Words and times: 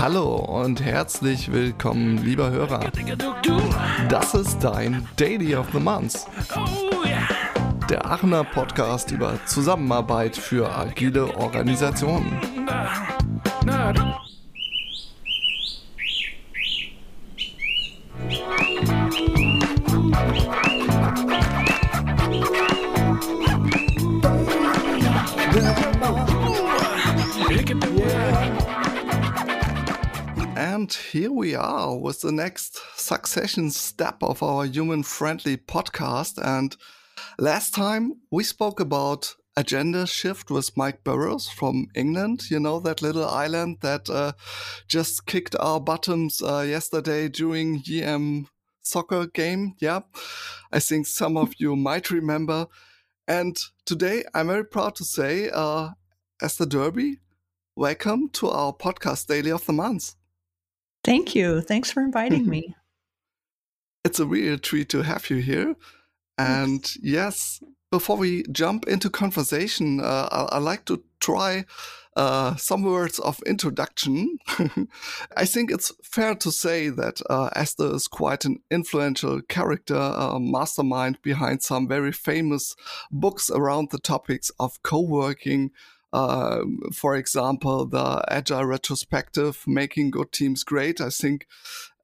Hallo 0.00 0.36
und 0.36 0.82
herzlich 0.82 1.52
willkommen, 1.52 2.24
lieber 2.24 2.50
Hörer. 2.50 2.90
Das 4.08 4.32
ist 4.32 4.60
dein 4.60 5.06
Daily 5.16 5.54
of 5.54 5.66
the 5.74 5.78
Month. 5.78 6.26
Der 7.90 8.06
Aachener 8.06 8.44
Podcast 8.44 9.10
über 9.10 9.38
Zusammenarbeit 9.44 10.38
für 10.38 10.74
agile 10.74 11.36
Organisationen. 11.36 12.32
And 30.90 30.96
here 31.12 31.30
we 31.30 31.54
are 31.54 31.96
with 31.96 32.20
the 32.20 32.32
next 32.32 32.80
succession 32.96 33.70
step 33.70 34.16
of 34.24 34.42
our 34.42 34.64
human 34.64 35.04
friendly 35.04 35.56
podcast. 35.56 36.36
And 36.42 36.76
last 37.38 37.72
time 37.72 38.14
we 38.32 38.42
spoke 38.42 38.80
about 38.80 39.36
Agendashift 39.56 40.50
with 40.50 40.76
Mike 40.76 41.04
Burrows 41.04 41.48
from 41.48 41.86
England. 41.94 42.50
You 42.50 42.58
know, 42.58 42.80
that 42.80 43.02
little 43.02 43.24
island 43.24 43.76
that 43.82 44.10
uh, 44.10 44.32
just 44.88 45.26
kicked 45.26 45.54
our 45.60 45.78
bottoms 45.78 46.42
uh, 46.42 46.66
yesterday 46.68 47.28
during 47.28 47.84
EM 47.88 48.48
soccer 48.82 49.28
game. 49.28 49.76
Yeah, 49.78 50.00
I 50.72 50.80
think 50.80 51.06
some 51.06 51.36
of 51.36 51.52
you 51.58 51.76
might 51.76 52.10
remember. 52.10 52.66
And 53.28 53.56
today 53.86 54.24
I'm 54.34 54.48
very 54.48 54.64
proud 54.64 54.96
to 54.96 55.04
say, 55.04 55.50
uh, 55.50 55.90
Esther 56.42 56.66
Derby, 56.66 57.20
welcome 57.76 58.28
to 58.30 58.48
our 58.48 58.72
podcast 58.72 59.28
Daily 59.28 59.52
of 59.52 59.64
the 59.66 59.72
Month. 59.72 60.16
Thank 61.02 61.34
you. 61.34 61.60
Thanks 61.60 61.90
for 61.90 62.02
inviting 62.02 62.46
me. 62.46 62.74
It's 64.04 64.20
a 64.20 64.26
real 64.26 64.58
treat 64.58 64.88
to 64.90 65.02
have 65.02 65.28
you 65.30 65.36
here. 65.36 65.76
And 66.38 66.82
Thanks. 66.82 66.98
yes, 67.02 67.60
before 67.90 68.16
we 68.16 68.44
jump 68.50 68.86
into 68.86 69.10
conversation, 69.10 70.00
uh, 70.00 70.28
I, 70.30 70.56
I 70.56 70.58
like 70.58 70.84
to 70.86 71.02
try 71.20 71.64
uh, 72.16 72.56
some 72.56 72.82
words 72.82 73.18
of 73.18 73.40
introduction. 73.46 74.38
I 75.36 75.44
think 75.44 75.70
it's 75.70 75.92
fair 76.02 76.34
to 76.36 76.50
say 76.50 76.88
that 76.88 77.20
uh, 77.28 77.50
Esther 77.54 77.94
is 77.94 78.08
quite 78.08 78.44
an 78.44 78.60
influential 78.70 79.40
character, 79.42 79.96
a 79.96 80.38
mastermind 80.40 81.20
behind 81.22 81.62
some 81.62 81.86
very 81.86 82.12
famous 82.12 82.74
books 83.10 83.50
around 83.50 83.90
the 83.90 83.98
topics 83.98 84.50
of 84.58 84.82
co 84.82 85.00
working, 85.00 85.70
um, 86.12 86.80
for 86.92 87.14
example, 87.16 87.86
the 87.86 88.24
Agile 88.28 88.64
Retrospective, 88.64 89.62
Making 89.66 90.10
Good 90.10 90.32
Teams 90.32 90.64
Great. 90.64 91.00
I 91.00 91.10
think 91.10 91.46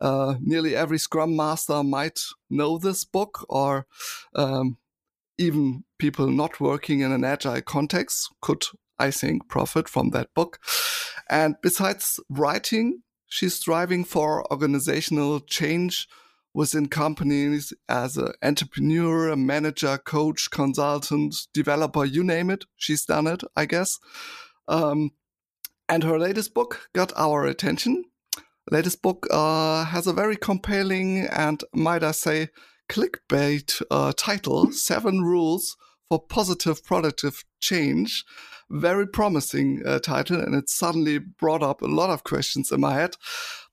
uh, 0.01 0.35
nearly 0.41 0.77
every 0.77 0.99
Scrum 0.99 1.35
Master 1.35 1.83
might 1.83 2.21
know 2.49 2.79
this 2.79 3.05
book, 3.05 3.45
or 3.49 3.87
um, 4.35 4.79
even 5.39 5.85
people 5.99 6.29
not 6.29 6.61
working 6.61 7.01
in 7.01 7.13
an 7.13 7.25
Agile 7.25 7.63
context 7.63 8.33
could, 8.41 8.65
I 8.99 9.11
think, 9.11 9.49
profit 9.49 9.89
from 9.89 10.11
that 10.11 10.33
book. 10.35 10.61
And 11.29 11.57
besides 11.61 12.21
writing, 12.29 13.03
she's 13.27 13.55
striving 13.55 14.05
for 14.05 14.51
organizational 14.53 15.41
change 15.41 16.07
within 16.57 16.89
companies 16.89 17.75
as 17.87 18.17
an 18.17 18.33
entrepreneur, 18.43 19.29
a 19.29 19.37
manager, 19.37 19.99
coach, 19.99 20.51
consultant, 20.51 21.37
developer, 21.53 22.03
you 22.03 22.25
name 22.25 22.49
it. 22.49 22.65
She's 22.77 23.05
done 23.05 23.27
it, 23.27 23.43
I 23.55 23.67
guess. 23.67 23.99
Um, 24.67 25.11
and 25.87 26.03
her 26.03 26.19
latest 26.19 26.55
book 26.55 26.89
got 26.95 27.13
our 27.15 27.45
attention. 27.45 28.05
Latest 28.71 29.03
book 29.03 29.27
uh, 29.31 29.85
has 29.85 30.07
a 30.07 30.15
very 30.15 30.35
compelling 30.35 31.27
and, 31.27 31.63
might 31.75 32.03
I 32.03 32.13
say, 32.13 32.49
clickbait 32.89 33.83
uh, 33.91 34.15
title 34.17 34.73
Seven 34.73 35.21
Rules 35.21 35.77
for 36.09 36.25
Positive 36.27 36.83
Productive 36.83 37.45
Change. 37.61 38.25
Very 38.71 39.07
promising 39.07 39.83
uh, 39.87 40.01
title, 40.01 40.41
and 40.41 40.55
it 40.55 40.69
suddenly 40.69 41.19
brought 41.19 41.63
up 41.63 41.83
a 41.83 41.87
lot 41.87 42.11
of 42.11 42.25
questions 42.25 42.73
in 42.73 42.81
my 42.81 42.95
head. 42.95 43.17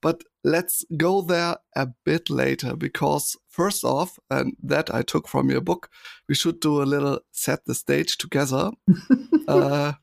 But 0.00 0.22
let's 0.44 0.84
go 0.96 1.22
there 1.22 1.56
a 1.74 1.88
bit 2.04 2.30
later 2.30 2.76
because, 2.76 3.36
first 3.48 3.84
off, 3.84 4.18
and 4.30 4.56
that 4.62 4.94
I 4.94 5.02
took 5.02 5.26
from 5.26 5.50
your 5.50 5.60
book, 5.60 5.90
we 6.28 6.34
should 6.34 6.60
do 6.60 6.82
a 6.82 6.84
little 6.84 7.20
set 7.32 7.64
the 7.64 7.74
stage 7.74 8.18
together 8.18 8.70
uh, 9.48 9.94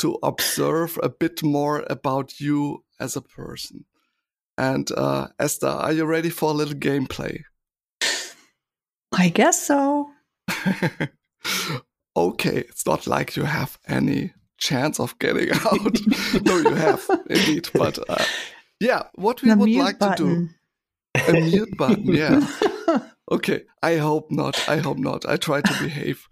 to 0.00 0.18
observe 0.22 0.98
a 1.02 1.08
bit 1.08 1.42
more 1.42 1.84
about 1.88 2.40
you 2.40 2.84
as 2.98 3.14
a 3.14 3.22
person. 3.22 3.84
And 4.58 4.90
uh, 4.92 5.28
Esther, 5.38 5.68
are 5.68 5.92
you 5.92 6.04
ready 6.04 6.30
for 6.30 6.50
a 6.50 6.54
little 6.54 6.74
gameplay? 6.74 7.42
I 9.12 9.28
guess 9.28 9.66
so. 9.66 10.10
okay, 12.16 12.58
it's 12.58 12.86
not 12.86 13.06
like 13.06 13.36
you 13.36 13.44
have 13.44 13.78
any 13.86 14.32
chance 14.58 15.00
of 15.00 15.18
getting 15.18 15.50
out. 15.66 15.98
no, 16.42 16.58
you 16.58 16.74
have 16.74 17.04
indeed, 17.28 17.68
but 17.74 17.98
uh, 18.08 18.24
yeah, 18.80 19.04
what 19.14 19.42
we 19.42 19.50
the 19.50 19.56
would 19.56 19.70
like 19.70 19.98
button. 19.98 20.16
to 21.14 21.22
do. 21.24 21.38
A 21.38 21.40
mute 21.40 21.76
button, 21.76 22.06
yeah. 22.06 22.46
Okay, 23.30 23.62
I 23.82 23.96
hope 23.96 24.30
not. 24.30 24.68
I 24.68 24.78
hope 24.78 24.98
not. 24.98 25.24
I 25.26 25.36
try 25.36 25.60
to 25.60 25.82
behave. 25.82 26.26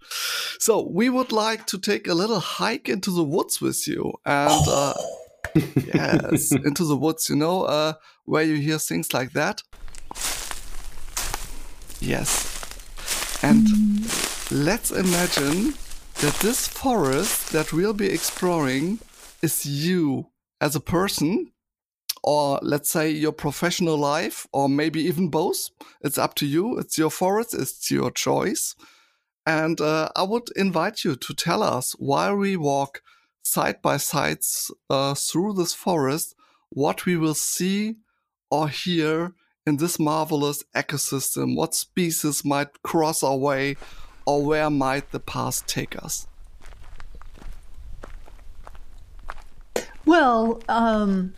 So, 0.59 0.87
we 0.87 1.09
would 1.09 1.31
like 1.31 1.65
to 1.67 1.79
take 1.79 2.07
a 2.07 2.13
little 2.13 2.39
hike 2.39 2.89
into 2.89 3.09
the 3.11 3.23
woods 3.23 3.59
with 3.59 3.87
you. 3.87 4.13
And, 4.25 4.67
uh, 4.67 4.93
yes, 5.55 6.51
into 6.65 6.85
the 6.85 6.95
woods, 6.95 7.29
you 7.29 7.35
know, 7.35 7.63
uh, 7.63 7.93
where 8.25 8.43
you 8.43 8.55
hear 8.57 8.77
things 8.77 9.13
like 9.13 9.33
that. 9.33 9.63
Yes. 11.99 12.47
And 13.43 13.67
let's 14.51 14.91
imagine 14.91 15.73
that 16.19 16.35
this 16.41 16.67
forest 16.67 17.53
that 17.53 17.71
we'll 17.71 17.93
be 17.93 18.09
exploring 18.09 18.99
is 19.41 19.65
you 19.65 20.27
as 20.59 20.75
a 20.75 20.81
person 20.81 21.51
or 22.23 22.59
let's 22.61 22.91
say 22.91 23.09
your 23.09 23.31
professional 23.31 23.97
life, 23.97 24.45
or 24.53 24.69
maybe 24.69 25.01
even 25.01 25.29
both. 25.29 25.69
It's 26.01 26.17
up 26.17 26.35
to 26.35 26.45
you. 26.45 26.77
It's 26.77 26.97
your 26.97 27.09
forest. 27.09 27.55
It's 27.55 27.89
your 27.89 28.11
choice. 28.11 28.75
And 29.45 29.81
uh, 29.81 30.09
I 30.15 30.23
would 30.23 30.49
invite 30.55 31.03
you 31.03 31.15
to 31.15 31.33
tell 31.33 31.63
us 31.63 31.93
while 31.93 32.35
we 32.35 32.57
walk 32.57 33.01
side 33.41 33.81
by 33.81 33.97
side 33.97 34.39
uh, 34.89 35.15
through 35.15 35.53
this 35.53 35.73
forest 35.73 36.35
what 36.69 37.05
we 37.05 37.17
will 37.17 37.33
see 37.33 37.95
or 38.51 38.69
hear 38.69 39.33
in 39.65 39.77
this 39.77 39.97
marvelous 39.97 40.63
ecosystem. 40.75 41.55
What 41.55 41.73
species 41.73 42.45
might 42.45 42.83
cross 42.83 43.23
our 43.23 43.37
way, 43.37 43.77
or 44.25 44.43
where 44.43 44.69
might 44.69 45.11
the 45.11 45.19
past 45.19 45.67
take 45.67 46.01
us? 46.01 46.27
Well, 50.05 50.61
um, 50.67 51.33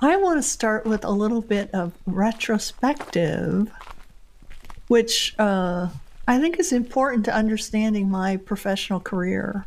I 0.00 0.16
want 0.16 0.38
to 0.38 0.42
start 0.42 0.86
with 0.86 1.04
a 1.04 1.10
little 1.10 1.40
bit 1.40 1.70
of 1.74 1.92
retrospective, 2.06 3.70
which 4.88 5.34
uh, 5.38 5.88
I 6.28 6.38
think 6.38 6.58
is 6.58 6.72
important 6.72 7.24
to 7.26 7.34
understanding 7.34 8.08
my 8.08 8.36
professional 8.36 9.00
career. 9.00 9.64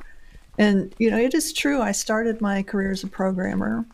And, 0.57 0.93
you 0.97 1.09
know, 1.09 1.17
it 1.17 1.33
is 1.33 1.53
true, 1.53 1.81
I 1.81 1.91
started 1.91 2.41
my 2.41 2.63
career 2.63 2.91
as 2.91 3.03
a 3.03 3.07
programmer 3.07 3.85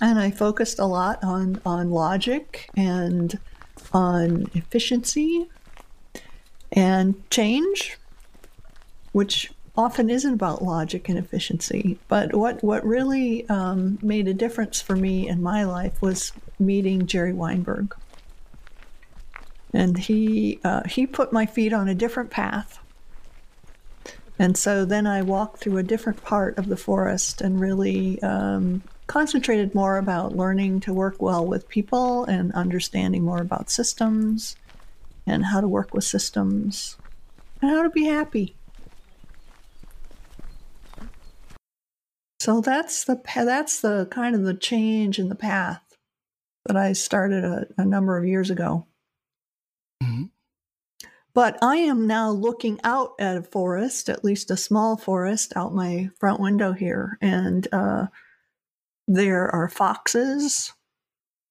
and 0.00 0.18
I 0.18 0.30
focused 0.30 0.78
a 0.78 0.84
lot 0.84 1.22
on, 1.22 1.60
on 1.64 1.90
logic 1.90 2.68
and 2.76 3.38
on 3.92 4.50
efficiency 4.54 5.48
and 6.76 7.28
change, 7.30 7.96
which 9.12 9.50
often 9.76 10.10
isn't 10.10 10.34
about 10.34 10.62
logic 10.62 11.08
and 11.08 11.18
efficiency. 11.18 11.98
But 12.08 12.34
what, 12.34 12.62
what 12.62 12.84
really 12.86 13.48
um, 13.48 13.98
made 14.02 14.28
a 14.28 14.34
difference 14.34 14.80
for 14.80 14.94
me 14.94 15.28
in 15.28 15.42
my 15.42 15.64
life 15.64 16.00
was 16.00 16.32
meeting 16.58 17.06
Jerry 17.06 17.32
Weinberg. 17.32 17.94
And 19.72 19.98
he, 19.98 20.60
uh, 20.64 20.82
he 20.86 21.06
put 21.06 21.32
my 21.32 21.44
feet 21.46 21.72
on 21.72 21.88
a 21.88 21.94
different 21.94 22.30
path. 22.30 22.78
And 24.38 24.56
so 24.56 24.84
then 24.84 25.06
I 25.06 25.22
walked 25.22 25.58
through 25.58 25.78
a 25.78 25.82
different 25.82 26.22
part 26.22 26.58
of 26.58 26.68
the 26.68 26.76
forest 26.76 27.40
and 27.40 27.58
really 27.58 28.22
um, 28.22 28.82
concentrated 29.06 29.74
more 29.74 29.96
about 29.96 30.36
learning 30.36 30.80
to 30.80 30.92
work 30.92 31.20
well 31.20 31.46
with 31.46 31.68
people 31.68 32.24
and 32.24 32.52
understanding 32.52 33.22
more 33.22 33.40
about 33.40 33.70
systems 33.70 34.56
and 35.26 35.44
how 35.46 35.60
to 35.60 35.68
work 35.68 35.92
with 35.92 36.04
systems 36.04 36.96
and 37.60 37.70
how 37.70 37.82
to 37.82 37.90
be 37.90 38.04
happy. 38.04 38.56
So 42.40 42.60
that's 42.60 43.04
the 43.04 43.20
that's 43.34 43.80
the 43.80 44.06
kind 44.10 44.36
of 44.36 44.42
the 44.42 44.54
change 44.54 45.18
in 45.18 45.28
the 45.28 45.34
path 45.34 45.82
that 46.66 46.76
I 46.76 46.92
started 46.92 47.44
a, 47.44 47.66
a 47.76 47.84
number 47.84 48.16
of 48.16 48.24
years 48.24 48.50
ago. 48.50 48.86
Mm-hmm. 50.02 50.24
But 51.34 51.58
I 51.60 51.76
am 51.76 52.06
now 52.06 52.30
looking 52.30 52.80
out 52.82 53.14
at 53.18 53.36
a 53.36 53.42
forest, 53.42 54.08
at 54.08 54.24
least 54.24 54.50
a 54.50 54.56
small 54.56 54.96
forest, 54.96 55.52
out 55.56 55.74
my 55.74 56.10
front 56.18 56.40
window 56.40 56.72
here, 56.72 57.18
and 57.20 57.66
uh, 57.72 58.06
there 59.06 59.48
are 59.54 59.68
foxes 59.68 60.72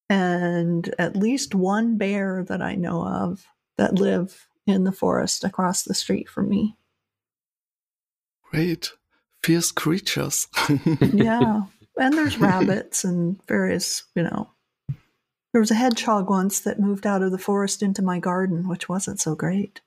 and 0.10 0.94
at 1.00 1.16
least 1.16 1.56
one 1.56 1.98
bear 1.98 2.44
that 2.48 2.62
I 2.62 2.76
know 2.76 3.06
of 3.06 3.46
that 3.78 3.96
live 3.96 4.48
in 4.66 4.84
the 4.84 4.92
forest 4.92 5.44
across 5.44 5.84
the 5.84 5.94
street 5.94 6.30
from 6.30 6.50
me. 6.50 6.76
Great. 8.52 8.94
Fierce 9.44 9.72
creatures. 9.72 10.48
yeah. 11.02 11.64
And 11.98 12.14
there's 12.18 12.40
rabbits 12.40 13.04
and 13.04 13.40
various, 13.48 14.04
you 14.16 14.24
know. 14.24 14.50
There 15.52 15.62
was 15.62 15.72
a 15.72 15.76
hedgehog 15.76 16.30
once 16.30 16.60
that 16.62 16.80
moved 16.80 17.08
out 17.08 17.22
of 17.22 17.32
the 17.32 17.38
forest 17.38 17.82
into 17.82 18.02
my 18.02 18.20
garden, 18.20 18.68
which 18.68 18.90
wasn't 18.90 19.22
so 19.22 19.36
great. 19.36 19.80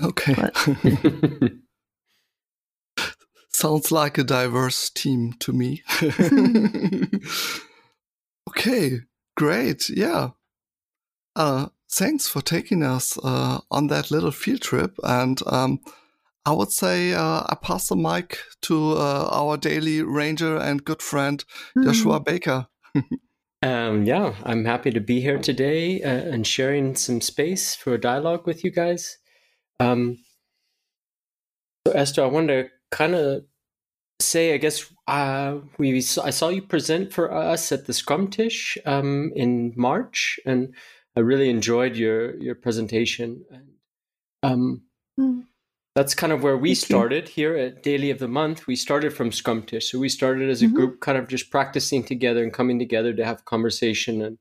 Okay. 0.00 0.34
Sounds 3.48 3.90
like 3.90 4.18
a 4.18 4.24
diverse 4.24 4.90
team 4.90 5.32
to 5.40 5.52
me. 5.52 5.82
okay, 8.50 9.00
great. 9.36 9.88
Yeah. 9.88 10.30
Uh, 11.34 11.68
thanks 11.96 12.28
for 12.28 12.42
taking 12.42 12.82
us 12.82 13.18
uh, 13.24 13.58
on 13.70 13.86
that 13.86 14.10
little 14.10 14.30
field 14.30 14.60
trip. 14.60 14.98
And 15.02 15.40
um, 15.46 15.80
I 16.44 16.52
would 16.52 16.70
say 16.70 17.14
uh, 17.14 17.42
I 17.48 17.56
pass 17.60 17.88
the 17.88 17.96
mic 17.96 18.38
to 18.62 18.92
uh, 18.92 19.28
our 19.32 19.56
daily 19.56 20.02
ranger 20.02 20.56
and 20.58 20.84
good 20.84 21.02
friend, 21.02 21.42
mm. 21.76 21.84
Joshua 21.84 22.20
Baker. 22.20 22.66
um, 23.62 24.04
yeah, 24.04 24.34
I'm 24.44 24.64
happy 24.64 24.90
to 24.90 25.00
be 25.00 25.20
here 25.20 25.38
today 25.38 26.02
uh, 26.02 26.08
and 26.08 26.46
sharing 26.46 26.94
some 26.94 27.20
space 27.20 27.74
for 27.74 27.94
a 27.94 28.00
dialogue 28.00 28.46
with 28.46 28.62
you 28.62 28.70
guys. 28.70 29.16
Um, 29.80 30.18
so, 31.86 31.92
Esther, 31.94 32.24
I 32.24 32.26
wanted 32.26 32.64
to 32.64 32.68
kind 32.90 33.14
of 33.14 33.44
say, 34.20 34.52
I 34.54 34.58
guess 34.58 34.92
uh, 35.06 35.58
we 35.78 35.96
I 35.98 36.30
saw 36.30 36.48
you 36.48 36.62
present 36.62 37.12
for 37.12 37.32
us 37.32 37.72
at 37.72 37.86
the 37.86 37.92
Scrumtisch 37.92 38.76
um, 38.84 39.32
in 39.34 39.72
March, 39.76 40.38
and 40.44 40.74
I 41.16 41.20
really 41.20 41.48
enjoyed 41.48 41.96
your 41.96 42.36
your 42.36 42.54
presentation. 42.54 43.44
And 43.50 43.68
um, 44.42 44.82
mm. 45.18 45.44
that's 45.94 46.14
kind 46.14 46.32
of 46.32 46.42
where 46.42 46.56
we 46.56 46.74
Thank 46.74 46.86
started 46.86 47.28
you. 47.28 47.34
here 47.34 47.56
at 47.56 47.82
Daily 47.82 48.10
of 48.10 48.18
the 48.18 48.28
Month. 48.28 48.66
We 48.66 48.76
started 48.76 49.14
from 49.14 49.30
Scrumtisch, 49.30 49.84
so 49.84 49.98
we 49.98 50.08
started 50.08 50.50
as 50.50 50.62
a 50.62 50.66
mm-hmm. 50.66 50.74
group, 50.74 51.00
kind 51.00 51.16
of 51.16 51.28
just 51.28 51.50
practicing 51.50 52.04
together 52.04 52.42
and 52.42 52.52
coming 52.52 52.78
together 52.78 53.14
to 53.14 53.24
have 53.24 53.46
conversation 53.46 54.22
and 54.22 54.38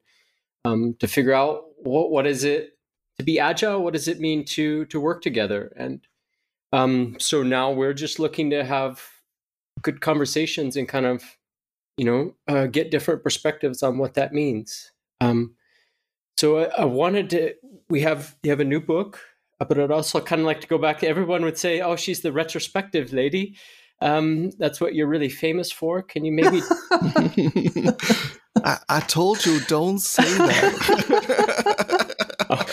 um, 0.66 0.96
to 1.00 1.08
figure 1.08 1.34
out 1.34 1.64
what 1.78 2.12
what 2.12 2.28
is 2.28 2.44
it 2.44 2.78
to 3.18 3.24
be 3.24 3.40
agile. 3.40 3.82
What 3.82 3.94
does 3.94 4.08
it 4.08 4.20
mean 4.20 4.44
to 4.46 4.86
to 4.86 5.00
work 5.00 5.22
together? 5.22 5.74
And 5.78 6.06
um, 6.74 7.16
so 7.20 7.42
now 7.42 7.72
we're 7.72 7.94
just 7.94 8.20
looking 8.20 8.50
to 8.50 8.66
have 8.66 9.02
good 9.82 10.02
conversations 10.02 10.76
and 10.76 10.90
kind 10.90 11.06
of 11.06 11.24
you 11.96 12.04
know 12.04 12.36
uh, 12.50 12.68
get 12.68 12.92
different 12.92 13.24
perspectives 13.24 13.82
on 13.82 13.98
what 13.98 14.16
that 14.16 14.34
means. 14.34 14.92
Um, 15.22 15.56
so 16.38 16.60
I, 16.60 16.64
I, 16.82 16.86
wanted 16.86 17.30
to. 17.32 17.54
We 17.90 18.02
have 18.02 18.36
you 18.44 18.50
have 18.50 18.60
a 18.60 18.66
new 18.66 18.82
book, 18.82 19.20
uh, 19.60 19.66
but 19.66 19.80
I'd 19.80 19.92
also 19.92 20.20
kind 20.20 20.42
of 20.42 20.46
like 20.46 20.62
to 20.62 20.68
go 20.68 20.78
back. 20.78 21.04
Everyone 21.04 21.44
would 21.44 21.58
say, 21.58 21.82
"Oh, 21.82 21.96
she's 21.96 22.22
the 22.22 22.32
retrospective 22.32 23.14
lady." 23.14 23.56
Um, 24.02 24.52
that's 24.52 24.82
what 24.82 24.94
you're 24.94 25.08
really 25.08 25.30
famous 25.30 25.72
for. 25.72 26.02
Can 26.02 26.26
you 26.26 26.32
maybe? 26.32 26.62
I, 28.64 28.78
I, 28.90 29.00
told 29.02 29.46
you, 29.46 29.60
don't 29.62 30.00
say 30.00 30.24
that. 30.24 30.76
oh, 32.50 32.66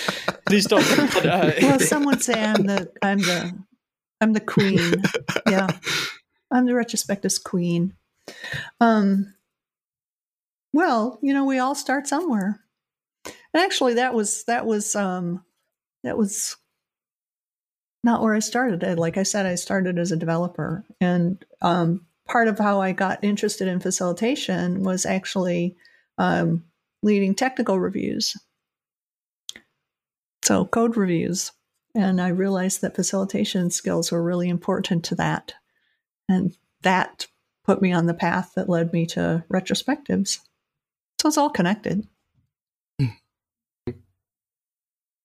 please 0.46 0.66
don't. 0.66 0.82
Uh, 1.24 1.52
well, 1.62 1.78
some 1.78 2.04
would 2.04 2.22
say 2.22 2.34
I'm 2.34 2.64
the 2.64 2.90
I'm 3.02 3.18
the 3.18 3.52
I'm 4.20 4.32
the 4.32 4.40
queen. 4.40 5.02
Yeah, 5.48 5.68
I'm 6.50 6.66
the 6.66 6.72
retrospective's 6.72 7.38
queen. 7.38 7.94
Um. 8.80 9.34
Well, 10.72 11.18
you 11.22 11.34
know, 11.34 11.44
we 11.44 11.58
all 11.58 11.74
start 11.74 12.08
somewhere. 12.08 12.61
And 13.24 13.62
actually, 13.62 13.94
that 13.94 14.14
was 14.14 14.44
that 14.44 14.66
was 14.66 14.96
um, 14.96 15.44
that 16.02 16.16
was 16.16 16.56
not 18.04 18.22
where 18.22 18.34
I 18.34 18.40
started. 18.40 18.98
Like 18.98 19.16
I 19.16 19.22
said, 19.22 19.46
I 19.46 19.54
started 19.54 19.98
as 19.98 20.10
a 20.12 20.16
developer, 20.16 20.84
and 21.00 21.44
um, 21.60 22.06
part 22.26 22.48
of 22.48 22.58
how 22.58 22.80
I 22.80 22.92
got 22.92 23.22
interested 23.22 23.68
in 23.68 23.80
facilitation 23.80 24.82
was 24.82 25.06
actually 25.06 25.76
um, 26.18 26.64
leading 27.02 27.34
technical 27.34 27.78
reviews, 27.78 28.36
so 30.42 30.64
code 30.64 30.96
reviews, 30.96 31.52
and 31.94 32.20
I 32.20 32.28
realized 32.28 32.80
that 32.80 32.96
facilitation 32.96 33.70
skills 33.70 34.10
were 34.10 34.22
really 34.22 34.48
important 34.48 35.04
to 35.04 35.14
that, 35.16 35.54
and 36.28 36.56
that 36.82 37.26
put 37.64 37.80
me 37.80 37.92
on 37.92 38.06
the 38.06 38.14
path 38.14 38.52
that 38.56 38.68
led 38.68 38.92
me 38.92 39.06
to 39.06 39.44
retrospectives. 39.52 40.40
So 41.20 41.28
it's 41.28 41.38
all 41.38 41.50
connected. 41.50 42.08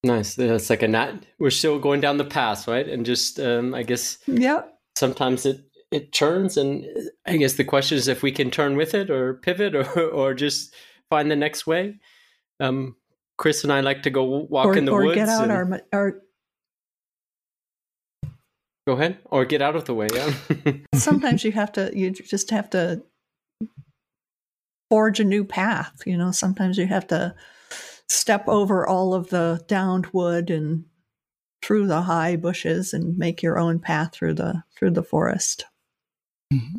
Nice. 0.08 0.38
It's 0.38 0.70
like 0.70 0.84
a 0.84 0.88
nat. 0.88 1.26
We're 1.38 1.50
still 1.50 1.80
going 1.80 2.02
down 2.02 2.18
the 2.18 2.26
path, 2.26 2.68
right? 2.68 2.88
And 2.88 3.06
just, 3.06 3.40
um, 3.40 3.74
I 3.74 3.84
guess, 3.84 4.18
yeah. 4.26 4.62
Sometimes 4.96 5.46
it 5.46 5.62
it 5.92 6.12
turns, 6.12 6.58
and 6.58 6.86
I 7.26 7.38
guess 7.38 7.54
the 7.54 7.64
question 7.64 7.98
is 7.98 8.08
if 8.08 8.24
we 8.24 8.32
can 8.32 8.52
turn 8.52 8.76
with 8.76 8.94
it, 8.94 9.10
or 9.10 9.36
pivot, 9.36 9.76
or 9.76 9.86
or 10.12 10.34
just 10.34 10.74
find 11.10 11.30
the 11.30 11.36
next 11.36 11.68
way. 11.68 11.96
Um, 12.60 12.96
Chris 13.38 13.64
and 13.64 13.72
I 13.72 13.82
like 13.82 14.04
to 14.04 14.10
go 14.10 14.24
walk 14.24 14.66
or, 14.66 14.78
in 14.78 14.86
the 14.86 14.92
or 14.92 15.06
woods. 15.06 15.12
Or 15.12 15.16
get 15.16 15.30
out 15.30 15.52
our, 15.52 15.82
our. 15.94 16.22
Go 18.88 18.94
ahead, 18.94 19.20
or 19.26 19.46
get 19.46 19.62
out 19.62 19.76
of 19.76 19.86
the 19.86 19.94
way. 19.94 20.08
Yeah. 20.14 20.34
Sometimes 20.96 21.44
you 21.44 21.52
have 21.52 21.72
to. 21.74 21.92
You 21.94 22.12
just 22.12 22.50
have 22.52 22.70
to 22.72 23.04
forge 24.90 25.20
a 25.20 25.24
new 25.24 25.44
path. 25.44 26.02
You 26.06 26.18
know, 26.18 26.32
sometimes 26.32 26.78
you 26.78 26.88
have 26.88 27.08
to 27.08 27.36
step 28.10 28.48
over 28.48 28.88
all 28.88 29.14
of 29.14 29.30
the 29.30 29.64
downed 29.68 30.08
wood 30.08 30.50
and 30.50 30.86
through 31.62 31.88
the 31.88 32.02
high 32.02 32.36
bushes 32.36 32.94
and 32.94 33.18
make 33.18 33.42
your 33.42 33.60
own 33.60 33.80
path 33.80 34.14
through 34.14 34.34
the 34.34 34.64
through 34.78 34.92
the 34.92 35.04
forest. 35.04 35.66
Mm-hmm. 36.54 36.78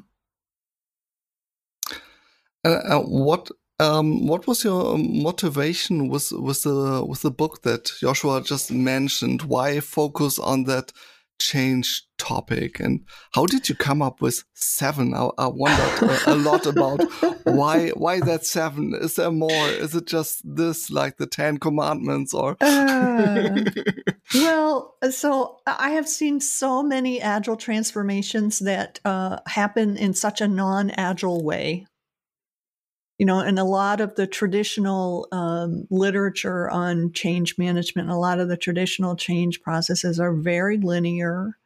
Uh, 2.65 2.69
uh, 2.69 3.01
what 3.01 3.51
um, 3.81 4.27
what 4.27 4.47
was 4.47 4.65
your 4.65 4.99
motivation 4.99 6.09
with 6.09 6.33
with 6.33 6.63
the 6.63 7.05
with 7.07 7.23
the 7.23 7.31
book 7.31 7.63
that 7.63 7.91
Joshua 8.01 8.43
just 8.43 8.73
mentioned? 8.73 9.43
Why 9.43 9.81
focus 9.81 10.39
on 10.39 10.65
that 10.65 10.93
change 11.38 12.05
topic 12.19 12.81
and 12.81 13.05
how 13.32 13.46
did 13.46 13.69
you 13.69 13.75
come 13.75 14.02
up 14.02 14.20
with 14.20 14.44
seven? 14.55 15.14
I, 15.14 15.29
I 15.38 15.46
wondered 15.46 16.02
a, 16.02 16.32
a, 16.32 16.37
lot 16.37 16.67
about 16.67 17.01
why 17.44 17.91
why 17.91 18.20
that 18.20 18.44
seven? 18.44 18.94
Is 18.94 19.17
there 19.17 19.31
more? 19.31 19.69
Is 19.69 19.94
it 19.94 20.06
just 20.06 20.43
this 20.44 20.91
like 20.91 21.17
the 21.17 21.27
10 21.27 21.58
commandments 21.58 22.34
or? 22.34 22.56
Uh, 22.60 23.65
well 24.34 24.96
so 25.10 25.58
i 25.67 25.91
have 25.91 26.08
seen 26.08 26.41
so 26.41 26.82
many 26.82 27.20
agile 27.20 27.56
transformations 27.56 28.58
that 28.58 29.01
uh, 29.05 29.39
happen 29.46 29.96
in 29.96 30.13
such 30.13 30.41
a 30.41 30.48
non-agile 30.48 31.43
way 31.43 31.86
you 33.19 33.27
know, 33.27 33.41
and 33.41 33.58
a 33.58 33.65
lot 33.65 34.01
of 34.01 34.15
the 34.15 34.29
traditional 34.29 35.27
um, 35.32 35.87
literature 35.91 36.70
on 36.70 37.13
change 37.13 37.58
management, 37.58 38.10
a 38.10 38.17
lot 38.17 38.39
of 38.39 38.48
the 38.48 38.56
traditional 38.56 39.17
change 39.17 39.60
processes 39.60 40.20
are 40.20 40.32
very 40.32 40.79
linear. 40.79 41.58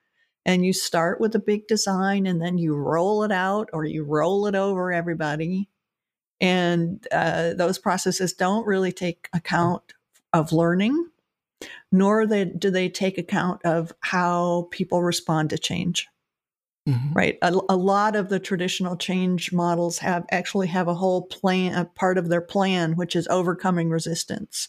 And 0.46 0.64
you 0.64 0.72
start 0.72 1.20
with 1.20 1.34
a 1.34 1.38
big 1.38 1.68
design 1.68 2.26
and 2.26 2.40
then 2.40 2.58
you 2.58 2.74
roll 2.74 3.22
it 3.22 3.30
out 3.30 3.68
or 3.72 3.84
you 3.84 4.02
roll 4.02 4.46
it 4.46 4.54
over 4.54 4.92
everybody. 4.92 5.68
And 6.40 7.06
uh, 7.12 7.54
those 7.54 7.78
processes 7.78 8.32
don't 8.32 8.66
really 8.66 8.90
take 8.90 9.28
account 9.32 9.92
of 10.32 10.52
learning, 10.52 11.10
nor 11.92 12.26
they, 12.26 12.46
do 12.46 12.70
they 12.70 12.88
take 12.88 13.18
account 13.18 13.60
of 13.64 13.92
how 14.00 14.68
people 14.72 15.02
respond 15.02 15.50
to 15.50 15.58
change. 15.58 16.08
Mm-hmm. 16.88 17.12
Right. 17.12 17.38
A, 17.42 17.54
a, 17.68 17.76
lot 17.76 18.16
of 18.16 18.28
the 18.28 18.40
traditional 18.40 18.96
change 18.96 19.52
models 19.52 19.98
have 19.98 20.24
actually 20.32 20.66
have 20.66 20.88
a 20.88 20.94
whole 20.94 21.22
plan, 21.22 21.74
a 21.74 21.84
part 21.84 22.18
of 22.18 22.28
their 22.28 22.40
plan, 22.40 22.96
which 22.96 23.14
is 23.14 23.28
overcoming 23.28 23.88
resistance, 23.88 24.68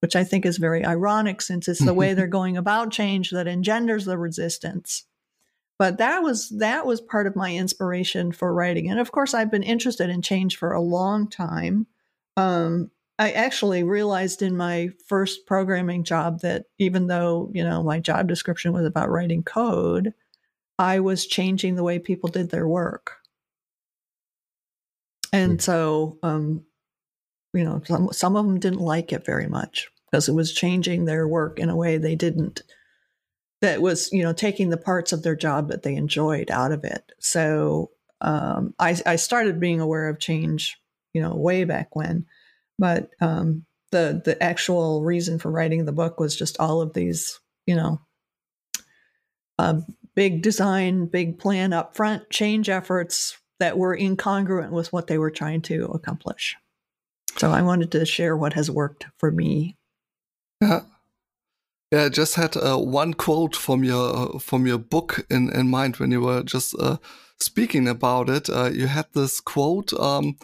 which 0.00 0.14
I 0.14 0.22
think 0.22 0.44
is 0.44 0.58
very 0.58 0.84
ironic 0.84 1.40
since 1.40 1.66
it's 1.66 1.82
the 1.82 1.94
way 1.94 2.12
they're 2.12 2.26
going 2.26 2.58
about 2.58 2.92
change 2.92 3.30
that 3.30 3.48
engenders 3.48 4.04
the 4.04 4.18
resistance. 4.18 5.04
But 5.78 5.96
that 5.96 6.22
was 6.22 6.50
that 6.50 6.84
was 6.84 7.00
part 7.00 7.26
of 7.26 7.36
my 7.36 7.54
inspiration 7.54 8.32
for 8.32 8.52
writing. 8.52 8.90
And 8.90 9.00
of 9.00 9.12
course, 9.12 9.32
I've 9.32 9.50
been 9.50 9.62
interested 9.62 10.10
in 10.10 10.20
change 10.20 10.58
for 10.58 10.72
a 10.72 10.80
long 10.80 11.28
time. 11.28 11.86
Um, 12.36 12.90
I 13.18 13.30
actually 13.30 13.82
realized 13.82 14.42
in 14.42 14.58
my 14.58 14.90
first 15.06 15.46
programming 15.46 16.04
job 16.04 16.40
that 16.40 16.66
even 16.78 17.06
though 17.06 17.50
you 17.54 17.64
know 17.64 17.82
my 17.82 17.98
job 17.98 18.28
description 18.28 18.74
was 18.74 18.84
about 18.84 19.10
writing 19.10 19.42
code, 19.42 20.12
I 20.78 21.00
was 21.00 21.26
changing 21.26 21.74
the 21.74 21.82
way 21.82 21.98
people 21.98 22.28
did 22.28 22.50
their 22.50 22.68
work. 22.68 23.16
And 25.32 25.52
hmm. 25.52 25.58
so, 25.58 26.18
um, 26.22 26.64
you 27.52 27.64
know, 27.64 27.82
some, 27.84 28.12
some 28.12 28.36
of 28.36 28.46
them 28.46 28.60
didn't 28.60 28.80
like 28.80 29.12
it 29.12 29.24
very 29.24 29.46
much 29.46 29.88
because 30.10 30.28
it 30.28 30.34
was 30.34 30.52
changing 30.52 31.04
their 31.04 31.26
work 31.26 31.58
in 31.58 31.70
a 31.70 31.76
way 31.76 31.98
they 31.98 32.14
didn't, 32.14 32.62
that 33.62 33.80
was, 33.80 34.12
you 34.12 34.22
know, 34.22 34.32
taking 34.32 34.68
the 34.68 34.76
parts 34.76 35.12
of 35.12 35.22
their 35.22 35.36
job 35.36 35.68
that 35.68 35.82
they 35.82 35.94
enjoyed 35.94 36.50
out 36.50 36.72
of 36.72 36.84
it. 36.84 37.12
So, 37.18 37.90
um, 38.20 38.74
I, 38.78 38.96
I 39.04 39.16
started 39.16 39.60
being 39.60 39.80
aware 39.80 40.08
of 40.08 40.18
change, 40.18 40.78
you 41.12 41.22
know, 41.22 41.34
way 41.34 41.64
back 41.64 41.94
when, 41.96 42.26
but 42.78 43.10
um, 43.20 43.64
the 43.92 44.20
the 44.24 44.42
actual 44.42 45.02
reason 45.02 45.38
for 45.38 45.50
writing 45.50 45.84
the 45.84 45.92
book 45.92 46.18
was 46.18 46.36
just 46.36 46.58
all 46.58 46.80
of 46.80 46.92
these, 46.92 47.40
you 47.66 47.74
know, 47.74 48.00
uh, 49.58 49.80
big 50.16 50.42
design, 50.42 51.06
big 51.06 51.38
plan 51.38 51.72
up 51.72 51.94
front 51.94 52.28
change 52.30 52.68
efforts 52.68 53.38
that 53.60 53.78
were 53.78 53.96
incongruent 53.96 54.70
with 54.70 54.92
what 54.92 55.06
they 55.06 55.18
were 55.18 55.30
trying 55.30 55.62
to 55.62 55.84
accomplish. 55.86 56.56
So 57.36 57.50
I 57.50 57.62
wanted 57.62 57.92
to 57.92 58.04
share 58.04 58.36
what 58.36 58.54
has 58.54 58.70
worked 58.70 59.06
for 59.18 59.30
me. 59.30 59.76
Yeah. 60.60 60.80
Yeah, 61.92 62.04
I 62.04 62.08
just 62.08 62.34
had 62.34 62.56
uh, 62.56 62.78
one 62.78 63.14
quote 63.14 63.54
from 63.54 63.84
your 63.84 64.40
from 64.40 64.66
your 64.66 64.78
book 64.78 65.24
in, 65.30 65.50
in 65.54 65.70
mind 65.70 65.98
when 65.98 66.10
you 66.10 66.20
were 66.20 66.42
just 66.42 66.74
uh, 66.80 66.96
speaking 67.38 67.86
about 67.86 68.28
it. 68.28 68.50
Uh, 68.50 68.70
you 68.72 68.88
had 68.88 69.06
this 69.12 69.40
quote. 69.40 69.92
Um, 69.92 70.36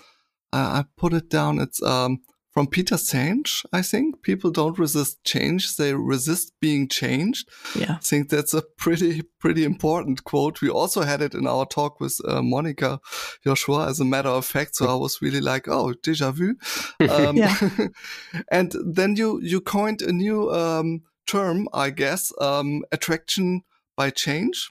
I, 0.52 0.60
I, 0.60 0.84
put 0.96 1.12
it 1.12 1.28
down. 1.28 1.58
It's 1.58 1.82
um, 1.82 2.20
from 2.52 2.66
Peter 2.66 2.96
Senge, 2.96 3.64
I 3.72 3.80
think. 3.80 4.22
People 4.22 4.50
don't 4.50 4.78
resist 4.78 5.24
change, 5.24 5.76
they 5.76 5.94
resist 5.94 6.52
being 6.60 6.86
changed. 6.86 7.48
Yeah. 7.74 7.94
I 7.94 7.98
think 7.98 8.28
that's 8.28 8.52
a 8.52 8.62
pretty, 8.62 9.22
pretty 9.40 9.64
important 9.64 10.24
quote. 10.24 10.60
We 10.60 10.68
also 10.68 11.00
had 11.02 11.22
it 11.22 11.34
in 11.34 11.46
our 11.46 11.64
talk 11.64 11.98
with 11.98 12.20
uh, 12.28 12.42
Monica 12.42 13.00
Joshua, 13.42 13.88
as 13.88 14.00
a 14.00 14.04
matter 14.04 14.28
of 14.28 14.44
fact. 14.44 14.76
So 14.76 14.86
I 14.86 14.94
was 14.94 15.22
really 15.22 15.40
like, 15.40 15.66
oh, 15.66 15.94
deja 16.02 16.30
vu. 16.30 16.56
Um, 17.08 17.36
yeah. 17.36 17.56
and 18.50 18.74
then 18.84 19.16
you, 19.16 19.40
you 19.42 19.60
coined 19.60 20.02
a 20.02 20.12
new 20.12 20.50
um, 20.50 21.02
term, 21.26 21.68
I 21.72 21.90
guess, 21.90 22.32
um, 22.40 22.84
attraction 22.92 23.62
by 23.96 24.10
change. 24.10 24.70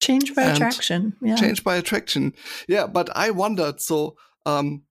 Change 0.00 0.34
by 0.34 0.42
attraction. 0.42 1.14
Yeah. 1.20 1.36
Change 1.36 1.64
by 1.64 1.76
attraction. 1.76 2.34
Yeah. 2.68 2.86
But 2.86 3.14
I 3.16 3.30
wondered, 3.30 3.80
so, 3.80 4.16
um, 4.46 4.82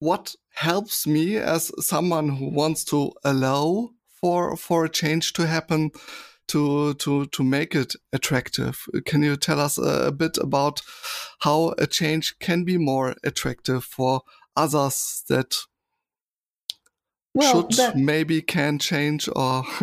what 0.00 0.36
helps 0.58 1.06
me 1.06 1.36
as 1.36 1.70
someone 1.78 2.28
who 2.28 2.48
wants 2.48 2.84
to 2.84 3.12
allow 3.24 3.90
for 4.20 4.56
for 4.56 4.84
a 4.84 4.88
change 4.88 5.32
to 5.32 5.46
happen 5.46 5.90
to 6.48 6.94
to 6.94 7.26
to 7.26 7.44
make 7.44 7.74
it 7.76 7.94
attractive 8.12 8.84
can 9.04 9.22
you 9.22 9.36
tell 9.36 9.60
us 9.60 9.78
a, 9.78 10.06
a 10.06 10.12
bit 10.12 10.36
about 10.38 10.80
how 11.40 11.74
a 11.78 11.86
change 11.86 12.36
can 12.40 12.64
be 12.64 12.76
more 12.76 13.14
attractive 13.22 13.84
for 13.84 14.22
others 14.56 15.22
that 15.28 15.54
well, 17.34 17.52
should 17.52 17.76
that, 17.76 17.96
maybe 17.96 18.42
can 18.42 18.80
change 18.80 19.28
or 19.28 19.62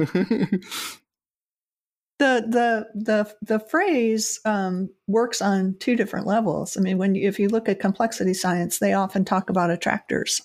the 2.20 2.44
the 2.48 2.88
the 2.94 3.34
the 3.42 3.60
phrase 3.60 4.40
um, 4.44 4.90
works 5.08 5.42
on 5.42 5.76
two 5.80 5.96
different 5.96 6.28
levels. 6.28 6.76
I 6.76 6.82
mean, 6.82 6.98
when 6.98 7.16
you, 7.16 7.28
if 7.28 7.40
you 7.40 7.48
look 7.48 7.70
at 7.70 7.80
complexity 7.80 8.34
science, 8.34 8.80
they 8.80 8.94
often 8.94 9.24
talk 9.24 9.50
about 9.50 9.70
attractors, 9.70 10.42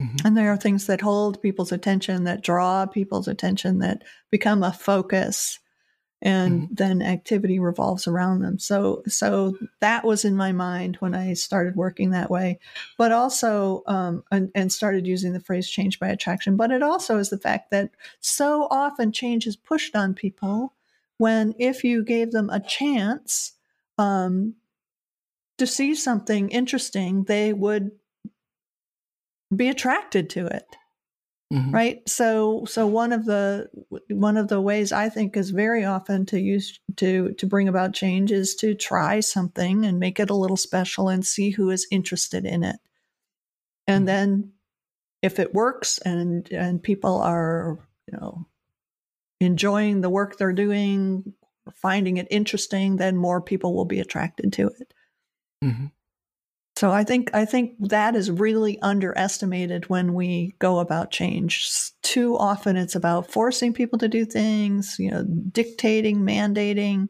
mm-hmm. 0.00 0.26
and 0.26 0.36
there 0.36 0.52
are 0.52 0.56
things 0.56 0.86
that 0.86 1.00
hold 1.00 1.42
people's 1.42 1.72
attention, 1.72 2.24
that 2.24 2.42
draw 2.42 2.86
people's 2.86 3.28
attention, 3.28 3.78
that 3.80 4.02
become 4.30 4.62
a 4.62 4.72
focus, 4.72 5.58
and 6.22 6.62
mm-hmm. 6.62 6.74
then 6.74 7.02
activity 7.02 7.58
revolves 7.58 8.06
around 8.06 8.40
them. 8.40 8.58
So, 8.58 9.02
so 9.06 9.56
that 9.80 10.04
was 10.04 10.24
in 10.24 10.36
my 10.36 10.52
mind 10.52 10.96
when 10.96 11.14
I 11.14 11.32
started 11.32 11.76
working 11.76 12.10
that 12.10 12.30
way, 12.30 12.58
but 12.98 13.12
also 13.12 13.82
um, 13.86 14.22
and, 14.30 14.50
and 14.54 14.72
started 14.72 15.06
using 15.06 15.32
the 15.32 15.40
phrase 15.40 15.68
"change 15.68 15.98
by 15.98 16.08
attraction." 16.08 16.56
But 16.56 16.70
it 16.70 16.82
also 16.82 17.16
is 17.18 17.30
the 17.30 17.38
fact 17.38 17.70
that 17.70 17.90
so 18.20 18.68
often 18.70 19.12
change 19.12 19.46
is 19.46 19.56
pushed 19.56 19.96
on 19.96 20.14
people 20.14 20.74
when 21.20 21.54
if 21.58 21.84
you 21.84 22.02
gave 22.02 22.32
them 22.32 22.48
a 22.48 22.60
chance 22.60 23.52
um, 23.98 24.54
to 25.58 25.66
see 25.66 25.94
something 25.94 26.48
interesting, 26.48 27.24
they 27.24 27.52
would 27.52 27.90
be 29.54 29.68
attracted 29.68 30.30
to 30.30 30.46
it. 30.46 30.76
Mm-hmm. 31.52 31.72
right 31.72 32.08
so 32.08 32.64
so 32.64 32.86
one 32.86 33.12
of 33.12 33.24
the 33.24 33.68
one 34.08 34.36
of 34.36 34.46
the 34.46 34.60
ways 34.60 34.92
i 34.92 35.08
think 35.08 35.36
is 35.36 35.50
very 35.50 35.84
often 35.84 36.24
to 36.26 36.38
use 36.38 36.78
to 36.94 37.32
to 37.32 37.44
bring 37.44 37.66
about 37.66 37.92
change 37.92 38.30
is 38.30 38.54
to 38.54 38.72
try 38.72 39.18
something 39.18 39.84
and 39.84 39.98
make 39.98 40.20
it 40.20 40.30
a 40.30 40.34
little 40.36 40.56
special 40.56 41.08
and 41.08 41.26
see 41.26 41.50
who 41.50 41.70
is 41.70 41.88
interested 41.90 42.46
in 42.46 42.62
it 42.62 42.76
and 43.88 44.02
mm-hmm. 44.02 44.06
then 44.06 44.52
if 45.22 45.40
it 45.40 45.52
works 45.52 45.98
and 45.98 46.48
and 46.52 46.84
people 46.84 47.20
are 47.20 47.80
you 48.06 48.16
know 48.16 48.46
enjoying 49.40 50.02
the 50.02 50.10
work 50.10 50.36
they're 50.36 50.52
doing 50.52 51.34
finding 51.74 52.16
it 52.18 52.28
interesting 52.30 52.94
then 52.94 53.16
more 53.16 53.40
people 53.40 53.74
will 53.74 53.84
be 53.84 53.98
attracted 53.98 54.52
to 54.52 54.68
it 54.68 54.94
mm-hmm. 55.64 55.86
So 56.80 56.90
I 56.90 57.04
think 57.04 57.34
I 57.34 57.44
think 57.44 57.74
that 57.90 58.16
is 58.16 58.30
really 58.30 58.80
underestimated 58.80 59.90
when 59.90 60.14
we 60.14 60.54
go 60.60 60.78
about 60.78 61.10
change. 61.10 61.70
Too 62.00 62.38
often 62.38 62.78
it's 62.78 62.94
about 62.94 63.30
forcing 63.30 63.74
people 63.74 63.98
to 63.98 64.08
do 64.08 64.24
things, 64.24 64.96
you 64.98 65.10
know, 65.10 65.22
dictating, 65.22 66.20
mandating. 66.20 67.08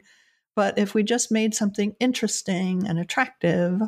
But 0.57 0.77
if 0.77 0.93
we 0.93 1.05
just 1.05 1.31
made 1.31 1.55
something 1.55 1.95
interesting 2.01 2.89
and 2.89 2.99
attractive, 2.99 3.81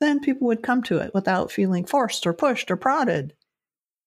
then 0.00 0.18
people 0.18 0.48
would 0.48 0.64
come 0.64 0.82
to 0.82 0.98
it 0.98 1.14
without 1.14 1.52
feeling 1.52 1.84
forced 1.84 2.26
or 2.26 2.32
pushed 2.32 2.68
or 2.72 2.76
prodded. 2.76 3.32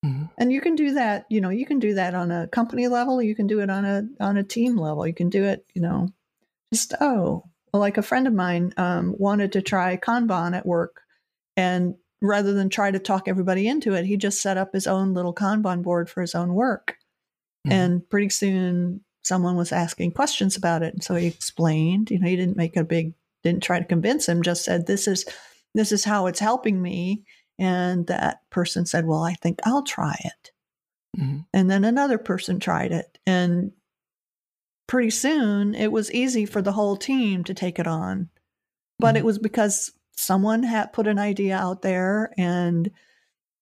Mm-hmm. 0.05 0.25
And 0.37 0.51
you 0.51 0.59
can 0.59 0.75
do 0.75 0.95
that, 0.95 1.27
you 1.29 1.39
know, 1.39 1.49
you 1.49 1.65
can 1.65 1.79
do 1.79 1.93
that 1.93 2.13
on 2.13 2.29
a 2.29 2.49
company 2.49 2.89
level, 2.89 3.21
you 3.21 3.37
can 3.37 3.47
do 3.47 3.61
it 3.61 3.69
on 3.69 3.85
a 3.85 4.03
on 4.19 4.35
a 4.35 4.43
team 4.43 4.75
level. 4.75 5.07
You 5.07 5.13
can 5.13 5.29
do 5.29 5.45
it, 5.45 5.65
you 5.73 5.81
know, 5.81 6.09
just 6.73 6.93
oh, 6.99 7.45
like 7.71 7.97
a 7.97 8.01
friend 8.01 8.27
of 8.27 8.33
mine 8.33 8.73
um, 8.75 9.15
wanted 9.17 9.53
to 9.53 9.61
try 9.61 9.95
Kanban 9.95 10.53
at 10.53 10.65
work 10.65 11.03
and 11.57 11.95
rather 12.21 12.53
than 12.53 12.69
try 12.69 12.91
to 12.91 12.99
talk 12.99 13.27
everybody 13.27 13.67
into 13.67 13.93
it, 13.93 14.05
he 14.05 14.17
just 14.17 14.41
set 14.41 14.57
up 14.57 14.73
his 14.73 14.87
own 14.87 15.13
little 15.13 15.33
Kanban 15.33 15.83
board 15.83 16.09
for 16.09 16.21
his 16.21 16.35
own 16.35 16.53
work. 16.53 16.97
Mm-hmm. 17.67 17.71
And 17.71 18.09
pretty 18.09 18.29
soon 18.29 19.01
someone 19.23 19.55
was 19.55 19.71
asking 19.71 20.11
questions 20.11 20.55
about 20.55 20.83
it. 20.83 20.93
And 20.93 21.03
so 21.03 21.15
he 21.15 21.27
explained, 21.27 22.11
you 22.11 22.19
know, 22.19 22.27
he 22.27 22.35
didn't 22.35 22.57
make 22.57 22.77
a 22.77 22.83
big, 22.83 23.13
didn't 23.43 23.63
try 23.63 23.79
to 23.79 23.85
convince 23.85 24.27
him, 24.27 24.43
just 24.43 24.63
said, 24.63 24.85
this 24.85 25.07
is, 25.07 25.25
this 25.73 25.91
is 25.91 26.03
how 26.03 26.27
it's 26.27 26.39
helping 26.39 26.81
me. 26.81 27.23
And 27.57 28.07
that 28.07 28.41
person 28.49 28.85
said, 28.85 29.05
well, 29.05 29.23
I 29.23 29.33
think 29.33 29.59
I'll 29.65 29.83
try 29.83 30.15
it. 30.23 30.51
Mm-hmm. 31.17 31.39
And 31.53 31.71
then 31.71 31.85
another 31.85 32.17
person 32.17 32.59
tried 32.59 32.91
it. 32.91 33.17
And 33.25 33.71
pretty 34.87 35.09
soon 35.09 35.73
it 35.73 35.91
was 35.91 36.11
easy 36.11 36.45
for 36.45 36.61
the 36.61 36.71
whole 36.71 36.97
team 36.97 37.43
to 37.45 37.53
take 37.53 37.79
it 37.79 37.87
on. 37.87 38.29
But 38.99 39.09
mm-hmm. 39.09 39.17
it 39.17 39.25
was 39.25 39.39
because 39.39 39.91
someone 40.15 40.63
had 40.63 40.93
put 40.93 41.07
an 41.07 41.19
idea 41.19 41.57
out 41.57 41.81
there 41.81 42.33
and 42.37 42.91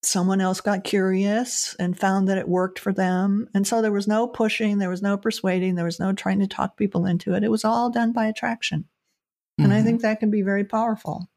someone 0.02 0.42
else 0.42 0.62
got 0.62 0.84
curious 0.84 1.76
and 1.80 1.98
found 1.98 2.28
that 2.28 2.38
it 2.38 2.48
worked 2.48 2.80
for 2.80 2.94
them. 2.94 3.48
And 3.54 3.66
so 3.66 3.82
there 3.82 3.92
was 3.92 4.08
no 4.08 4.28
pushing, 4.28 4.78
there 4.78 4.90
was 4.90 5.02
no 5.02 5.18
persuading, 5.18 5.76
there 5.76 5.86
was 5.86 6.00
no 6.00 6.14
trying 6.14 6.40
to 6.40 6.48
talk 6.48 6.78
people 6.78 7.06
into 7.06 7.34
it. 7.36 7.44
It 7.44 7.52
was 7.52 7.64
all 7.64 7.90
done 7.90 8.12
by 8.12 8.26
attraction. 8.26 8.82
Mm-hmm. 8.82 9.64
And 9.64 9.74
I 9.74 9.78
mm-hmm. 9.78 9.86
think 9.86 10.02
that 10.02 10.20
can 10.20 10.30
be 10.30 10.42
very 10.42 10.64
powerful. 10.64 11.30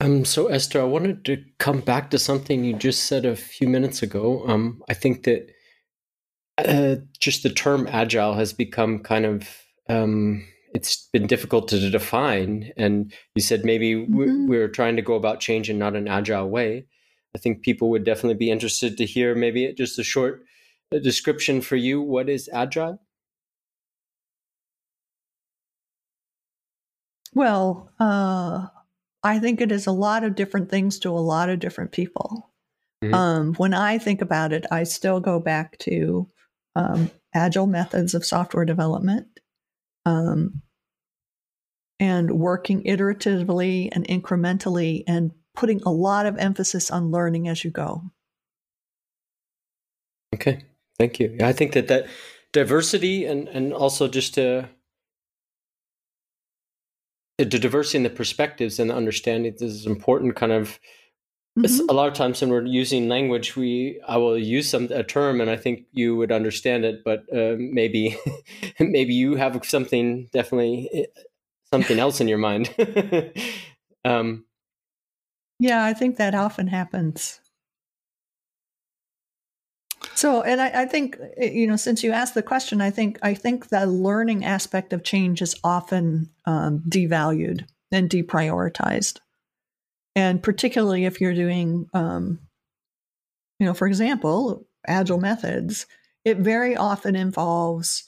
Um, 0.00 0.24
so 0.24 0.46
Esther, 0.46 0.80
I 0.80 0.84
wanted 0.84 1.24
to 1.26 1.44
come 1.58 1.80
back 1.80 2.10
to 2.10 2.18
something 2.18 2.64
you 2.64 2.74
just 2.74 3.04
said 3.04 3.26
a 3.26 3.36
few 3.36 3.68
minutes 3.68 4.02
ago. 4.02 4.44
Um, 4.46 4.82
I 4.88 4.94
think 4.94 5.24
that 5.24 5.50
uh, 6.58 6.96
just 7.18 7.42
the 7.42 7.50
term 7.50 7.86
agile 7.90 8.34
has 8.34 8.52
become 8.52 9.00
kind 9.00 9.26
of 9.26 9.48
um, 9.88 10.46
it's 10.74 11.08
been 11.12 11.26
difficult 11.26 11.68
to 11.68 11.90
define. 11.90 12.72
And 12.76 13.12
you 13.34 13.42
said 13.42 13.64
maybe 13.64 13.94
mm-hmm. 13.94 14.48
we're 14.48 14.68
trying 14.68 14.96
to 14.96 15.02
go 15.02 15.14
about 15.14 15.40
change 15.40 15.68
in 15.68 15.78
not 15.78 15.96
an 15.96 16.08
agile 16.08 16.48
way. 16.48 16.86
I 17.34 17.38
think 17.38 17.62
people 17.62 17.90
would 17.90 18.04
definitely 18.04 18.34
be 18.34 18.50
interested 18.50 18.96
to 18.96 19.06
hear 19.06 19.34
maybe 19.34 19.72
just 19.72 19.98
a 19.98 20.04
short 20.04 20.44
description 20.90 21.60
for 21.60 21.76
you. 21.76 22.00
What 22.02 22.28
is 22.28 22.48
agile? 22.52 23.00
Well, 27.32 27.92
uh, 28.00 28.66
I 29.22 29.38
think 29.38 29.60
it 29.60 29.70
is 29.70 29.86
a 29.86 29.92
lot 29.92 30.24
of 30.24 30.34
different 30.34 30.68
things 30.68 30.98
to 31.00 31.10
a 31.10 31.20
lot 31.20 31.48
of 31.48 31.60
different 31.60 31.92
people. 31.92 32.50
Mm-hmm. 33.04 33.14
Um, 33.14 33.54
when 33.54 33.72
I 33.72 33.98
think 33.98 34.20
about 34.20 34.52
it, 34.52 34.66
I 34.70 34.82
still 34.82 35.20
go 35.20 35.38
back 35.38 35.78
to 35.78 36.28
um, 36.74 37.10
agile 37.32 37.68
methods 37.68 38.14
of 38.14 38.26
software 38.26 38.64
development 38.64 39.39
um, 40.06 40.62
and 41.98 42.30
working 42.30 42.82
iteratively 42.84 43.88
and 43.92 44.06
incrementally 44.08 45.04
and 45.06 45.32
putting 45.54 45.82
a 45.84 45.90
lot 45.92 46.26
of 46.26 46.38
emphasis 46.38 46.90
on 46.90 47.10
learning 47.10 47.48
as 47.48 47.64
you 47.64 47.70
go. 47.70 48.02
Okay, 50.34 50.64
thank 50.98 51.20
you. 51.20 51.36
I 51.40 51.52
think 51.52 51.72
that 51.72 51.88
that 51.88 52.06
diversity 52.52 53.26
and 53.26 53.48
and 53.48 53.72
also 53.72 54.08
just 54.08 54.34
to 54.34 54.68
the 57.38 57.58
diversity 57.58 57.98
in 57.98 58.02
the 58.02 58.10
perspectives 58.10 58.78
and 58.78 58.90
the 58.90 58.94
understanding 58.94 59.52
this 59.52 59.62
is 59.62 59.86
important 59.86 60.36
kind 60.36 60.52
of 60.52 60.78
Mm-hmm. 61.58 61.88
a 61.88 61.92
lot 61.92 62.06
of 62.06 62.14
times 62.14 62.40
when 62.40 62.50
we're 62.50 62.64
using 62.64 63.08
language 63.08 63.56
we 63.56 64.00
i 64.06 64.16
will 64.16 64.38
use 64.38 64.70
some 64.70 64.84
a 64.92 65.02
term 65.02 65.40
and 65.40 65.50
i 65.50 65.56
think 65.56 65.84
you 65.90 66.14
would 66.14 66.30
understand 66.30 66.84
it 66.84 67.02
but 67.04 67.24
uh, 67.34 67.56
maybe 67.58 68.16
maybe 68.78 69.14
you 69.14 69.34
have 69.34 69.60
something 69.64 70.28
definitely 70.32 70.88
eh, 70.94 71.20
something 71.72 71.98
else 71.98 72.20
in 72.20 72.28
your 72.28 72.38
mind. 72.38 72.74
um, 74.04 74.44
yeah, 75.58 75.84
I 75.84 75.92
think 75.92 76.16
that 76.16 76.34
often 76.34 76.68
happens. 76.68 77.40
So, 80.14 80.42
and 80.42 80.60
I, 80.60 80.82
I, 80.82 80.86
think 80.86 81.18
eh, 81.36 81.50
you 81.50 81.66
know, 81.66 81.76
since 81.76 82.02
you 82.02 82.12
asked 82.12 82.34
the 82.34 82.42
question, 82.42 82.80
I 82.80 82.90
think 82.90 83.18
I 83.22 83.34
think 83.34 83.68
the 83.68 83.86
learning 83.86 84.44
aspect 84.44 84.92
of 84.92 85.04
change 85.04 85.42
is 85.42 85.54
often 85.62 86.30
um, 86.46 86.82
devalued 86.88 87.66
and 87.92 88.08
deprioritized, 88.08 89.18
and 90.16 90.42
particularly 90.42 91.04
if 91.04 91.20
you're 91.20 91.34
doing, 91.34 91.86
um, 91.94 92.40
you 93.58 93.66
know, 93.66 93.74
for 93.74 93.86
example, 93.86 94.66
agile 94.86 95.20
methods, 95.20 95.86
it 96.24 96.38
very 96.38 96.76
often 96.76 97.16
involves 97.16 98.04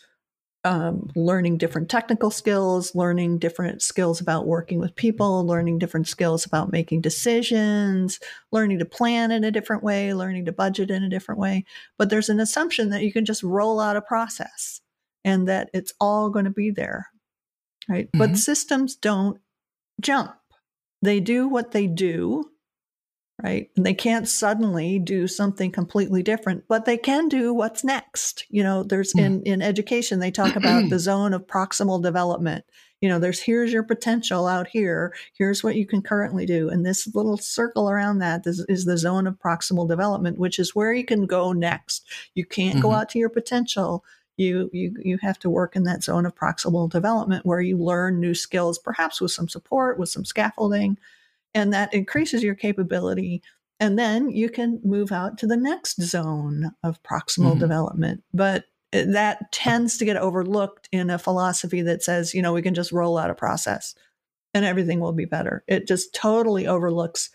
um, 0.64 1.10
learning 1.16 1.58
different 1.58 1.88
technical 1.88 2.30
skills, 2.30 2.94
learning 2.94 3.38
different 3.38 3.82
skills 3.82 4.20
about 4.20 4.46
working 4.46 4.78
with 4.78 4.94
people, 4.94 5.44
learning 5.44 5.78
different 5.78 6.06
skills 6.06 6.46
about 6.46 6.70
making 6.70 7.00
decisions, 7.00 8.20
learning 8.52 8.78
to 8.78 8.84
plan 8.84 9.32
in 9.32 9.42
a 9.42 9.50
different 9.50 9.82
way, 9.82 10.14
learning 10.14 10.44
to 10.44 10.52
budget 10.52 10.90
in 10.90 11.02
a 11.02 11.08
different 11.08 11.40
way. 11.40 11.64
But 11.98 12.10
there's 12.10 12.28
an 12.28 12.38
assumption 12.38 12.90
that 12.90 13.02
you 13.02 13.12
can 13.12 13.24
just 13.24 13.42
roll 13.42 13.80
out 13.80 13.96
a 13.96 14.02
process 14.02 14.80
and 15.24 15.48
that 15.48 15.68
it's 15.74 15.92
all 16.00 16.30
going 16.30 16.44
to 16.44 16.50
be 16.50 16.70
there. 16.70 17.08
Right. 17.88 18.06
Mm-hmm. 18.06 18.18
But 18.18 18.38
systems 18.38 18.94
don't 18.94 19.40
jump, 20.00 20.32
they 21.02 21.20
do 21.20 21.48
what 21.48 21.72
they 21.72 21.86
do 21.86 22.52
right? 23.42 23.70
And 23.76 23.84
they 23.84 23.94
can't 23.94 24.28
suddenly 24.28 24.98
do 24.98 25.26
something 25.26 25.72
completely 25.72 26.22
different, 26.22 26.64
but 26.68 26.84
they 26.84 26.96
can 26.96 27.28
do 27.28 27.52
what's 27.52 27.82
next. 27.82 28.44
You 28.48 28.62
know, 28.62 28.82
there's 28.82 29.12
mm. 29.14 29.24
in, 29.24 29.42
in 29.42 29.62
education, 29.62 30.20
they 30.20 30.30
talk 30.30 30.56
about 30.56 30.90
the 30.90 30.98
zone 30.98 31.34
of 31.34 31.46
proximal 31.46 32.02
development. 32.02 32.64
You 33.00 33.08
know, 33.08 33.18
there's 33.18 33.40
here's 33.40 33.72
your 33.72 33.82
potential 33.82 34.46
out 34.46 34.68
here. 34.68 35.12
Here's 35.36 35.64
what 35.64 35.74
you 35.74 35.86
can 35.86 36.02
currently 36.02 36.46
do. 36.46 36.68
And 36.68 36.86
this 36.86 37.12
little 37.14 37.36
circle 37.36 37.90
around 37.90 38.18
that 38.18 38.46
is, 38.46 38.64
is 38.68 38.84
the 38.84 38.96
zone 38.96 39.26
of 39.26 39.40
proximal 39.40 39.88
development, 39.88 40.38
which 40.38 40.60
is 40.60 40.74
where 40.74 40.92
you 40.92 41.04
can 41.04 41.26
go 41.26 41.52
next. 41.52 42.06
You 42.34 42.46
can't 42.46 42.74
mm-hmm. 42.74 42.82
go 42.82 42.92
out 42.92 43.08
to 43.10 43.18
your 43.18 43.28
potential. 43.28 44.04
You, 44.36 44.70
you 44.72 44.94
you 45.02 45.18
have 45.22 45.38
to 45.40 45.50
work 45.50 45.76
in 45.76 45.84
that 45.84 46.02
zone 46.02 46.24
of 46.26 46.34
proximal 46.34 46.90
development 46.90 47.44
where 47.44 47.60
you 47.60 47.76
learn 47.76 48.18
new 48.18 48.34
skills, 48.34 48.78
perhaps 48.78 49.20
with 49.20 49.30
some 49.30 49.48
support, 49.48 49.98
with 49.98 50.08
some 50.08 50.24
scaffolding, 50.24 50.98
and 51.54 51.72
that 51.72 51.92
increases 51.92 52.42
your 52.42 52.54
capability 52.54 53.42
and 53.82 53.98
then 53.98 54.30
you 54.30 54.48
can 54.48 54.80
move 54.84 55.10
out 55.10 55.38
to 55.38 55.46
the 55.46 55.56
next 55.56 56.00
zone 56.00 56.70
of 56.84 57.02
proximal 57.02 57.50
mm-hmm. 57.50 57.58
development 57.58 58.22
but 58.32 58.64
that 58.92 59.50
tends 59.52 59.96
to 59.96 60.04
get 60.04 60.16
overlooked 60.16 60.88
in 60.92 61.10
a 61.10 61.18
philosophy 61.18 61.82
that 61.82 62.02
says 62.02 62.34
you 62.34 62.42
know 62.42 62.52
we 62.52 62.62
can 62.62 62.74
just 62.74 62.92
roll 62.92 63.18
out 63.18 63.30
a 63.30 63.34
process 63.34 63.94
and 64.54 64.64
everything 64.64 65.00
will 65.00 65.12
be 65.12 65.24
better 65.24 65.64
it 65.66 65.86
just 65.86 66.14
totally 66.14 66.66
overlooks 66.66 67.30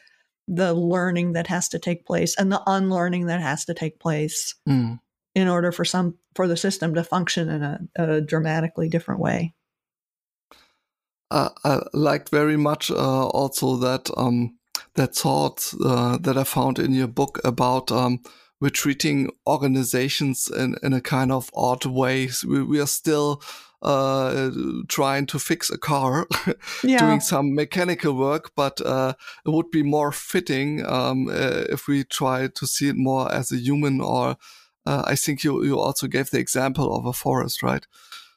the 0.47 0.73
learning 0.73 1.33
that 1.33 1.47
has 1.47 1.67
to 1.67 1.79
take 1.79 2.05
place 2.05 2.35
and 2.37 2.51
the 2.51 2.61
unlearning 2.65 3.25
that 3.25 3.41
has 3.41 3.65
to 3.65 3.73
take 3.73 3.99
place 3.99 4.55
mm. 4.67 4.97
in 5.35 5.47
order 5.47 5.71
for 5.71 5.83
some 5.83 6.15
for 6.38 6.48
the 6.48 6.56
system 6.56 6.94
to 6.96 7.03
function 7.03 7.50
in 7.50 7.63
a, 7.63 7.79
a 7.96 8.22
dramatically 8.22 8.88
different 8.88 9.20
way 9.20 9.53
uh, 11.32 11.50
I 11.65 11.82
liked 11.94 12.29
very 12.29 12.56
much 12.56 12.89
uh, 12.89 13.27
also 13.27 13.75
that 13.77 14.10
um, 14.15 14.58
that 14.96 15.13
thought 15.15 15.74
uh, 15.84 16.17
that 16.17 16.38
I 16.38 16.44
found 16.46 16.79
in 16.79 16.94
your 16.94 17.08
book 17.08 17.39
about 17.44 17.91
um, 17.91 18.22
we're 18.60 18.70
treating 18.70 19.29
organizations 19.46 20.50
in, 20.50 20.75
in 20.82 20.94
a 20.94 21.01
kind 21.01 21.32
of 21.32 21.50
odd 21.53 21.86
way. 21.86 22.29
We, 22.48 22.63
we 22.63 22.79
are 22.79 22.88
still 22.88 23.41
uh, 23.82 24.50
trying 24.88 25.27
to 25.27 25.39
fix 25.39 25.70
a 25.70 25.77
car, 25.77 26.27
yeah. 26.84 26.98
doing 26.98 27.20
some 27.20 27.53
mechanical 27.53 28.13
work, 28.13 28.51
but 28.56 28.82
uh, 28.82 29.13
it 29.46 29.50
would 29.50 29.70
be 29.70 29.84
more 29.84 30.12
fitting 30.12 30.84
um, 30.86 31.28
uh, 31.28 31.65
if 31.69 31.88
we 31.88 32.04
try 32.04 32.47
to 32.47 32.65
see 32.65 32.89
it 32.89 32.95
more 32.95 33.32
as 33.32 33.52
a 33.52 33.58
human. 33.58 34.02
Or 34.02 34.38
I 35.06 35.15
think 35.15 35.43
you 35.43 35.63
you 35.63 35.80
also 35.80 36.08
gave 36.08 36.30
the 36.30 36.39
example 36.39 36.95
of 36.95 37.06
a 37.06 37.13
forest, 37.13 37.63
right? 37.63 37.86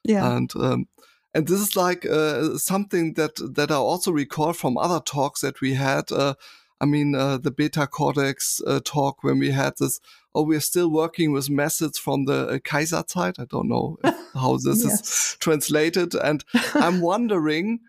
Yeah, 0.05 0.37
and 0.37 0.51
um, 0.57 0.89
and 1.35 1.47
this 1.47 1.61
is 1.61 1.77
like 1.77 2.07
uh, 2.07 2.59
something 2.59 3.15
that 3.15 3.37
that 3.55 3.71
I 3.71 3.77
also 3.77 4.13
recall 4.13 4.53
from 4.53 4.77
other 4.77 5.01
talks 5.01 5.41
that 5.41 5.61
we 5.61 5.75
had. 5.75 6.11
Uh, 6.11 6.35
I 6.81 6.87
mean, 6.87 7.15
uh, 7.15 7.37
the 7.37 7.51
Beta 7.51 7.87
Codex 7.87 8.61
uh, 8.67 8.81
talk 8.85 9.23
when 9.23 9.39
we 9.39 9.51
had 9.51 9.75
this. 9.79 10.01
Oh, 10.35 10.43
we're 10.43 10.61
still 10.61 10.91
working 10.91 11.33
with 11.33 11.51
methods 11.51 11.99
from 11.99 12.25
the 12.25 12.49
uh, 12.49 12.59
Kaiserzeit. 12.59 13.39
I 13.39 13.45
don't 13.45 13.69
know 13.69 13.99
how 14.35 14.57
this 14.57 14.85
yes. 14.85 15.01
is 15.01 15.37
translated, 15.41 16.15
and 16.15 16.45
I'm 16.75 17.01
wondering. 17.01 17.81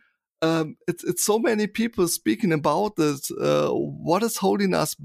Um, 0.43 0.76
it's 0.88 1.04
it's 1.04 1.24
so 1.24 1.38
many 1.38 1.67
people 1.67 2.08
speaking 2.08 2.52
about 2.52 2.95
this. 2.95 3.30
Uh, 3.32 3.69
what 3.69 4.24
is 4.24 4.38
holding 4.38 4.74
us 4.74 4.95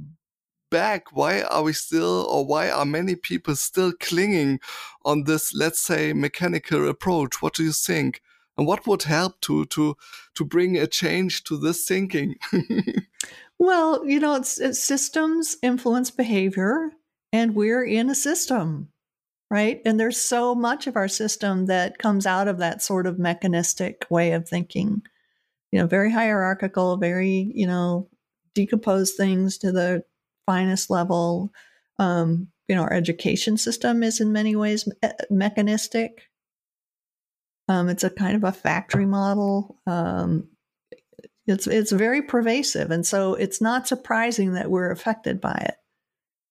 back? 0.70 1.12
Why 1.12 1.42
are 1.42 1.62
we 1.62 1.72
still, 1.72 2.26
or 2.30 2.46
why 2.46 2.70
are 2.70 2.84
many 2.84 3.16
people 3.16 3.56
still 3.56 3.92
clinging 4.00 4.60
on 5.04 5.24
this, 5.24 5.54
let's 5.54 5.80
say, 5.80 6.12
mechanical 6.12 6.88
approach? 6.88 7.40
What 7.42 7.54
do 7.54 7.64
you 7.64 7.72
think? 7.72 8.20
and 8.56 8.66
what 8.66 8.86
would 8.86 9.02
help 9.02 9.40
to 9.42 9.64
to 9.66 9.96
to 10.34 10.44
bring 10.44 10.76
a 10.76 10.86
change 10.86 11.44
to 11.44 11.56
this 11.56 11.86
thinking 11.86 12.36
well 13.58 14.04
you 14.06 14.18
know 14.18 14.34
it's, 14.34 14.58
it's, 14.58 14.80
systems 14.80 15.56
influence 15.62 16.10
behavior 16.10 16.90
and 17.32 17.54
we're 17.54 17.84
in 17.84 18.10
a 18.10 18.14
system 18.14 18.88
right 19.50 19.80
and 19.84 20.00
there's 20.00 20.20
so 20.20 20.54
much 20.54 20.86
of 20.86 20.96
our 20.96 21.08
system 21.08 21.66
that 21.66 21.98
comes 21.98 22.26
out 22.26 22.48
of 22.48 22.58
that 22.58 22.82
sort 22.82 23.06
of 23.06 23.18
mechanistic 23.18 24.06
way 24.10 24.32
of 24.32 24.48
thinking 24.48 25.02
you 25.70 25.78
know 25.78 25.86
very 25.86 26.10
hierarchical 26.10 26.96
very 26.96 27.50
you 27.54 27.66
know 27.66 28.08
decompose 28.54 29.12
things 29.12 29.58
to 29.58 29.70
the 29.70 30.02
finest 30.46 30.90
level 30.90 31.52
um, 31.98 32.48
you 32.68 32.74
know 32.74 32.82
our 32.82 32.92
education 32.92 33.56
system 33.56 34.02
is 34.02 34.20
in 34.20 34.32
many 34.32 34.56
ways 34.56 34.86
me- 34.86 35.10
mechanistic 35.30 36.28
um, 37.68 37.88
it's 37.88 38.04
a 38.04 38.10
kind 38.10 38.36
of 38.36 38.44
a 38.44 38.52
factory 38.52 39.06
model. 39.06 39.78
Um, 39.86 40.48
it's 41.46 41.66
it's 41.66 41.92
very 41.92 42.22
pervasive, 42.22 42.90
and 42.90 43.06
so 43.06 43.34
it's 43.34 43.60
not 43.60 43.88
surprising 43.88 44.52
that 44.52 44.70
we're 44.70 44.90
affected 44.90 45.40
by 45.40 45.54
it. 45.68 45.74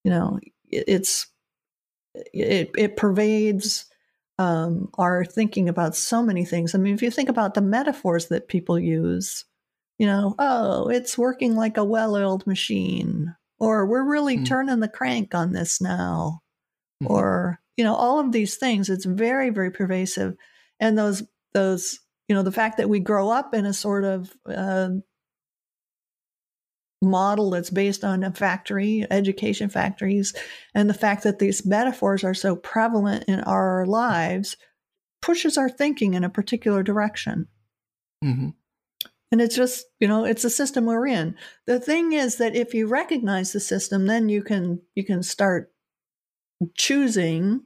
You 0.03 0.11
know, 0.11 0.39
it, 0.65 0.83
it's 0.87 1.27
it 2.13 2.71
it 2.77 2.97
pervades 2.97 3.85
um, 4.39 4.89
our 4.97 5.25
thinking 5.25 5.69
about 5.69 5.95
so 5.95 6.21
many 6.21 6.45
things. 6.45 6.75
I 6.75 6.79
mean, 6.79 6.93
if 6.93 7.01
you 7.01 7.11
think 7.11 7.29
about 7.29 7.53
the 7.53 7.61
metaphors 7.61 8.27
that 8.27 8.47
people 8.47 8.77
use, 8.79 9.45
you 9.97 10.07
know, 10.07 10.35
oh, 10.39 10.89
it's 10.89 11.17
working 11.17 11.55
like 11.55 11.77
a 11.77 11.83
well-oiled 11.83 12.45
machine, 12.45 13.35
or 13.65 13.85
we're 13.85 14.09
really 14.09 14.37
mm. 14.37 14.45
turning 14.45 14.79
the 14.79 14.87
crank 14.87 15.33
on 15.35 15.51
this 15.51 15.81
now, 15.81 16.41
mm-hmm. 17.03 17.11
or 17.11 17.59
you 17.77 17.83
know, 17.83 17.95
all 17.95 18.19
of 18.19 18.31
these 18.31 18.55
things. 18.57 18.89
It's 18.89 19.05
very 19.05 19.49
very 19.49 19.71
pervasive 19.71 20.35
and 20.79 20.97
those 20.97 21.23
those 21.53 21.99
you 22.27 22.35
know 22.35 22.43
the 22.43 22.51
fact 22.51 22.77
that 22.77 22.89
we 22.89 22.99
grow 22.99 23.29
up 23.29 23.53
in 23.53 23.65
a 23.65 23.73
sort 23.73 24.03
of 24.03 24.33
uh, 24.47 24.89
model 27.01 27.51
that's 27.51 27.69
based 27.69 28.03
on 28.03 28.23
a 28.23 28.31
factory 28.31 29.05
education 29.11 29.69
factories 29.69 30.33
and 30.73 30.89
the 30.89 30.93
fact 30.93 31.23
that 31.23 31.39
these 31.39 31.65
metaphors 31.65 32.23
are 32.23 32.33
so 32.33 32.55
prevalent 32.55 33.23
in 33.27 33.41
our 33.41 33.85
lives 33.85 34.57
pushes 35.21 35.57
our 35.57 35.69
thinking 35.69 36.13
in 36.13 36.23
a 36.23 36.29
particular 36.29 36.83
direction 36.83 37.47
mm-hmm. 38.23 38.49
And 39.35 39.41
it's 39.41 39.55
just 39.55 39.85
you 39.99 40.07
know 40.07 40.23
it's 40.23 40.45
a 40.45 40.49
system 40.49 40.85
we're 40.85 41.05
in 41.05 41.35
the 41.67 41.77
thing 41.77 42.13
is 42.13 42.37
that 42.37 42.55
if 42.55 42.73
you 42.73 42.87
recognize 42.87 43.51
the 43.51 43.59
system 43.59 44.05
then 44.05 44.29
you 44.29 44.41
can 44.41 44.79
you 44.95 45.03
can 45.03 45.21
start 45.21 45.71
choosing 46.75 47.61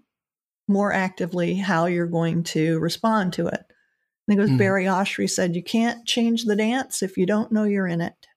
more 0.68 0.94
actively 0.94 1.56
how 1.56 1.86
you're 1.86 2.08
going 2.08 2.44
to 2.44 2.80
respond 2.80 3.34
to 3.34 3.48
it. 3.48 3.66
I 3.70 4.24
think 4.28 4.38
it 4.38 4.42
was 4.42 4.50
mm-hmm. 4.52 4.58
Barry 4.58 4.86
Oshry 4.86 5.30
said, 5.30 5.56
You 5.56 5.64
can't 5.64 6.06
change 6.06 6.46
the 6.46 6.56
dance 6.56 7.02
if 7.02 7.18
you 7.18 7.26
don't 7.26 7.52
know 7.52 7.64
you're 7.64 7.88
in 7.88 8.02
it. 8.02 8.28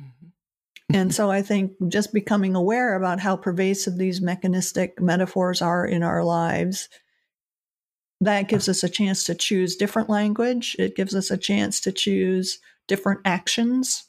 Mm-hmm. 0.00 0.94
and 0.94 1.14
so 1.14 1.30
I 1.30 1.42
think 1.42 1.72
just 1.88 2.12
becoming 2.12 2.54
aware 2.54 2.94
about 2.94 3.20
how 3.20 3.36
pervasive 3.36 3.98
these 3.98 4.20
mechanistic 4.20 5.00
metaphors 5.00 5.60
are 5.60 5.84
in 5.84 6.02
our 6.02 6.22
lives, 6.24 6.88
that 8.22 8.46
gives 8.48 8.68
us 8.68 8.84
a 8.84 8.88
chance 8.88 9.24
to 9.24 9.34
choose 9.34 9.74
different 9.74 10.08
language. 10.08 10.76
It 10.78 10.94
gives 10.94 11.12
us 11.14 11.30
a 11.30 11.36
chance 11.36 11.80
to 11.80 11.90
choose 11.90 12.60
different 12.86 13.20
actions 13.24 14.04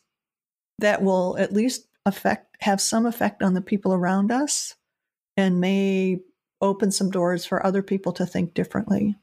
that 0.78 1.02
will 1.02 1.36
at 1.40 1.52
least 1.52 1.88
affect 2.06 2.58
have 2.62 2.80
some 2.80 3.06
effect 3.08 3.42
on 3.42 3.56
the 3.56 3.62
people 3.62 3.94
around 3.94 4.32
us 4.32 4.76
and 5.36 5.60
may 5.60 6.20
open 6.62 6.92
some 6.92 7.10
doors 7.10 7.44
for 7.44 7.66
other 7.66 7.82
people 7.82 8.12
to 8.14 8.26
think 8.26 8.54
differently. 8.54 9.16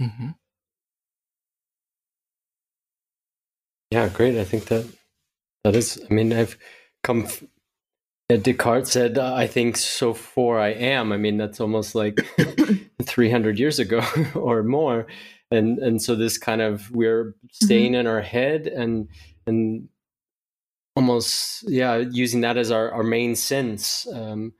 Mm-hmm. 0.00 0.30
Yeah, 3.90 4.08
great. 4.08 4.38
I 4.38 4.44
think 4.44 4.64
that 4.66 4.86
that 5.64 5.76
is. 5.76 6.02
I 6.10 6.14
mean, 6.14 6.32
I've 6.32 6.56
come. 7.02 7.28
Descartes 8.30 8.90
said, 8.90 9.18
"I 9.18 9.46
think 9.46 9.76
so. 9.76 10.14
For 10.14 10.58
I 10.58 10.70
am." 10.70 11.12
I 11.12 11.18
mean, 11.18 11.36
that's 11.36 11.60
almost 11.60 11.94
like 11.94 12.18
three 13.06 13.30
hundred 13.30 13.58
years 13.58 13.78
ago 13.78 14.02
or 14.34 14.62
more. 14.62 15.06
and 15.50 15.78
and 15.78 16.02
so 16.02 16.14
this 16.16 16.38
kind 16.38 16.60
of 16.60 16.90
we're 16.90 17.34
staying 17.52 17.92
Mm-hmm. 17.92 18.00
in 18.00 18.06
our 18.06 18.20
head 18.20 18.66
and 18.66 19.08
and 19.46 19.88
almost 20.96 21.62
yeah 21.68 21.96
using 21.98 22.40
that 22.40 22.56
as 22.56 22.70
our, 22.70 22.90
our 22.90 23.02
main 23.04 23.36
sense 23.36 24.06
um, 24.12 24.52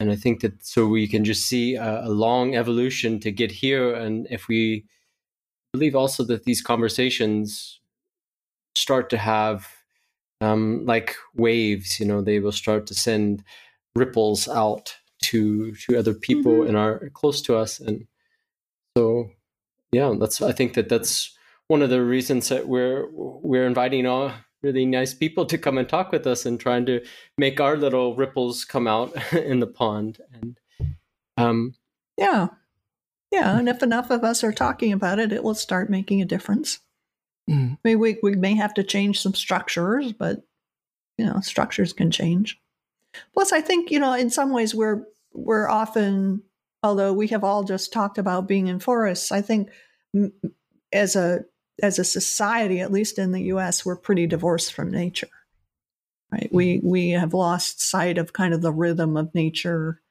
and 0.00 0.10
i 0.10 0.16
think 0.16 0.40
that 0.40 0.52
so 0.64 0.86
we 0.86 1.06
can 1.06 1.24
just 1.24 1.44
see 1.46 1.76
a, 1.76 2.04
a 2.04 2.10
long 2.10 2.54
evolution 2.56 3.20
to 3.20 3.30
get 3.30 3.50
here 3.50 3.94
and 3.94 4.26
if 4.30 4.48
we 4.48 4.84
believe 5.72 5.94
also 5.96 6.24
that 6.24 6.44
these 6.44 6.60
conversations 6.60 7.80
start 8.76 9.08
to 9.10 9.16
have 9.16 9.68
um, 10.40 10.84
like 10.86 11.14
waves 11.34 11.98
you 12.00 12.06
know 12.06 12.20
they 12.20 12.40
will 12.40 12.52
start 12.52 12.86
to 12.86 12.94
send 12.94 13.42
ripples 13.94 14.48
out 14.48 14.96
to 15.30 15.72
to 15.74 15.96
other 15.98 16.14
people 16.14 16.52
Mhm. 16.52 16.68
in 16.68 16.76
our 16.76 17.08
close 17.10 17.40
to 17.42 17.56
us 17.56 17.80
and 17.80 18.06
so 18.96 19.30
yeah 19.92 20.12
that's 20.18 20.40
i 20.42 20.52
think 20.52 20.74
that 20.74 20.88
that's 20.88 21.36
one 21.68 21.82
of 21.82 21.90
the 21.90 22.02
reasons 22.02 22.48
that 22.48 22.66
we're 22.68 23.06
we're 23.12 23.66
inviting 23.66 24.06
all 24.06 24.32
really 24.62 24.86
nice 24.86 25.14
people 25.14 25.46
to 25.46 25.58
come 25.58 25.78
and 25.78 25.88
talk 25.88 26.10
with 26.12 26.26
us 26.26 26.44
and 26.46 26.58
trying 26.58 26.84
to 26.86 27.00
make 27.36 27.60
our 27.60 27.76
little 27.76 28.16
ripples 28.16 28.64
come 28.64 28.86
out 28.88 29.12
in 29.32 29.60
the 29.60 29.66
pond 29.66 30.18
and 30.32 30.58
um 31.36 31.74
Yeah. 32.16 32.48
Yeah. 33.30 33.58
And 33.58 33.68
if 33.68 33.82
enough 33.82 34.10
of 34.10 34.24
us 34.24 34.42
are 34.42 34.52
talking 34.52 34.92
about 34.92 35.18
it, 35.20 35.32
it 35.32 35.44
will 35.44 35.54
start 35.54 35.90
making 35.90 36.22
a 36.22 36.24
difference. 36.24 36.80
Mm. 37.48 37.74
I 37.74 37.78
mean, 37.84 37.98
we, 38.00 38.16
we 38.22 38.34
may 38.34 38.54
have 38.56 38.72
to 38.74 38.82
change 38.82 39.20
some 39.20 39.34
structures, 39.34 40.12
but, 40.12 40.42
you 41.18 41.26
know, 41.26 41.38
structures 41.40 41.92
can 41.92 42.10
change. 42.10 42.58
Plus, 43.34 43.52
I 43.52 43.60
think, 43.60 43.90
you 43.90 44.00
know, 44.00 44.14
in 44.14 44.30
some 44.30 44.50
ways 44.52 44.74
we're, 44.74 45.04
we're 45.44 45.68
often, 45.68 46.42
although 46.82 47.12
we 47.12 47.28
have 47.28 47.44
all 47.44 47.64
just 47.64 47.92
talked 47.92 48.18
about 48.18 48.48
being 48.48 48.66
in 48.66 48.80
forests, 48.80 49.32
I 49.32 49.40
think 49.40 49.70
as 50.92 51.16
a, 51.16 51.44
as 51.82 51.98
a 51.98 52.04
society, 52.04 52.80
at 52.80 52.92
least 52.92 53.18
in 53.18 53.32
the 53.32 53.42
U.S., 53.44 53.84
we're 53.84 53.96
pretty 53.96 54.26
divorced 54.26 54.72
from 54.72 54.90
nature. 54.90 55.28
Right? 56.32 56.48
We 56.52 56.78
mm-hmm. 56.78 56.88
we 56.88 57.10
have 57.10 57.32
lost 57.32 57.80
sight 57.80 58.18
of 58.18 58.34
kind 58.34 58.52
of 58.52 58.60
the 58.60 58.72
rhythm 58.72 59.16
of 59.16 59.34
nature 59.34 60.02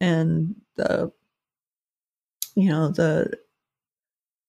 and 0.00 0.54
the 0.76 1.12
you 2.54 2.70
know 2.70 2.88
the 2.88 3.38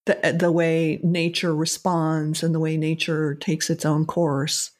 the 0.05 0.35
the 0.39 0.51
way 0.51 0.99
nature 1.03 1.53
responds 1.53 2.43
and 2.43 2.55
the 2.55 2.59
way 2.59 2.77
nature 2.77 3.35
takes 3.35 3.69
its 3.69 3.85
own 3.85 4.05
course 4.05 4.71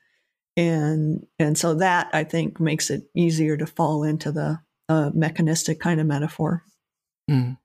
and 0.55 1.25
and 1.37 1.57
so 1.57 1.75
that 1.75 2.09
i 2.13 2.23
think 2.23 2.59
makes 2.59 2.89
it 2.89 3.03
easier 3.15 3.57
to 3.57 3.65
fall 3.65 4.03
into 4.03 4.31
the 4.31 4.59
uh, 4.89 5.11
mechanistic 5.13 5.79
kind 5.79 5.99
of 5.99 6.07
metaphor 6.07 6.63
Mm. 7.29 7.57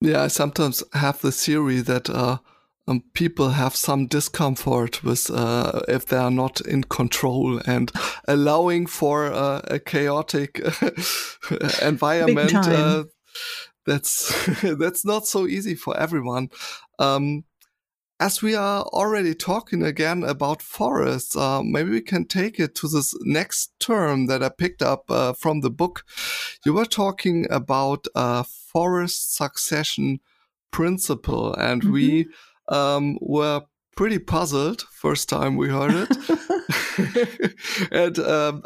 Yeah, 0.00 0.22
I 0.22 0.28
sometimes 0.28 0.84
have 0.92 1.20
the 1.20 1.32
theory 1.32 1.80
that 1.80 2.08
uh, 2.08 2.38
um, 2.86 3.02
people 3.14 3.50
have 3.50 3.74
some 3.74 4.06
discomfort 4.06 5.02
with 5.02 5.30
uh, 5.30 5.80
if 5.88 6.06
they 6.06 6.16
are 6.16 6.30
not 6.30 6.60
in 6.60 6.84
control 6.84 7.60
and 7.66 7.90
allowing 8.28 8.86
for 8.86 9.32
uh, 9.32 9.62
a 9.64 9.78
chaotic 9.78 10.60
environment. 11.82 12.54
Uh, 12.54 13.04
that's 13.86 14.32
that's 14.78 15.04
not 15.04 15.26
so 15.26 15.46
easy 15.46 15.74
for 15.74 15.96
everyone. 15.96 16.50
Um, 16.98 17.44
as 18.18 18.42
we 18.42 18.54
are 18.54 18.82
already 18.84 19.34
talking 19.34 19.82
again 19.82 20.22
about 20.22 20.62
forests, 20.62 21.36
uh, 21.36 21.62
maybe 21.62 21.90
we 21.90 22.00
can 22.00 22.24
take 22.24 22.58
it 22.58 22.74
to 22.76 22.88
this 22.88 23.14
next 23.22 23.78
term 23.78 24.26
that 24.26 24.42
I 24.42 24.48
picked 24.48 24.82
up 24.82 25.10
uh, 25.10 25.34
from 25.34 25.60
the 25.60 25.70
book. 25.70 26.04
You 26.64 26.72
were 26.74 26.86
talking 26.86 27.46
about 27.50 28.06
a 28.14 28.44
forest 28.44 29.36
succession 29.36 30.20
principle, 30.70 31.54
and 31.54 31.84
we 31.84 32.28
um, 32.68 33.18
were 33.20 33.62
pretty 33.96 34.18
puzzled 34.18 34.82
first 34.92 35.28
time 35.28 35.56
we 35.56 35.68
heard 35.68 36.08
it. 36.08 36.16
and 37.90 38.18
um, 38.18 38.62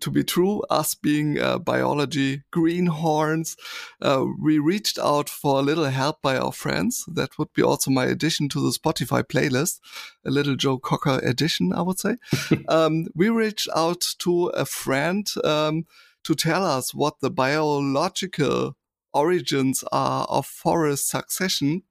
to 0.00 0.10
be 0.10 0.22
true, 0.22 0.62
us 0.70 0.94
being 0.94 1.38
uh, 1.38 1.58
biology 1.58 2.42
greenhorns, 2.50 3.56
uh, 4.00 4.24
we 4.40 4.58
reached 4.58 4.98
out 4.98 5.28
for 5.28 5.58
a 5.58 5.62
little 5.62 5.86
help 5.86 6.22
by 6.22 6.36
our 6.36 6.52
friends. 6.52 7.04
That 7.08 7.38
would 7.38 7.52
be 7.52 7.62
also 7.62 7.90
my 7.90 8.06
addition 8.06 8.48
to 8.50 8.60
the 8.60 8.76
Spotify 8.76 9.22
playlist, 9.24 9.80
a 10.24 10.30
little 10.30 10.56
Joe 10.56 10.78
Cocker 10.78 11.20
edition, 11.22 11.72
I 11.72 11.82
would 11.82 11.98
say. 11.98 12.16
um, 12.68 13.06
we 13.14 13.28
reached 13.28 13.68
out 13.74 14.04
to 14.18 14.48
a 14.48 14.64
friend 14.64 15.28
um, 15.44 15.86
to 16.24 16.34
tell 16.34 16.64
us 16.64 16.94
what 16.94 17.20
the 17.20 17.30
biological 17.30 18.76
origins 19.12 19.84
are 19.92 20.24
of 20.26 20.46
forest 20.46 21.08
succession. 21.08 21.82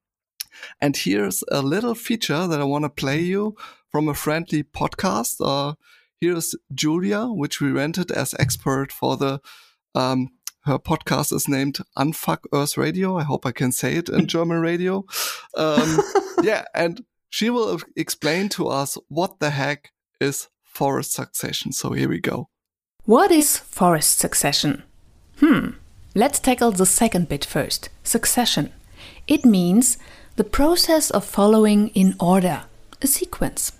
And 0.80 0.96
here's 0.98 1.44
a 1.52 1.62
little 1.62 1.96
feature 1.96 2.48
that 2.48 2.60
I 2.60 2.66
want 2.66 2.86
to 2.86 2.90
play 2.90 3.22
you 3.22 3.56
from 3.90 4.08
a 4.08 4.14
friendly 4.14 4.64
podcast. 4.64 5.38
Uh, 5.40 5.76
here's 6.22 6.56
Julia, 6.74 7.26
which 7.26 7.60
we 7.60 7.72
rented 7.72 8.12
as 8.12 8.34
expert 8.40 8.92
for 8.92 9.18
the. 9.18 9.42
Um, 9.94 10.30
her 10.66 10.78
podcast 10.78 11.34
is 11.34 11.48
named 11.48 11.80
Unfuck 11.98 12.46
Earth 12.54 12.78
Radio. 12.78 13.18
I 13.18 13.24
hope 13.24 13.48
I 13.48 13.52
can 13.52 13.72
say 13.72 13.96
it 13.96 14.10
in 14.10 14.28
German 14.36 14.62
radio. 14.62 15.04
Um, 15.58 16.00
yeah, 16.44 16.66
and 16.76 17.04
she 17.30 17.50
will 17.50 17.80
explain 17.96 18.48
to 18.50 18.68
us 18.68 18.96
what 19.08 19.40
the 19.40 19.50
heck 19.50 19.92
is 20.20 20.50
forest 20.64 21.14
succession. 21.14 21.72
So 21.72 21.94
here 21.94 22.08
we 22.08 22.20
go. 22.20 22.50
What 23.06 23.32
is 23.32 23.58
forest 23.58 24.20
succession? 24.20 24.84
Hmm, 25.40 25.70
let's 26.14 26.40
tackle 26.40 26.72
the 26.72 26.86
second 26.86 27.28
bit 27.28 27.44
first 27.44 27.90
succession. 28.04 28.72
It 29.28 29.44
means 29.44 29.98
the 30.36 30.44
process 30.44 31.10
of 31.10 31.26
following 31.26 31.88
in 31.90 32.16
order, 32.20 32.66
a 33.02 33.08
sequence. 33.08 33.72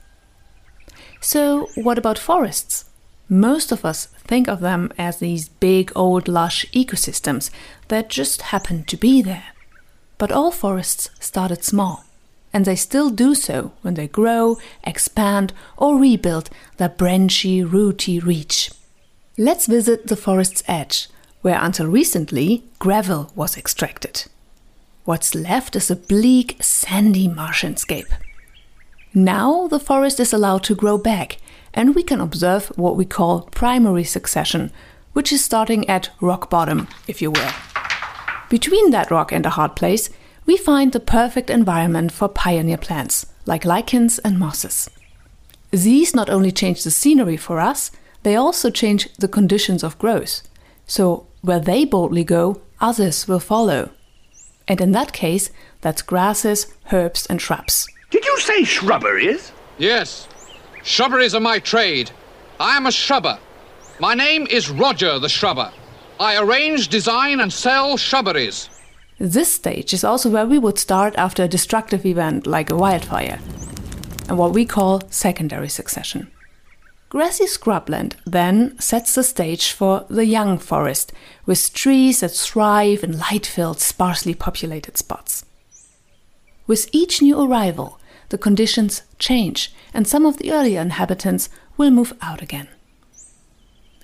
So, 1.22 1.70
what 1.76 2.00
about 2.00 2.18
forests? 2.18 2.86
Most 3.30 3.72
of 3.72 3.86
us 3.86 4.08
think 4.26 4.50
of 4.50 4.60
them 4.60 4.92
as 4.98 5.20
these 5.20 5.50
big, 5.50 5.92
old, 5.96 6.28
lush 6.28 6.66
ecosystems 6.72 7.52
that 7.90 8.10
just 8.10 8.42
happen 8.42 8.84
to 8.86 8.98
be 8.98 9.22
there. 9.22 9.54
But 10.18 10.32
all 10.32 10.52
forests 10.52 11.12
started 11.20 11.64
small, 11.64 12.06
and 12.52 12.66
they 12.66 12.76
still 12.76 13.12
do 13.12 13.36
so 13.36 13.72
when 13.84 13.94
they 13.94 14.08
grow, 14.08 14.58
expand, 14.84 15.54
or 15.78 15.98
rebuild 15.98 16.50
their 16.78 16.90
branchy, 16.90 17.64
rooty 17.64 18.20
reach. 18.20 18.72
Let's 19.38 19.68
visit 19.68 20.08
the 20.08 20.18
forest's 20.18 20.64
edge, 20.68 21.08
where 21.42 21.60
until 21.62 21.86
recently 21.86 22.64
gravel 22.80 23.32
was 23.36 23.58
extracted. 23.58 24.26
What's 25.06 25.36
left 25.36 25.76
is 25.76 25.92
a 25.92 25.96
bleak, 25.96 26.58
sandy 26.62 27.28
marshanscape. 27.28 28.12
Now 29.14 29.68
the 29.68 29.80
forest 29.80 30.22
is 30.22 30.32
allowed 30.32 30.64
to 30.64 30.76
grow 30.76 30.98
back, 30.98 31.38
and 31.74 31.94
we 31.96 32.04
can 32.04 32.22
observe 32.22 32.68
what 32.78 32.96
we 32.96 33.04
call 33.04 33.50
primary 33.52 34.06
succession, 34.06 34.72
which 35.12 35.34
is 35.34 35.44
starting 35.44 35.88
at 35.90 36.10
rock 36.22 36.50
bottom, 36.50 36.88
if 37.08 37.22
you 37.22 37.32
will. 37.32 37.52
Between 38.50 38.92
that 38.92 39.12
rock 39.12 39.34
and 39.34 39.46
a 39.46 39.52
hard 39.52 39.76
place, 39.76 40.10
we 40.46 40.56
find 40.56 40.92
the 40.92 41.00
perfect 41.00 41.50
environment 41.50 42.12
for 42.14 42.30
pioneer 42.30 42.78
plants, 42.78 43.26
like 43.46 43.66
lichens 43.66 44.18
and 44.20 44.40
mosses. 44.40 44.90
These 45.72 46.16
not 46.16 46.30
only 46.30 46.52
change 46.52 46.84
the 46.84 46.92
scenery 46.92 47.38
for 47.38 47.60
us, 47.60 47.92
they 48.24 48.36
also 48.36 48.70
change 48.70 49.12
the 49.16 49.28
conditions 49.28 49.84
of 49.84 50.00
growth. 50.00 50.42
So, 50.86 51.28
where 51.42 51.60
they 51.60 51.86
boldly 51.86 52.24
go, 52.24 52.62
others 52.80 53.28
will 53.28 53.40
follow. 53.40 53.90
And 54.68 54.80
in 54.80 54.92
that 54.92 55.12
case, 55.12 55.50
that's 55.82 56.02
grasses, 56.02 56.74
herbs, 56.94 57.26
and 57.26 57.42
shrubs. 57.42 57.88
Did 58.12 58.26
you 58.26 58.40
say 58.42 58.66
shrubberies? 58.66 59.54
Yes. 59.78 60.28
Shrubberies 60.84 61.34
are 61.34 61.40
my 61.40 61.60
trade. 61.60 62.12
I 62.60 62.76
am 62.76 62.86
a 62.86 62.92
shrubber. 62.92 63.40
My 64.02 64.14
name 64.14 64.48
is 64.50 64.70
Roger 64.70 65.18
the 65.18 65.30
Shrubber. 65.30 65.72
I 66.20 66.38
arrange, 66.38 66.90
design, 66.90 67.40
and 67.40 67.54
sell 67.54 67.96
shrubberies. 67.96 68.70
This 69.18 69.54
stage 69.54 69.94
is 69.94 70.04
also 70.04 70.30
where 70.30 70.46
we 70.46 70.60
would 70.60 70.78
start 70.78 71.16
after 71.16 71.44
a 71.44 71.48
destructive 71.48 72.06
event 72.06 72.46
like 72.46 72.70
a 72.70 72.76
wildfire, 72.76 73.40
and 74.28 74.38
what 74.38 74.52
we 74.54 74.66
call 74.66 75.02
secondary 75.10 75.70
succession. 75.70 76.30
Grassy 77.08 77.46
scrubland 77.46 78.16
then 78.26 78.78
sets 78.78 79.16
the 79.16 79.24
stage 79.24 79.72
for 79.72 80.06
the 80.10 80.26
young 80.26 80.58
forest, 80.58 81.14
with 81.46 81.74
trees 81.74 82.20
that 82.20 82.32
thrive 82.32 83.06
in 83.06 83.20
light 83.20 83.46
filled, 83.46 83.80
sparsely 83.80 84.34
populated 84.36 84.98
spots. 84.98 85.46
With 86.68 86.90
each 86.92 87.22
new 87.22 87.42
arrival, 87.42 88.00
the 88.32 88.38
conditions 88.38 89.04
change, 89.20 89.74
and 89.94 90.08
some 90.08 90.26
of 90.26 90.38
the 90.38 90.52
earlier 90.52 90.82
inhabitants 90.82 91.50
will 91.78 91.92
move 91.92 92.14
out 92.22 92.42
again. 92.42 92.70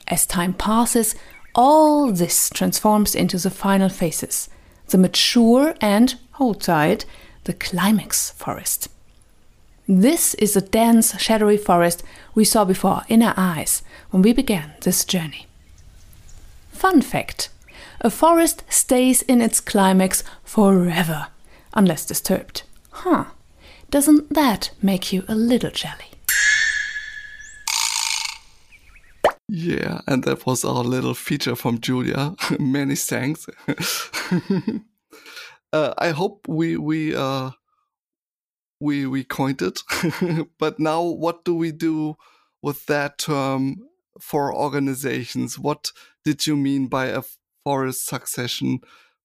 As 0.08 0.26
time 0.26 0.54
passes, 0.54 1.16
all 1.56 2.12
this 2.12 2.50
transforms 2.50 3.16
into 3.16 3.38
the 3.38 3.50
final 3.50 3.90
phases 3.90 4.50
the 4.90 4.98
mature 4.98 5.76
and, 5.82 6.16
hold 6.34 6.62
tight, 6.62 7.06
the 7.44 7.54
climax 7.54 8.32
forest. 8.32 8.88
This 9.86 10.34
is 10.36 10.54
the 10.54 10.62
dense, 10.62 11.20
shadowy 11.20 11.58
forest 11.58 12.04
we 12.34 12.46
saw 12.46 12.64
before 12.64 13.02
in 13.10 13.22
our 13.22 13.34
eyes 13.36 13.82
when 14.12 14.22
we 14.22 14.32
began 14.32 14.76
this 14.82 15.04
journey. 15.04 15.48
Fun 16.72 17.02
fact 17.02 17.50
a 18.00 18.10
forest 18.10 18.64
stays 18.70 19.24
in 19.24 19.42
its 19.42 19.60
climax 19.60 20.24
forever, 20.44 21.28
unless 21.74 22.06
disturbed. 22.06 22.64
Huh. 22.92 23.26
Doesn't 23.90 24.34
that 24.34 24.72
make 24.82 25.14
you 25.14 25.24
a 25.28 25.36
little 25.36 25.72
jelly? 25.72 26.12
Yeah, 29.50 30.02
and 30.08 30.24
that 30.26 30.46
was 30.46 30.66
our 30.66 30.84
little 30.84 31.14
feature 31.14 31.56
from 31.56 31.80
Julia. 31.80 32.36
Many 32.60 32.96
thanks. 32.96 33.48
uh, 35.74 35.94
I 35.98 36.10
hope 36.10 36.46
we 36.50 36.76
we 36.76 37.16
uh, 37.16 37.52
we 38.82 39.08
we 39.08 39.24
coined 39.24 39.62
it. 39.62 39.80
but 40.60 40.80
now, 40.80 41.02
what 41.02 41.46
do 41.46 41.56
we 41.56 41.72
do 41.72 42.18
with 42.62 42.86
that 42.88 43.20
term 43.20 43.78
for 44.20 44.54
organizations? 44.54 45.58
What 45.58 45.92
did 46.26 46.46
you 46.46 46.58
mean 46.58 46.88
by 46.88 47.06
a 47.06 47.24
forest 47.64 48.06
succession 48.06 48.82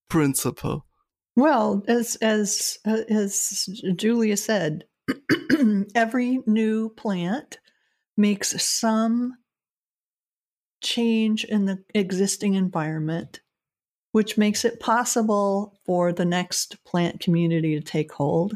principle? 0.08 0.86
Well, 1.34 1.82
as 1.88 2.16
as 2.16 2.78
uh, 2.84 3.02
as 3.08 3.68
Julia 3.96 4.36
said, 4.36 4.84
every 5.94 6.40
new 6.46 6.90
plant 6.90 7.58
makes 8.16 8.62
some 8.62 9.34
change 10.82 11.44
in 11.44 11.64
the 11.64 11.82
existing 11.94 12.54
environment, 12.54 13.40
which 14.10 14.36
makes 14.36 14.64
it 14.64 14.80
possible 14.80 15.78
for 15.86 16.12
the 16.12 16.24
next 16.24 16.84
plant 16.84 17.20
community 17.20 17.78
to 17.78 17.84
take 17.84 18.12
hold. 18.12 18.54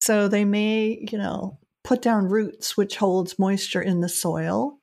So 0.00 0.28
they 0.28 0.44
may, 0.44 1.06
you 1.10 1.18
know, 1.18 1.58
put 1.82 2.02
down 2.02 2.28
roots 2.28 2.76
which 2.76 2.96
holds 2.96 3.38
moisture 3.38 3.82
in 3.82 4.00
the 4.00 4.08
soil, 4.08 4.78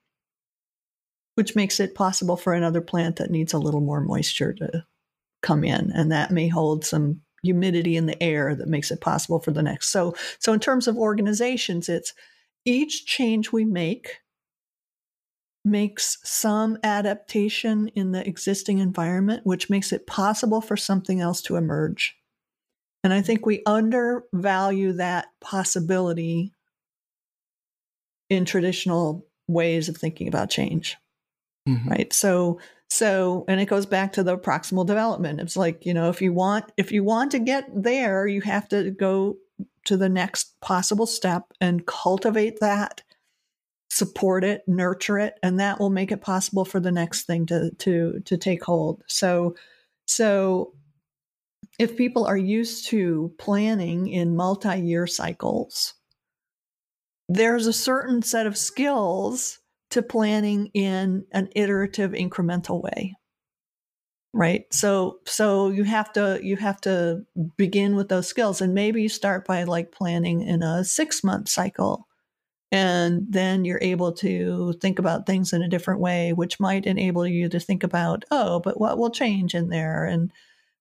which 1.35 1.55
makes 1.55 1.79
it 1.79 1.95
possible 1.95 2.35
for 2.35 2.53
another 2.53 2.81
plant 2.81 3.15
that 3.17 3.31
needs 3.31 3.53
a 3.53 3.59
little 3.59 3.81
more 3.81 4.01
moisture 4.01 4.51
to 4.53 4.85
come 5.45 5.63
in, 5.63 5.91
and 5.93 6.11
that 6.11 6.31
may 6.31 6.49
hold 6.49 6.83
some 6.83 7.21
humidity 7.43 7.95
in 7.95 8.07
the 8.07 8.21
air 8.21 8.55
that 8.55 8.67
makes 8.67 8.91
it 8.91 8.99
possible 8.99 9.39
for 9.39 9.51
the 9.51 9.63
next. 9.63 9.89
So, 9.89 10.15
so 10.39 10.51
in 10.51 10.59
terms 10.59 10.87
of 10.87 10.97
organizations, 10.97 11.87
it's 11.87 12.13
each 12.65 13.05
change 13.05 13.51
we 13.51 13.63
make 13.63 14.17
makes 15.63 16.17
some 16.23 16.77
adaptation 16.83 17.87
in 17.89 18.11
the 18.11 18.27
existing 18.27 18.79
environment, 18.79 19.41
which 19.45 19.69
makes 19.69 19.91
it 19.91 20.07
possible 20.07 20.61
for 20.61 20.75
something 20.77 21.21
else 21.21 21.41
to 21.43 21.55
emerge. 21.55 22.15
And 23.03 23.13
I 23.13 23.21
think 23.21 23.45
we 23.45 23.61
undervalue 23.65 24.93
that 24.93 25.27
possibility 25.41 26.51
in 28.29 28.45
traditional 28.45 29.27
ways 29.47 29.89
of 29.89 29.97
thinking 29.97 30.27
about 30.27 30.49
change. 30.49 30.97
Mm-hmm. 31.67 31.89
Right. 31.89 32.13
So, 32.13 32.59
so, 32.95 33.43
and 33.49 33.59
it 33.59 33.65
goes 33.65 33.85
back 33.85 34.13
to 34.13 34.23
the 34.23 34.37
proximal 34.37 34.85
development. 34.85 35.41
It's 35.41 35.57
like, 35.57 35.85
you 35.85 35.93
know, 35.93 36.09
if 36.09 36.21
you 36.21 36.31
want, 36.31 36.71
if 36.77 36.93
you 36.93 37.03
want 37.03 37.31
to 37.31 37.39
get 37.39 37.65
there, 37.73 38.25
you 38.25 38.39
have 38.41 38.69
to 38.69 38.91
go 38.91 39.35
to 39.83 39.97
the 39.97 40.07
next 40.07 40.59
possible 40.61 41.05
step 41.05 41.43
and 41.59 41.85
cultivate 41.85 42.59
that 42.61 43.03
support 43.89 44.43
it, 44.43 44.61
nurture 44.67 45.17
it, 45.17 45.35
and 45.43 45.59
that 45.59 45.79
will 45.79 45.89
make 45.89 46.11
it 46.11 46.21
possible 46.21 46.65
for 46.65 46.79
the 46.79 46.91
next 46.91 47.23
thing 47.23 47.45
to 47.45 47.71
to 47.79 48.21
to 48.25 48.37
take 48.37 48.63
hold. 48.63 49.03
So 49.07 49.55
so 50.05 50.73
if 51.77 51.97
people 51.97 52.25
are 52.25 52.37
used 52.37 52.87
to 52.87 53.33
planning 53.37 54.07
in 54.07 54.37
multi-year 54.37 55.05
cycles, 55.07 55.95
there's 57.27 57.67
a 57.67 57.73
certain 57.73 58.21
set 58.21 58.47
of 58.47 58.57
skills 58.57 59.59
to 59.95 60.01
planning 60.01 60.67
in 60.73 61.25
an 61.31 61.49
iterative 61.55 62.11
incremental 62.11 62.81
way 62.81 63.15
right 64.33 64.65
so 64.71 65.19
so 65.25 65.69
you 65.69 65.83
have 65.83 66.11
to 66.13 66.39
you 66.43 66.55
have 66.55 66.79
to 66.79 67.25
begin 67.57 67.95
with 67.95 68.09
those 68.09 68.27
skills 68.27 68.61
and 68.61 68.73
maybe 68.73 69.01
you 69.01 69.09
start 69.09 69.45
by 69.45 69.63
like 69.63 69.91
planning 69.91 70.41
in 70.41 70.61
a 70.61 70.83
6 70.83 71.23
month 71.23 71.49
cycle 71.49 72.07
and 72.75 73.25
then 73.29 73.63
you're 73.63 73.79
able 73.81 74.11
to 74.11 74.73
think 74.81 74.99
about 74.99 75.25
things 75.25 75.53
in 75.53 75.61
a 75.61 75.69
different 75.69 76.01
way, 76.01 76.33
which 76.33 76.59
might 76.59 76.85
enable 76.85 77.25
you 77.25 77.47
to 77.47 77.59
think 77.59 77.83
about, 77.83 78.25
oh, 78.31 78.59
but 78.59 78.79
what 78.79 78.97
will 78.97 79.11
change 79.11 79.55
in 79.55 79.69
there? 79.69 80.03
And 80.03 80.31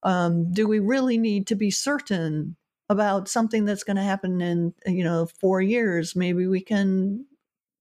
um, 0.02 0.52
do 0.52 0.66
we 0.66 0.78
really 0.80 1.18
need 1.18 1.46
to 1.48 1.54
be 1.54 1.70
certain 1.70 2.56
about 2.88 3.28
something 3.28 3.64
that's 3.64 3.84
going 3.84 3.96
to 3.96 4.02
happen 4.02 4.40
in, 4.40 4.74
you 4.86 5.04
know, 5.04 5.26
four 5.26 5.60
years? 5.60 6.16
Maybe 6.16 6.48
we 6.48 6.60
can 6.60 7.26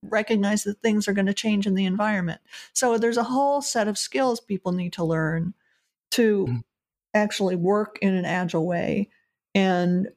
recognize 0.10 0.64
that 0.64 0.82
things 0.82 1.08
are 1.08 1.14
going 1.14 1.26
to 1.28 1.34
change 1.34 1.68
in 1.68 1.76
the 1.76 1.86
environment. 1.86 2.42
So 2.74 2.98
there's 2.98 3.18
a 3.18 3.24
whole 3.24 3.62
set 3.62 3.88
of 3.88 3.98
skills 3.98 4.40
people 4.40 4.72
need 4.72 4.94
to 4.94 5.04
learn 5.04 5.54
to 6.12 6.46
mm-hmm. 6.46 6.58
actually 7.14 7.56
work 7.56 7.98
in 8.02 8.14
an 8.14 8.26
agile 8.26 8.66
way. 8.66 9.10
And 9.56 10.10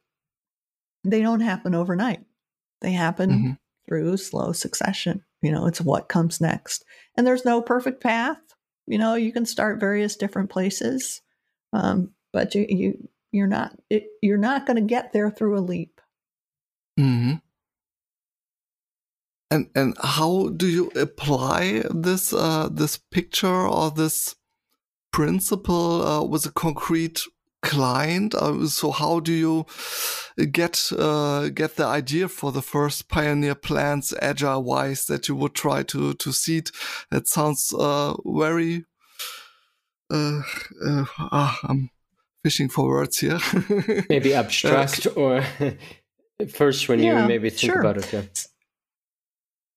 they 1.05 1.23
don't 1.23 1.41
happen 1.41 1.75
overnight. 1.75 2.25
They 2.81 2.93
happen 2.93 3.31
mm-hmm 3.31 3.53
through 3.87 4.17
slow 4.17 4.53
succession. 4.53 5.23
You 5.43 5.53
know, 5.53 5.67
it's 5.67 5.81
what 5.81 6.09
comes 6.09 6.41
next. 6.41 6.85
And 7.17 7.27
there's 7.27 7.45
no 7.45 7.63
perfect 7.63 8.03
path. 8.03 8.39
You 8.87 8.99
know, 8.99 9.15
you 9.15 9.33
can 9.33 9.47
start 9.47 9.81
various 9.81 10.17
different 10.17 10.51
places, 10.51 11.21
um, 11.73 12.13
but 12.33 12.55
you 12.55 12.67
you 12.69 13.09
you're 13.33 13.47
not 13.47 13.77
it, 13.91 14.07
you're 14.23 14.39
not 14.39 14.67
going 14.67 14.77
to 14.77 14.83
get 14.83 15.13
there 15.13 15.31
through 15.31 15.59
a 15.59 15.61
leap. 15.61 16.01
Hmm. 16.97 17.35
And 19.51 19.69
and 19.75 19.95
how 20.03 20.49
do 20.49 20.67
you 20.67 20.91
apply 20.97 21.85
this 21.91 22.33
uh, 22.33 22.69
this 22.71 22.99
picture 22.99 23.69
or 23.69 23.91
this 23.91 24.35
principle 25.13 26.03
uh, 26.07 26.25
with 26.25 26.47
a 26.47 26.53
concrete 26.53 27.23
client? 27.63 28.35
Uh, 28.35 28.67
so 28.67 28.91
how 28.91 29.21
do 29.21 29.33
you 29.33 29.67
get 30.51 30.91
uh, 30.99 31.49
get 31.49 31.77
the 31.77 31.85
idea 31.85 32.29
for 32.29 32.53
the 32.53 32.63
first 32.63 33.09
pioneer 33.09 33.55
plants 33.55 34.13
agile 34.21 34.63
wise 34.63 35.07
that 35.07 35.29
you 35.29 35.37
would 35.37 35.55
try 35.55 35.83
to 35.85 36.15
to 36.15 36.33
seed? 36.33 36.71
That 37.11 37.29
sounds 37.29 37.73
uh, 37.73 38.15
very. 38.25 38.85
Uh, 40.09 40.43
uh, 40.85 41.05
ah, 41.19 41.59
I'm 41.65 41.91
fishing 42.45 42.69
for 42.69 42.87
words 42.87 43.19
here. 43.19 43.41
maybe 44.09 44.35
abstract 44.35 45.07
or 45.17 45.45
first 46.49 46.89
when 46.89 47.01
yeah, 47.01 47.23
you 47.23 47.29
maybe 47.29 47.51
think 47.51 47.73
sure. 47.73 47.81
about 47.81 47.99
it. 47.99 48.13
Yeah. 48.13 48.23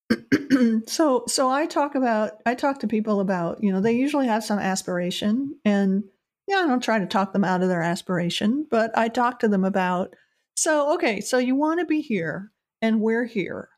so 0.87 1.23
so 1.27 1.49
I 1.49 1.65
talk 1.65 1.95
about 1.95 2.41
I 2.45 2.55
talk 2.55 2.79
to 2.79 2.87
people 2.87 3.19
about 3.19 3.63
you 3.63 3.71
know 3.71 3.81
they 3.81 3.93
usually 3.93 4.27
have 4.27 4.43
some 4.43 4.59
aspiration 4.59 5.55
and 5.65 6.03
yeah, 6.47 6.57
I 6.57 6.67
don't 6.67 6.83
try 6.83 6.97
to 6.97 7.05
talk 7.05 7.31
them 7.31 7.43
out 7.43 7.61
of 7.61 7.69
their 7.69 7.83
aspiration, 7.83 8.65
but 8.71 8.97
I 8.97 9.07
talk 9.07 9.39
to 9.39 9.47
them 9.47 9.63
about 9.63 10.15
so 10.55 10.95
okay, 10.95 11.21
so 11.21 11.37
you 11.37 11.55
want 11.55 11.79
to 11.79 11.85
be 11.85 12.01
here 12.01 12.51
and 12.81 12.99
we're 13.01 13.25
here. 13.25 13.69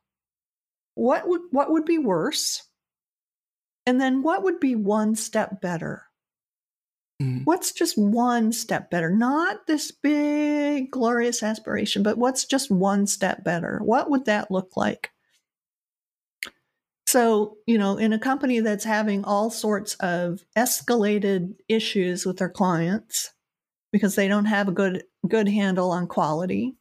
What 0.95 1.27
would 1.27 1.41
what 1.51 1.69
would 1.69 1.85
be 1.85 1.97
worse? 1.97 2.63
And 3.85 3.99
then 3.99 4.23
what 4.23 4.43
would 4.43 4.59
be 4.59 4.75
one 4.75 5.15
step 5.15 5.59
better? 5.59 6.03
Mm. 7.21 7.41
What's 7.43 7.73
just 7.73 7.97
one 7.97 8.53
step 8.53 8.89
better? 8.89 9.09
Not 9.09 9.67
this 9.67 9.91
big 9.91 10.91
glorious 10.91 11.43
aspiration, 11.43 12.03
but 12.03 12.17
what's 12.17 12.45
just 12.45 12.71
one 12.71 13.05
step 13.05 13.43
better? 13.43 13.79
What 13.83 14.09
would 14.09 14.25
that 14.25 14.49
look 14.49 14.77
like? 14.77 15.11
So, 17.11 17.57
you 17.67 17.77
know, 17.77 17.97
in 17.97 18.13
a 18.13 18.19
company 18.19 18.61
that's 18.61 18.85
having 18.85 19.25
all 19.25 19.49
sorts 19.49 19.95
of 19.95 20.45
escalated 20.57 21.55
issues 21.67 22.25
with 22.25 22.37
their 22.37 22.47
clients 22.49 23.31
because 23.91 24.15
they 24.15 24.29
don't 24.29 24.45
have 24.45 24.69
a 24.69 24.71
good 24.71 25.03
good 25.27 25.49
handle 25.49 25.91
on 25.91 26.07
quality, 26.07 26.77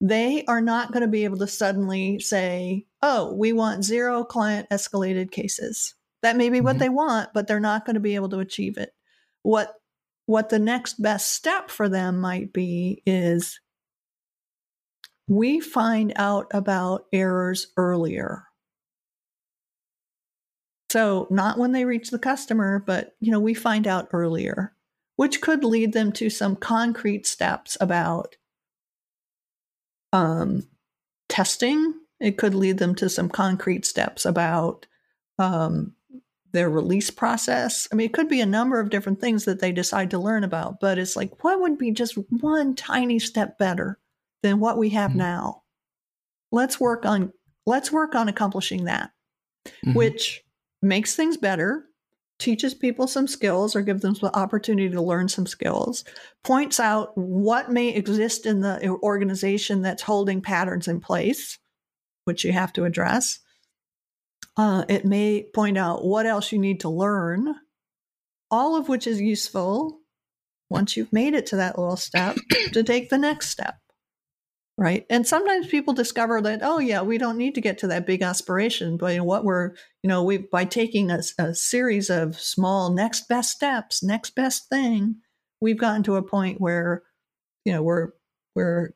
they 0.00 0.44
are 0.46 0.60
not 0.60 0.92
going 0.92 1.00
to 1.00 1.08
be 1.08 1.24
able 1.24 1.38
to 1.38 1.48
suddenly 1.48 2.20
say, 2.20 2.86
"Oh, 3.02 3.34
we 3.34 3.52
want 3.52 3.84
zero 3.84 4.22
client 4.22 4.68
escalated 4.70 5.32
cases." 5.32 5.96
That 6.22 6.36
may 6.36 6.48
be 6.48 6.58
mm-hmm. 6.58 6.64
what 6.64 6.78
they 6.78 6.88
want, 6.88 7.30
but 7.34 7.48
they're 7.48 7.58
not 7.58 7.84
going 7.84 7.94
to 7.94 8.00
be 8.00 8.14
able 8.14 8.28
to 8.28 8.38
achieve 8.38 8.78
it. 8.78 8.94
What 9.42 9.74
what 10.26 10.48
the 10.48 10.60
next 10.60 11.02
best 11.02 11.32
step 11.32 11.72
for 11.72 11.88
them 11.88 12.20
might 12.20 12.52
be 12.52 13.02
is 13.04 13.58
we 15.26 15.58
find 15.58 16.12
out 16.14 16.46
about 16.52 17.06
errors 17.12 17.66
earlier 17.76 18.44
so 20.92 21.26
not 21.30 21.56
when 21.56 21.72
they 21.72 21.86
reach 21.86 22.10
the 22.10 22.18
customer, 22.18 22.84
but 22.86 23.16
you 23.18 23.32
know, 23.32 23.40
we 23.40 23.54
find 23.54 23.86
out 23.86 24.10
earlier, 24.12 24.74
which 25.16 25.40
could 25.40 25.64
lead 25.64 25.94
them 25.94 26.12
to 26.12 26.28
some 26.28 26.54
concrete 26.54 27.26
steps 27.26 27.78
about 27.80 28.36
um, 30.12 30.68
testing. 31.30 31.94
It 32.20 32.36
could 32.36 32.54
lead 32.54 32.76
them 32.76 32.94
to 32.96 33.08
some 33.08 33.30
concrete 33.30 33.86
steps 33.86 34.26
about 34.26 34.84
um, 35.38 35.94
their 36.52 36.68
release 36.68 37.08
process. 37.08 37.88
I 37.90 37.94
mean, 37.94 38.04
it 38.04 38.12
could 38.12 38.28
be 38.28 38.42
a 38.42 38.46
number 38.46 38.78
of 38.78 38.90
different 38.90 39.18
things 39.18 39.46
that 39.46 39.60
they 39.60 39.72
decide 39.72 40.10
to 40.10 40.18
learn 40.18 40.44
about, 40.44 40.78
but 40.78 40.98
it's 40.98 41.16
like, 41.16 41.42
what 41.42 41.58
would 41.58 41.78
be 41.78 41.92
just 41.92 42.18
one 42.28 42.76
tiny 42.76 43.18
step 43.18 43.56
better 43.56 43.98
than 44.42 44.60
what 44.60 44.76
we 44.76 44.90
have 44.90 45.12
mm-hmm. 45.12 45.20
now? 45.20 45.62
Let's 46.50 46.78
work 46.78 47.06
on 47.06 47.32
let's 47.64 47.90
work 47.90 48.14
on 48.14 48.28
accomplishing 48.28 48.84
that. 48.84 49.10
Mm-hmm. 49.86 49.94
Which 49.94 50.44
makes 50.82 51.14
things 51.14 51.36
better 51.36 51.84
teaches 52.42 52.74
people 52.74 53.06
some 53.06 53.28
skills 53.28 53.76
or 53.76 53.82
gives 53.82 54.02
them 54.02 54.14
the 54.14 54.36
opportunity 54.36 54.90
to 54.90 55.00
learn 55.00 55.28
some 55.28 55.46
skills, 55.46 56.04
points 56.42 56.80
out 56.80 57.16
what 57.16 57.70
may 57.70 57.90
exist 57.90 58.46
in 58.46 58.60
the 58.60 58.88
organization 59.02 59.80
that's 59.80 60.02
holding 60.02 60.42
patterns 60.42 60.88
in 60.88 61.00
place, 61.00 61.58
which 62.24 62.44
you 62.44 62.52
have 62.52 62.72
to 62.72 62.84
address. 62.84 63.38
Uh, 64.56 64.84
it 64.88 65.04
may 65.04 65.46
point 65.54 65.78
out 65.78 66.04
what 66.04 66.26
else 66.26 66.50
you 66.50 66.58
need 66.58 66.80
to 66.80 66.88
learn, 66.88 67.54
all 68.50 68.76
of 68.76 68.88
which 68.88 69.06
is 69.06 69.20
useful 69.20 70.00
once 70.68 70.96
you've 70.96 71.12
made 71.12 71.34
it 71.34 71.46
to 71.46 71.56
that 71.56 71.78
little 71.78 71.96
step 71.96 72.36
to 72.72 72.82
take 72.82 73.08
the 73.08 73.18
next 73.18 73.50
step 73.50 73.76
right 74.78 75.04
and 75.10 75.26
sometimes 75.26 75.66
people 75.66 75.92
discover 75.92 76.40
that 76.40 76.60
oh 76.62 76.78
yeah 76.78 77.02
we 77.02 77.18
don't 77.18 77.36
need 77.36 77.54
to 77.54 77.60
get 77.60 77.78
to 77.78 77.86
that 77.86 78.06
big 78.06 78.22
aspiration 78.22 78.96
but 78.96 79.18
what 79.20 79.44
we're 79.44 79.70
you 80.02 80.08
know 80.08 80.22
we 80.22 80.38
by 80.38 80.64
taking 80.64 81.10
a, 81.10 81.20
a, 81.38 81.54
series 81.54 82.08
of 82.08 82.40
small 82.40 82.90
next 82.90 83.28
best 83.28 83.50
steps 83.50 84.02
next 84.02 84.34
best 84.34 84.68
thing 84.68 85.16
we've 85.60 85.78
gotten 85.78 86.02
to 86.02 86.16
a 86.16 86.22
point 86.22 86.60
where 86.60 87.02
you 87.64 87.72
know 87.72 87.82
we're 87.82 88.12
we're 88.54 88.94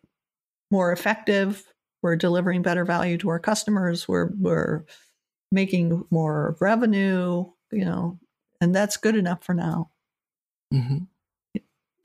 more 0.70 0.92
effective 0.92 1.62
we're 2.02 2.16
delivering 2.16 2.62
better 2.62 2.84
value 2.84 3.18
to 3.18 3.28
our 3.28 3.38
customers 3.38 4.08
we're 4.08 4.30
we're 4.38 4.84
making 5.52 6.04
more 6.10 6.56
revenue 6.60 7.44
you 7.70 7.84
know 7.84 8.18
and 8.60 8.74
that's 8.74 8.96
good 8.96 9.16
enough 9.16 9.44
for 9.44 9.52
now. 9.52 9.90
Hmm 10.72 10.96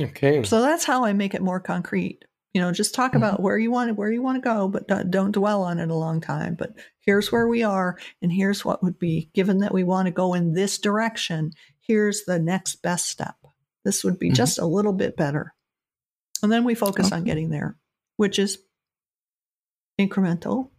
Okay. 0.02 0.44
so 0.44 0.62
that's 0.62 0.84
how 0.84 1.06
i 1.06 1.14
make 1.14 1.34
it 1.34 1.42
more 1.42 1.60
concrete 1.60 2.26
you 2.54 2.62
know 2.62 2.72
just 2.72 2.94
talk 2.94 3.16
about 3.16 3.40
where 3.40 3.58
you 3.58 3.72
want 3.72 3.96
where 3.96 4.12
you 4.12 4.22
want 4.22 4.36
to 4.36 4.42
go 4.42 4.68
but 4.68 4.88
don't, 4.88 5.10
don't 5.10 5.32
dwell 5.32 5.64
on 5.64 5.80
it 5.80 5.90
a 5.90 5.96
long 5.96 6.20
time. 6.22 6.56
But 6.56 6.74
here's 7.00 7.32
where 7.32 7.48
we 7.48 7.64
are 7.64 7.98
and 8.22 8.32
here's 8.32 8.66
what 8.66 8.84
would 8.84 9.00
be 9.00 9.30
given 9.34 9.60
that 9.60 9.74
we 9.74 9.84
want 9.84 10.08
to 10.08 10.12
go 10.12 10.34
in 10.34 10.54
this 10.54 10.78
direction 10.78 11.52
here's 11.80 12.26
the 12.26 12.40
next 12.40 12.76
best 12.82 13.08
step. 13.08 13.36
This 13.84 14.04
would 14.04 14.20
be 14.20 14.30
Mhm. 14.30 14.36
just 14.36 14.60
a 14.60 14.66
little 14.66 14.94
bit 14.94 15.18
better. 15.18 15.54
And 16.44 16.52
then 16.52 16.64
we 16.64 16.76
focus 16.76 17.12
on 17.12 17.24
getting 17.24 17.50
there 17.50 17.78
which 18.18 18.38
is 18.38 18.60
incremental 20.00 20.70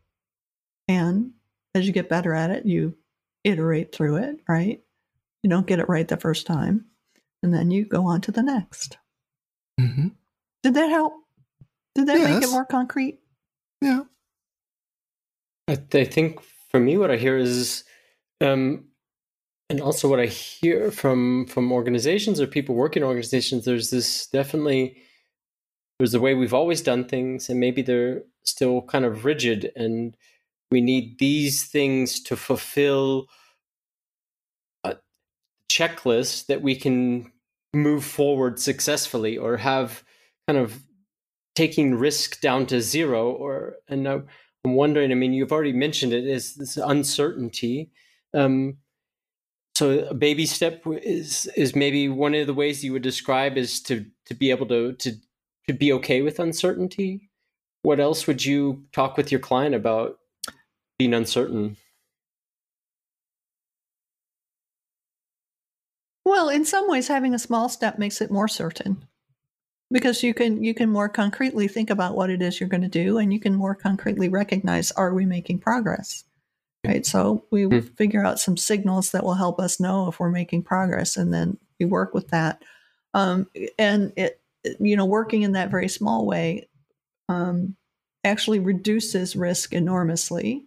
and 0.88 1.32
as 1.74 1.86
you 1.86 1.92
get 1.92 2.08
better 2.08 2.34
at 2.34 2.50
it 2.50 2.66
you 2.66 2.96
iterate 3.44 3.94
through 3.94 4.16
it 4.16 4.40
right? 4.48 4.82
You 5.42 5.50
don't 5.50 5.66
get 5.66 5.80
it 5.80 5.88
right 5.88 6.06
the 6.06 6.16
first 6.16 6.46
time 6.46 6.86
and 7.42 7.52
then 7.52 7.70
you 7.70 7.84
go 7.84 8.06
on 8.06 8.20
to 8.22 8.32
the 8.32 8.42
next. 8.42 8.98
Hmm 9.80 10.08
did 10.62 10.74
that 10.74 10.90
help 10.90 11.14
did 11.94 12.06
that 12.06 12.20
make 12.20 12.42
it 12.42 12.50
more 12.50 12.64
concrete 12.64 13.20
Yeah. 13.80 14.02
I, 15.68 15.78
I 15.94 16.04
think 16.04 16.40
for 16.70 16.80
me, 16.80 16.96
what 16.96 17.10
I 17.10 17.16
hear 17.16 17.36
is, 17.36 17.84
um, 18.40 18.86
and 19.68 19.80
also 19.80 20.08
what 20.08 20.20
I 20.20 20.26
hear 20.26 20.90
from 20.90 21.46
from 21.46 21.70
organizations 21.70 22.40
or 22.40 22.46
people 22.46 22.74
working 22.74 23.02
in 23.02 23.06
organizations, 23.06 23.64
there's 23.64 23.90
this 23.90 24.26
definitely 24.26 24.96
there's 25.98 26.12
the 26.12 26.20
way 26.20 26.34
we've 26.34 26.54
always 26.54 26.80
done 26.80 27.04
things, 27.04 27.48
and 27.48 27.60
maybe 27.60 27.82
they're 27.82 28.22
still 28.42 28.82
kind 28.82 29.04
of 29.04 29.24
rigid, 29.24 29.70
and 29.76 30.16
we 30.70 30.80
need 30.80 31.18
these 31.18 31.64
things 31.64 32.20
to 32.22 32.36
fulfill 32.36 33.26
a 34.84 34.96
checklist 35.70 36.46
that 36.46 36.62
we 36.62 36.74
can 36.74 37.30
move 37.74 38.04
forward 38.04 38.58
successfully 38.58 39.38
or 39.38 39.56
have 39.58 40.02
kind 40.48 40.58
of 40.58 40.82
taking 41.54 41.94
risk 41.94 42.40
down 42.40 42.66
to 42.66 42.80
zero 42.80 43.30
or 43.30 43.76
and 43.88 44.06
I'm 44.08 44.26
wondering. 44.64 45.12
I 45.12 45.14
mean, 45.14 45.32
you've 45.32 45.52
already 45.52 45.72
mentioned 45.72 46.12
it 46.12 46.26
is 46.26 46.54
this 46.54 46.76
uncertainty. 46.76 47.90
Um, 48.34 48.78
so 49.74 50.00
a 50.00 50.14
baby 50.14 50.46
step 50.46 50.82
is 50.86 51.46
is 51.56 51.74
maybe 51.74 52.08
one 52.08 52.34
of 52.34 52.46
the 52.46 52.54
ways 52.54 52.84
you 52.84 52.92
would 52.92 53.02
describe 53.02 53.56
is 53.56 53.80
to 53.82 54.06
to 54.26 54.34
be 54.34 54.50
able 54.50 54.66
to 54.66 54.92
to 54.94 55.12
to 55.68 55.72
be 55.72 55.92
okay 55.94 56.22
with 56.22 56.38
uncertainty. 56.38 57.30
What 57.82 58.00
else 58.00 58.26
would 58.26 58.44
you 58.44 58.84
talk 58.92 59.16
with 59.16 59.32
your 59.32 59.40
client 59.40 59.74
about 59.74 60.18
being 60.98 61.14
uncertain? 61.14 61.76
Well, 66.24 66.48
in 66.48 66.64
some 66.64 66.88
ways, 66.88 67.08
having 67.08 67.34
a 67.34 67.38
small 67.38 67.68
step 67.68 67.98
makes 67.98 68.20
it 68.20 68.30
more 68.30 68.46
certain 68.46 69.08
because 69.92 70.22
you 70.22 70.34
can 70.34 70.64
you 70.64 70.74
can 70.74 70.90
more 70.90 71.08
concretely 71.08 71.68
think 71.68 71.90
about 71.90 72.16
what 72.16 72.30
it 72.30 72.42
is 72.42 72.60
you're 72.60 72.68
going 72.68 72.82
to 72.82 72.88
do, 72.88 73.18
and 73.18 73.32
you 73.32 73.40
can 73.40 73.54
more 73.54 73.74
concretely 73.74 74.28
recognize 74.28 74.92
are 74.92 75.14
we 75.14 75.26
making 75.26 75.60
progress, 75.60 76.24
right? 76.86 77.06
So 77.06 77.44
we 77.50 77.66
Hmm. 77.70 77.86
figure 77.96 78.24
out 78.24 78.40
some 78.40 78.56
signals 78.56 79.12
that 79.12 79.24
will 79.24 79.34
help 79.34 79.60
us 79.60 79.80
know 79.80 80.08
if 80.08 80.20
we're 80.20 80.30
making 80.30 80.64
progress, 80.64 81.16
and 81.16 81.34
then 81.34 81.58
we 81.80 81.86
work 81.86 82.14
with 82.14 82.28
that. 82.28 82.62
Um, 83.14 83.48
and 83.78 84.12
it 84.16 84.40
you 84.80 84.96
know 84.96 85.06
working 85.06 85.42
in 85.42 85.52
that 85.52 85.70
very 85.70 85.88
small 85.88 86.26
way 86.26 86.68
um, 87.28 87.76
actually 88.24 88.60
reduces 88.60 89.36
risk 89.36 89.72
enormously, 89.74 90.66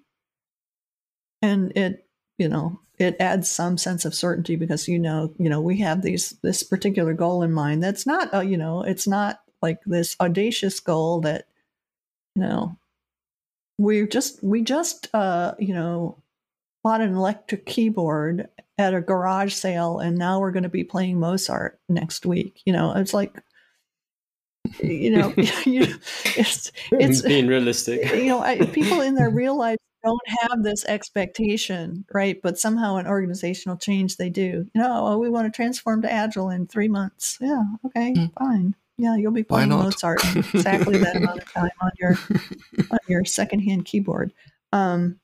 and 1.42 1.72
it 1.78 2.05
you 2.38 2.48
know 2.48 2.80
it 2.98 3.16
adds 3.20 3.50
some 3.50 3.78
sense 3.78 4.06
of 4.06 4.16
certainty 4.16 4.56
because 4.56 4.88
you 4.88 5.00
know 5.00 5.34
you 5.38 5.50
know 5.50 5.62
we 5.62 5.80
have 5.80 6.02
these 6.02 6.32
this 6.42 6.64
particular 6.64 7.14
goal 7.14 7.44
in 7.44 7.52
mind 7.52 7.84
that's 7.84 8.06
not 8.06 8.34
uh, 8.34 8.40
you 8.40 8.58
know 8.58 8.84
it's 8.84 9.08
not 9.08 9.42
like 9.62 9.80
this 9.86 10.16
audacious 10.20 10.80
goal 10.80 11.22
that 11.22 11.48
you 12.36 12.42
know 12.42 12.78
we're 13.78 14.08
just 14.08 14.42
we 14.44 14.62
just 14.62 15.08
uh 15.14 15.54
you 15.60 15.74
know 15.74 16.18
bought 16.84 17.02
an 17.02 17.16
electric 17.16 17.66
keyboard 17.66 18.48
at 18.78 18.94
a 18.94 19.02
garage 19.02 19.54
sale 19.54 20.00
and 20.00 20.18
now 20.18 20.40
we're 20.40 20.52
going 20.52 20.64
to 20.64 20.70
be 20.70 20.84
playing 20.84 21.20
mozart 21.20 21.80
next 21.90 22.26
week 22.26 22.62
you 22.66 22.74
know 22.74 22.94
it's 22.96 23.14
like 23.14 23.42
you 24.82 25.12
know 25.12 25.34
you, 25.66 25.88
it's 26.38 26.72
it's 26.92 27.22
being 27.22 27.48
realistic. 27.48 28.12
you 28.14 28.28
know 28.28 28.40
I, 28.40 28.66
people 28.68 29.02
in 29.02 29.16
their 29.16 29.30
real 29.32 29.58
life 29.58 29.78
don't 30.06 30.22
have 30.42 30.64
this 30.64 30.86
expectation 30.86 32.06
right 32.14 32.42
but 32.42 32.58
somehow 32.60 32.98
in 32.98 33.08
organizational 33.08 33.78
change 33.78 34.18
they 34.18 34.30
do. 34.30 34.66
You 34.74 34.82
know 34.82 35.08
oh, 35.08 35.18
we 35.18 35.30
want 35.30 35.52
to 35.52 35.56
transform 35.56 36.02
to 36.04 36.12
agile 36.12 36.50
in 36.50 36.68
three 36.68 36.88
months. 36.88 37.38
Yeah 37.42 37.64
okay 37.86 38.14
Mm. 38.14 38.32
fine. 38.38 38.76
Yeah 38.98 39.16
you'll 39.16 39.32
be 39.32 39.44
playing 39.44 39.70
mozart 39.70 40.24
exactly 40.54 40.98
that 41.00 41.16
amount 41.18 41.40
of 41.42 41.52
time 41.54 41.72
on 41.82 41.92
your 42.00 42.18
on 42.92 43.00
your 43.08 43.26
secondhand 43.26 43.86
keyboard. 43.86 44.32
Um 44.72 45.20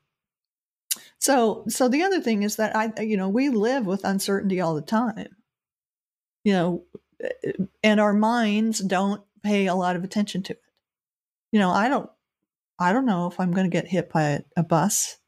so 1.18 1.64
so 1.68 1.88
the 1.88 2.02
other 2.02 2.20
thing 2.20 2.42
is 2.42 2.56
that 2.56 2.74
i 2.76 2.92
you 3.02 3.16
know 3.16 3.28
we 3.28 3.48
live 3.48 3.86
with 3.86 4.04
uncertainty 4.04 4.60
all 4.60 4.74
the 4.74 4.82
time. 4.82 5.36
You 6.44 6.52
know 6.52 6.84
and 7.84 8.00
our 8.00 8.12
minds 8.12 8.80
don't 8.80 9.22
pay 9.44 9.66
a 9.66 9.74
lot 9.74 9.94
of 9.96 10.02
attention 10.04 10.42
to 10.42 10.52
it. 10.54 10.62
You 11.52 11.60
know 11.60 11.70
i 11.70 11.88
don't 11.88 12.10
i 12.82 12.92
don't 12.92 13.06
know 13.06 13.26
if 13.26 13.38
i'm 13.40 13.52
going 13.52 13.68
to 13.68 13.74
get 13.74 13.88
hit 13.88 14.10
by 14.12 14.22
a, 14.22 14.40
a 14.56 14.62
bus 14.62 15.18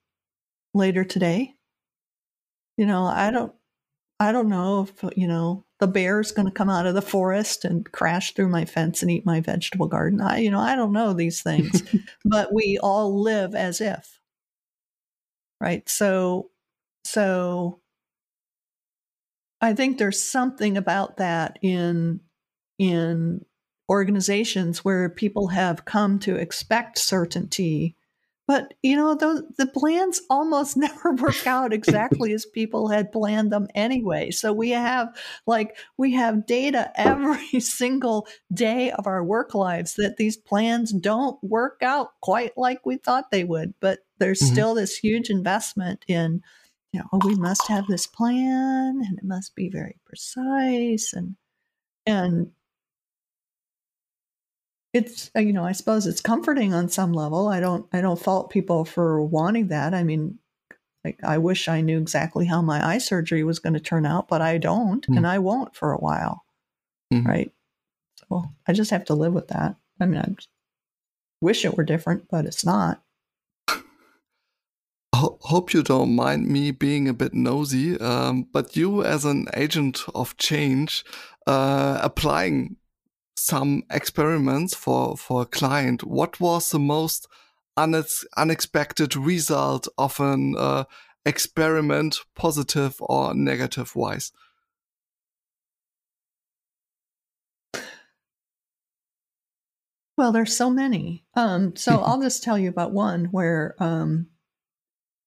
later 0.74 1.04
today. 1.04 1.54
You 2.76 2.86
know 2.86 3.04
i 3.04 3.30
don't 3.30 3.52
i 4.18 4.32
don't 4.32 4.48
know 4.48 4.82
if 4.82 5.16
you 5.16 5.28
know 5.28 5.64
the 5.78 5.86
bear's 5.86 6.32
going 6.32 6.46
to 6.46 6.52
come 6.52 6.68
out 6.70 6.86
of 6.86 6.94
the 6.94 7.02
forest 7.02 7.64
and 7.64 7.90
crash 7.92 8.32
through 8.34 8.48
my 8.48 8.64
fence 8.64 9.02
and 9.02 9.10
eat 9.10 9.26
my 9.26 9.40
vegetable 9.40 9.86
garden. 9.86 10.20
I 10.20 10.38
you 10.38 10.50
know 10.50 10.58
i 10.58 10.74
don't 10.74 10.92
know 10.92 11.12
these 11.12 11.42
things 11.42 11.82
but 12.24 12.52
we 12.52 12.78
all 12.82 13.22
live 13.22 13.54
as 13.54 13.80
if. 13.80 14.18
Right? 15.60 15.88
So 15.88 16.50
so 17.04 17.80
i 19.60 19.72
think 19.72 19.98
there's 19.98 20.20
something 20.20 20.76
about 20.76 21.18
that 21.18 21.58
in 21.62 22.20
in 22.78 23.44
organizations 23.88 24.84
where 24.84 25.08
people 25.08 25.48
have 25.48 25.84
come 25.84 26.18
to 26.18 26.36
expect 26.36 26.98
certainty 26.98 27.94
but 28.46 28.74
you 28.82 28.94
know 28.94 29.14
the, 29.14 29.42
the 29.56 29.66
plans 29.66 30.20
almost 30.28 30.76
never 30.76 31.12
work 31.12 31.46
out 31.46 31.72
exactly 31.72 32.32
as 32.32 32.44
people 32.46 32.88
had 32.88 33.12
planned 33.12 33.52
them 33.52 33.66
anyway 33.74 34.30
so 34.30 34.52
we 34.52 34.70
have 34.70 35.14
like 35.46 35.76
we 35.96 36.12
have 36.12 36.46
data 36.46 36.90
every 36.96 37.60
single 37.60 38.26
day 38.52 38.90
of 38.92 39.06
our 39.06 39.22
work 39.24 39.54
lives 39.54 39.94
that 39.94 40.16
these 40.16 40.36
plans 40.36 40.92
don't 40.92 41.42
work 41.42 41.78
out 41.82 42.12
quite 42.20 42.56
like 42.56 42.84
we 42.86 42.96
thought 42.96 43.30
they 43.30 43.44
would 43.44 43.74
but 43.80 44.00
there's 44.18 44.40
Mhm. 44.40 44.52
still 44.52 44.74
this 44.74 44.96
huge 44.96 45.30
investment 45.30 46.04
in 46.08 46.42
you 46.92 47.00
know 47.00 47.06
oh, 47.12 47.20
we 47.26 47.34
must 47.34 47.66
have 47.68 47.86
this 47.88 48.06
plan 48.06 49.00
and 49.06 49.18
it 49.18 49.24
must 49.24 49.54
be 49.54 49.68
very 49.68 49.96
precise 50.06 51.12
and 51.12 51.36
and 52.06 52.50
it's 54.94 55.30
uh, 55.36 55.40
you 55.40 55.52
know 55.52 55.64
i 55.64 55.72
suppose 55.72 56.06
it's 56.06 56.20
comforting 56.22 56.72
on 56.72 56.88
some 56.88 57.12
level. 57.12 57.48
I 57.48 57.60
don't 57.60 57.86
i 57.92 58.00
don't 58.00 58.18
fault 58.18 58.48
people 58.50 58.84
for 58.86 59.20
wanting 59.22 59.68
that. 59.68 59.92
I 59.92 60.02
mean 60.04 60.38
like 61.04 61.18
i 61.22 61.36
wish 61.36 61.68
i 61.68 61.82
knew 61.82 61.98
exactly 61.98 62.46
how 62.46 62.62
my 62.62 62.82
eye 62.86 62.96
surgery 62.98 63.44
was 63.44 63.58
going 63.58 63.74
to 63.74 63.80
turn 63.80 64.06
out 64.06 64.26
but 64.28 64.40
i 64.40 64.56
don't 64.56 65.06
Mm. 65.06 65.16
and 65.18 65.26
i 65.26 65.38
won't 65.38 65.76
for 65.76 65.92
a 65.92 65.98
while 65.98 66.44
Mhm. 67.12 67.26
right? 67.26 67.52
So 68.20 68.44
i 68.66 68.72
just 68.72 68.90
have 68.90 69.04
to 69.06 69.14
live 69.14 69.34
with 69.34 69.48
that. 69.48 69.76
I 70.00 70.06
mean 70.06 70.20
i 70.20 70.34
wish 71.42 71.64
it 71.66 71.76
were 71.76 71.84
different 71.84 72.28
but 72.30 72.46
it's 72.46 72.64
not. 72.64 73.02
Ho- 75.14 75.38
hope 75.42 75.72
you 75.74 75.82
don't 75.82 76.14
mind 76.16 76.48
me 76.48 76.70
being 76.72 77.06
a 77.08 77.14
bit 77.14 77.34
nosy, 77.34 77.98
um, 78.00 78.48
but 78.52 78.74
you, 78.76 79.04
as 79.04 79.24
an 79.24 79.46
agent 79.54 80.02
of 80.14 80.36
change, 80.38 81.04
uh, 81.46 81.98
applying 82.02 82.76
some 83.36 83.82
experiments 83.90 84.74
for 84.74 85.16
for 85.16 85.42
a 85.42 85.46
client, 85.46 86.04
what 86.04 86.40
was 86.40 86.70
the 86.70 86.78
most 86.78 87.26
unex- 87.76 88.24
unexpected 88.36 89.16
result 89.16 89.88
of 89.98 90.20
an 90.20 90.54
uh, 90.56 90.84
experiment, 91.26 92.18
positive 92.34 92.96
or 93.00 93.34
negative 93.34 93.94
wise? 93.96 94.32
Well, 100.16 100.30
there's 100.30 100.56
so 100.56 100.70
many. 100.70 101.24
Um, 101.34 101.74
so 101.76 102.00
I'll 102.04 102.20
just 102.20 102.42
tell 102.42 102.58
you 102.58 102.68
about 102.68 102.92
one 102.92 103.26
where 103.26 103.74
um, 103.78 104.28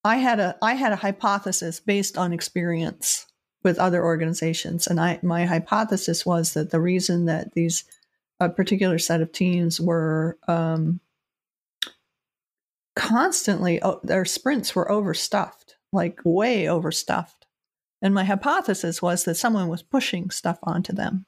I 0.04 0.18
had 0.18 0.40
a 0.40 0.56
I 0.62 0.74
had 0.76 0.94
a 0.94 0.98
hypothesis 0.98 1.80
based 1.80 2.18
on 2.18 2.34
experience 2.34 3.26
with 3.64 3.80
other 3.80 4.04
organizations, 4.04 4.88
and 4.88 5.00
I 5.00 5.20
my 5.22 5.46
hypothesis 5.46 6.26
was 6.26 6.54
that 6.54 6.70
the 6.72 6.80
reason 6.80 7.26
that 7.26 7.54
these 7.54 7.84
a 8.40 8.50
particular 8.50 9.00
set 9.00 9.22
of 9.22 9.32
teams 9.32 9.82
were 9.82 10.38
um, 10.48 11.00
constantly 12.96 13.82
oh, 13.82 14.00
their 14.04 14.26
sprints 14.26 14.76
were 14.76 14.92
overstuffed, 14.92 15.76
like 15.92 16.20
way 16.24 16.68
overstuffed, 16.68 17.48
and 18.02 18.14
my 18.14 18.24
hypothesis 18.24 19.02
was 19.02 19.24
that 19.24 19.36
someone 19.36 19.68
was 19.68 19.84
pushing 19.84 20.30
stuff 20.30 20.60
onto 20.64 20.94
them. 20.94 21.26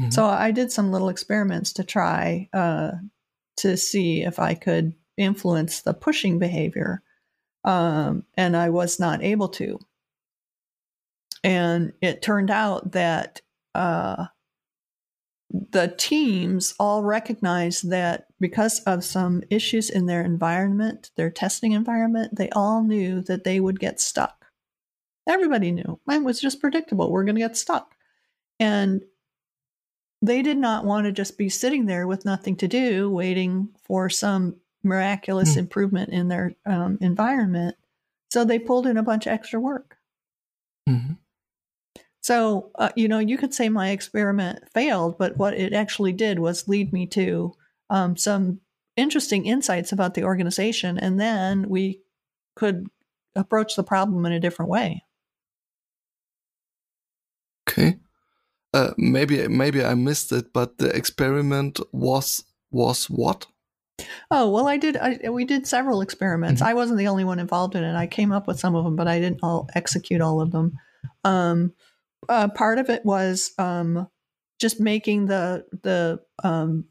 Mm-hmm. 0.00 0.10
So 0.10 0.26
I 0.26 0.50
did 0.50 0.70
some 0.70 0.92
little 0.92 1.08
experiments 1.08 1.72
to 1.74 1.84
try 1.84 2.48
uh, 2.52 2.92
to 3.58 3.76
see 3.76 4.22
if 4.22 4.38
I 4.38 4.54
could 4.54 4.94
influence 5.16 5.82
the 5.82 5.94
pushing 5.94 6.38
behavior, 6.38 7.02
um, 7.64 8.24
and 8.36 8.56
I 8.56 8.70
was 8.70 9.00
not 9.00 9.22
able 9.22 9.48
to. 9.50 9.78
And 11.44 11.92
it 12.00 12.22
turned 12.22 12.50
out 12.50 12.92
that 12.92 13.40
uh, 13.74 14.26
the 15.50 15.94
teams 15.96 16.74
all 16.78 17.02
recognized 17.02 17.90
that 17.90 18.26
because 18.38 18.80
of 18.80 19.04
some 19.04 19.42
issues 19.50 19.88
in 19.88 20.06
their 20.06 20.22
environment, 20.22 21.10
their 21.16 21.30
testing 21.30 21.72
environment, 21.72 22.36
they 22.36 22.50
all 22.50 22.82
knew 22.82 23.22
that 23.22 23.44
they 23.44 23.58
would 23.58 23.80
get 23.80 24.00
stuck. 24.00 24.46
Everybody 25.26 25.72
knew. 25.72 26.00
It 26.08 26.22
was 26.22 26.40
just 26.40 26.60
predictable. 26.60 27.10
We're 27.10 27.24
going 27.24 27.36
to 27.36 27.40
get 27.40 27.56
stuck. 27.56 27.94
And 28.60 29.02
they 30.20 30.42
did 30.42 30.58
not 30.58 30.84
want 30.84 31.06
to 31.06 31.12
just 31.12 31.38
be 31.38 31.48
sitting 31.48 31.86
there 31.86 32.06
with 32.06 32.24
nothing 32.24 32.56
to 32.56 32.68
do, 32.68 33.10
waiting 33.10 33.68
for 33.84 34.10
some 34.10 34.56
miraculous 34.82 35.54
mm. 35.54 35.58
improvement 35.58 36.10
in 36.10 36.28
their 36.28 36.52
um, 36.66 36.98
environment. 37.00 37.76
So 38.30 38.44
they 38.44 38.58
pulled 38.58 38.86
in 38.86 38.96
a 38.96 39.02
bunch 39.02 39.26
of 39.26 39.32
extra 39.32 39.60
work. 39.60 39.96
Mm-hmm. 40.88 41.14
So, 42.28 42.70
uh, 42.74 42.90
you 42.94 43.08
know, 43.08 43.20
you 43.20 43.38
could 43.38 43.54
say 43.54 43.70
my 43.70 43.88
experiment 43.88 44.70
failed, 44.74 45.16
but 45.16 45.38
what 45.38 45.54
it 45.54 45.72
actually 45.72 46.12
did 46.12 46.38
was 46.38 46.68
lead 46.68 46.92
me 46.92 47.06
to 47.06 47.54
um, 47.88 48.18
some 48.18 48.60
interesting 48.96 49.46
insights 49.46 49.92
about 49.92 50.12
the 50.12 50.24
organization. 50.24 50.98
And 50.98 51.18
then 51.18 51.70
we 51.70 52.02
could 52.54 52.88
approach 53.34 53.76
the 53.76 53.82
problem 53.82 54.26
in 54.26 54.32
a 54.32 54.40
different 54.40 54.70
way. 54.70 55.04
Okay 57.70 57.98
uh, 58.74 58.90
maybe 58.98 59.48
maybe 59.48 59.82
I 59.82 59.94
missed 59.94 60.30
it, 60.32 60.52
but 60.52 60.76
the 60.76 60.94
experiment 60.94 61.80
was 61.92 62.44
was 62.70 63.06
what? 63.06 63.46
Oh 64.30 64.50
well, 64.50 64.68
I 64.68 64.76
did. 64.76 64.96
I, 64.96 65.30
we 65.30 65.46
did 65.46 65.66
several 65.66 66.02
experiments. 66.02 66.60
Mm-hmm. 66.60 66.70
I 66.70 66.74
wasn't 66.74 66.98
the 66.98 67.08
only 67.08 67.24
one 67.24 67.38
involved 67.38 67.74
in 67.74 67.84
it. 67.84 67.96
I 67.96 68.06
came 68.06 68.32
up 68.32 68.46
with 68.46 68.60
some 68.60 68.74
of 68.74 68.84
them, 68.84 68.96
but 68.96 69.08
I 69.08 69.18
didn't 69.18 69.40
all 69.42 69.68
execute 69.74 70.20
all 70.20 70.40
of 70.40 70.52
them. 70.52 70.78
Um, 71.24 71.72
uh, 72.28 72.48
part 72.48 72.78
of 72.78 72.90
it 72.90 73.04
was 73.04 73.52
um, 73.58 74.08
just 74.58 74.80
making 74.80 75.26
the 75.26 75.64
the 75.82 76.20
um, 76.42 76.84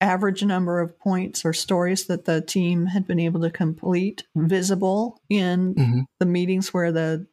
average 0.00 0.44
number 0.44 0.80
of 0.80 0.98
points 0.98 1.44
or 1.44 1.52
stories 1.52 2.06
that 2.06 2.24
the 2.24 2.40
team 2.40 2.86
had 2.86 3.06
been 3.06 3.18
able 3.18 3.40
to 3.40 3.50
complete 3.50 4.24
visible 4.36 5.20
in 5.28 5.74
mm-hmm. 5.74 6.00
the 6.20 6.26
meetings 6.26 6.72
where 6.72 6.92
the 6.92 7.26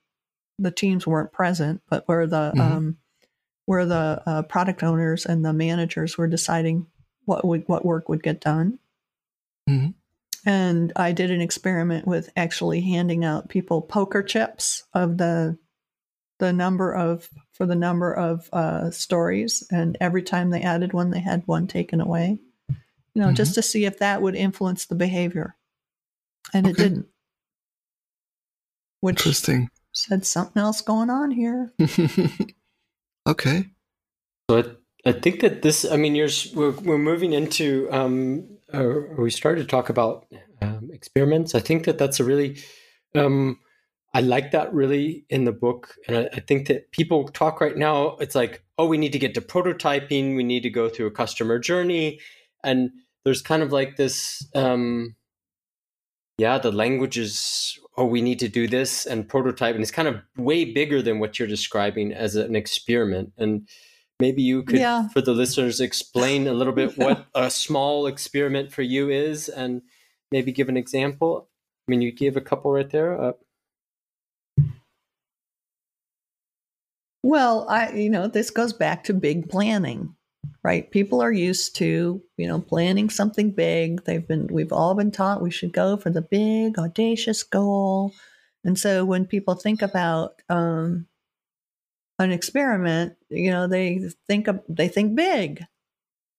the 0.57 0.71
teams 0.71 1.05
weren't 1.05 1.33
present, 1.33 1.81
but 1.89 2.07
where 2.07 2.25
the 2.25 2.51
mm-hmm. 2.55 2.61
um, 2.61 2.97
where 3.65 3.85
the 3.85 4.21
uh, 4.25 4.41
product 4.43 4.83
owners 4.83 5.25
and 5.25 5.43
the 5.43 5.53
managers 5.53 6.17
were 6.17 6.27
deciding 6.27 6.87
what 7.25 7.45
would 7.45 7.63
what 7.67 7.85
work 7.85 8.09
would 8.09 8.23
get 8.23 8.41
done. 8.41 8.79
Mm-hmm. 9.69 9.89
And 10.47 10.93
I 10.95 11.11
did 11.11 11.31
an 11.31 11.41
experiment 11.41 12.07
with 12.07 12.29
actually 12.37 12.81
handing 12.81 13.25
out 13.25 13.49
people 13.49 13.81
poker 13.81 14.21
chips 14.21 14.83
of 14.93 15.17
the 15.17 15.57
the 16.39 16.53
number 16.53 16.93
of 16.93 17.29
for 17.53 17.65
the 17.65 17.75
number 17.75 18.13
of 18.13 18.49
uh, 18.51 18.91
stories, 18.91 19.65
and 19.71 19.97
every 20.01 20.23
time 20.23 20.49
they 20.49 20.61
added 20.61 20.93
one, 20.93 21.09
they 21.09 21.19
had 21.19 21.43
one 21.45 21.67
taken 21.67 22.01
away. 22.01 22.39
You 22.69 23.21
know, 23.21 23.27
mm-hmm. 23.27 23.35
just 23.35 23.55
to 23.55 23.61
see 23.61 23.85
if 23.85 23.99
that 23.99 24.21
would 24.21 24.35
influence 24.35 24.85
the 24.85 24.95
behavior, 24.95 25.55
and 26.53 26.65
okay. 26.65 26.71
it 26.71 26.77
didn't. 26.77 27.07
Which 28.99 29.19
Interesting 29.19 29.69
said 29.95 30.25
something 30.25 30.61
else 30.61 30.81
going 30.81 31.09
on 31.09 31.31
here. 31.31 31.73
okay. 33.27 33.65
So 34.49 34.57
I, 35.05 35.09
I 35.09 35.11
think 35.13 35.39
that 35.39 35.61
this, 35.61 35.89
I 35.89 35.95
mean, 35.95 36.15
you're, 36.15 36.29
we're, 36.53 36.71
we're 36.71 36.97
moving 36.97 37.33
into, 37.33 37.87
um, 37.91 38.47
or 38.73 39.15
we 39.17 39.31
started 39.31 39.61
to 39.61 39.67
talk 39.67 39.89
about 39.89 40.27
um, 40.61 40.89
experiments. 40.91 41.55
I 41.55 41.61
think 41.61 41.85
that 41.85 41.97
that's 41.97 42.19
a 42.19 42.23
really, 42.23 42.57
um, 43.15 43.59
I 44.15 44.21
like 44.21 44.51
that 44.51 44.73
really 44.73 45.25
in 45.29 45.43
the 45.43 45.51
book. 45.51 45.93
And 46.07 46.15
I, 46.15 46.29
I 46.31 46.39
think 46.39 46.69
that 46.69 46.91
people 46.91 47.27
talk 47.27 47.59
right 47.59 47.75
now, 47.75 48.15
it's 48.21 48.33
like, 48.33 48.63
oh, 48.77 48.87
we 48.87 48.97
need 48.97 49.11
to 49.11 49.19
get 49.19 49.33
to 49.33 49.41
prototyping, 49.41 50.37
we 50.37 50.43
need 50.43 50.63
to 50.63 50.69
go 50.69 50.87
through 50.87 51.07
a 51.07 51.11
customer 51.11 51.59
journey. 51.59 52.21
And 52.63 52.91
there's 53.25 53.41
kind 53.41 53.61
of 53.61 53.73
like 53.73 53.97
this, 53.97 54.47
um, 54.55 55.17
yeah, 56.37 56.57
the 56.57 56.71
language 56.71 57.17
is 57.17 57.77
oh, 57.97 58.05
we 58.05 58.21
need 58.21 58.39
to 58.39 58.47
do 58.47 58.67
this 58.69 59.05
and 59.05 59.27
prototype. 59.27 59.75
And 59.75 59.81
it's 59.81 59.91
kind 59.91 60.07
of 60.07 60.21
way 60.37 60.63
bigger 60.63 61.01
than 61.01 61.19
what 61.19 61.37
you're 61.37 61.47
describing 61.47 62.13
as 62.13 62.37
an 62.37 62.55
experiment. 62.55 63.33
And 63.37 63.67
maybe 64.21 64.41
you 64.41 64.63
could, 64.63 64.79
yeah. 64.79 65.09
for 65.09 65.19
the 65.19 65.33
listeners, 65.33 65.81
explain 65.81 66.47
a 66.47 66.53
little 66.53 66.73
bit 66.73 66.97
what 66.97 67.25
a 67.35 67.49
small 67.49 68.07
experiment 68.07 68.71
for 68.71 68.81
you 68.81 69.09
is 69.09 69.49
and 69.49 69.81
maybe 70.31 70.53
give 70.53 70.69
an 70.69 70.77
example. 70.77 71.49
I 71.85 71.91
mean, 71.91 72.01
you 72.01 72.13
gave 72.13 72.37
a 72.37 72.41
couple 72.41 72.71
right 72.71 72.89
there. 72.89 73.21
Uh, 73.21 73.33
well, 77.25 77.67
I, 77.69 77.91
you 77.93 78.09
know, 78.09 78.27
this 78.27 78.49
goes 78.49 78.73
back 78.73 79.03
to 79.05 79.13
big 79.13 79.49
planning 79.49 80.15
right? 80.65 80.89
People 80.89 81.21
are 81.21 81.31
used 81.31 81.75
to, 81.75 82.23
you 82.37 82.47
know, 82.47 82.59
planning 82.59 83.07
something 83.11 83.51
big. 83.51 84.03
They've 84.05 84.27
been, 84.27 84.47
we've 84.47 84.73
all 84.73 84.95
been 84.95 85.11
taught 85.11 85.43
we 85.43 85.51
should 85.51 85.71
go 85.71 85.95
for 85.95 86.09
the 86.09 86.23
big, 86.23 86.79
audacious 86.79 87.43
goal. 87.43 88.13
And 88.63 88.77
so 88.77 89.05
when 89.05 89.27
people 89.27 89.53
think 89.53 89.83
about 89.83 90.41
um, 90.49 91.05
an 92.17 92.31
experiment, 92.31 93.15
you 93.29 93.51
know, 93.51 93.67
they 93.67 94.09
think 94.27 94.47
of, 94.47 94.61
they 94.67 94.87
think 94.87 95.15
big. 95.15 95.63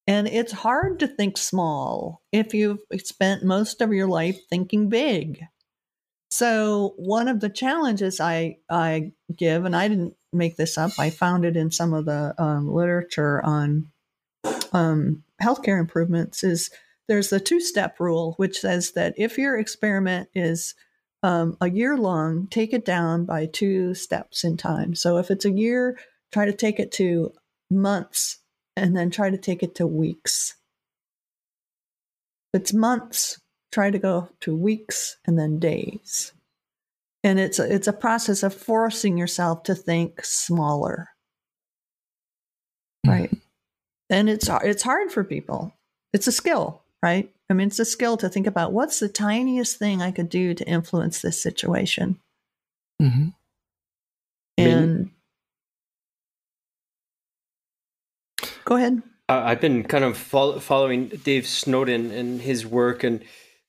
And 0.09 0.27
it's 0.27 0.53
hard 0.53 0.99
to 0.99 1.07
think 1.07 1.39
small 1.39 2.21
if 2.33 2.53
you've 2.53 2.81
spent 3.05 3.45
most 3.45 3.81
of 3.81 3.93
your 3.93 4.09
life 4.09 4.41
thinking 4.51 4.89
big. 4.89 5.41
So 6.31 6.95
one 6.97 7.29
of 7.29 7.39
the 7.39 7.49
challenges 7.49 8.19
I 8.21 8.59
I 8.69 9.13
give, 9.35 9.65
and 9.65 9.77
I 9.77 9.87
didn't 9.87 10.15
make 10.37 10.57
this 10.57 10.79
up, 10.79 10.93
I 10.99 11.11
found 11.11 11.45
it 11.45 11.57
in 11.57 11.71
some 11.71 11.93
of 11.93 12.05
the 12.05 12.35
um, 12.39 12.73
literature 12.73 13.45
on 13.45 13.91
um, 14.73 15.23
healthcare 15.43 15.81
improvements 15.81 16.45
is 16.45 16.71
there's 17.09 17.31
the 17.31 17.41
two 17.41 17.61
step 17.61 18.01
rule, 18.01 18.35
which 18.37 18.61
says 18.61 18.93
that 18.93 19.15
if 19.17 19.39
your 19.39 19.59
experiment 19.59 20.29
is 20.35 20.75
um, 21.23 21.57
a 21.61 21.71
year 21.71 21.97
long, 21.97 22.47
take 22.49 22.73
it 22.73 22.85
down 22.85 23.25
by 23.25 23.47
two 23.47 23.95
steps 23.95 24.45
in 24.45 24.57
time. 24.57 24.95
So 24.95 25.19
if 25.19 25.31
it's 25.31 25.45
a 25.45 25.51
year, 25.51 25.99
try 26.33 26.45
to 26.47 26.53
take 26.53 26.79
it 26.79 26.93
to 26.93 27.33
months 27.71 28.39
and 28.77 28.97
then 28.97 29.11
try 29.11 29.31
to 29.31 29.39
take 29.39 29.63
it 29.63 29.75
to 29.77 29.87
weeks. 29.87 30.55
If 32.53 32.61
it's 32.61 32.73
months, 32.73 33.41
try 33.73 33.91
to 33.91 33.99
go 33.99 34.29
to 34.41 34.57
weeks 34.57 35.17
and 35.27 35.39
then 35.39 35.59
days. 35.59 36.33
And 37.27 37.39
it's 37.41 37.59
a, 37.59 37.75
it's 37.75 37.89
a 37.89 37.93
process 37.93 38.43
of 38.43 38.55
forcing 38.55 39.19
yourself 39.19 39.65
to 39.65 39.75
think 39.75 40.25
smaller. 40.25 41.09
Right. 43.07 43.31
Mm-hmm 43.31 43.39
and 44.11 44.29
it's 44.29 44.49
it's 44.63 44.83
hard 44.83 45.11
for 45.11 45.25
people. 45.25 45.75
It's 46.13 46.27
a 46.27 46.33
skill, 46.33 46.83
right? 47.03 47.31
I 47.51 47.55
mean, 47.55 47.69
it's 47.69 47.79
a 47.79 47.85
skill 47.85 48.17
to 48.19 48.29
think 48.29 48.47
about 48.47 48.73
what's 48.73 49.01
the 49.01 49.09
tiniest 49.09 49.79
thing 49.79 50.03
I 50.03 50.11
could 50.11 50.29
do 50.29 50.55
to 50.55 50.69
influence 50.69 51.23
this 51.23 51.41
situation. 51.41 52.19
Mm-hmm. 53.01 53.29
And 54.59 55.11
go 58.65 58.77
ahead. 58.77 59.03
I've 59.29 59.61
been 59.61 59.83
kind 59.83 60.05
of 60.05 60.17
follow, 60.17 60.61
following 60.61 61.09
Dave 61.09 61.47
Snowden 61.47 62.11
and 62.13 62.41
his 62.41 62.65
work, 62.65 63.05
and 63.05 63.23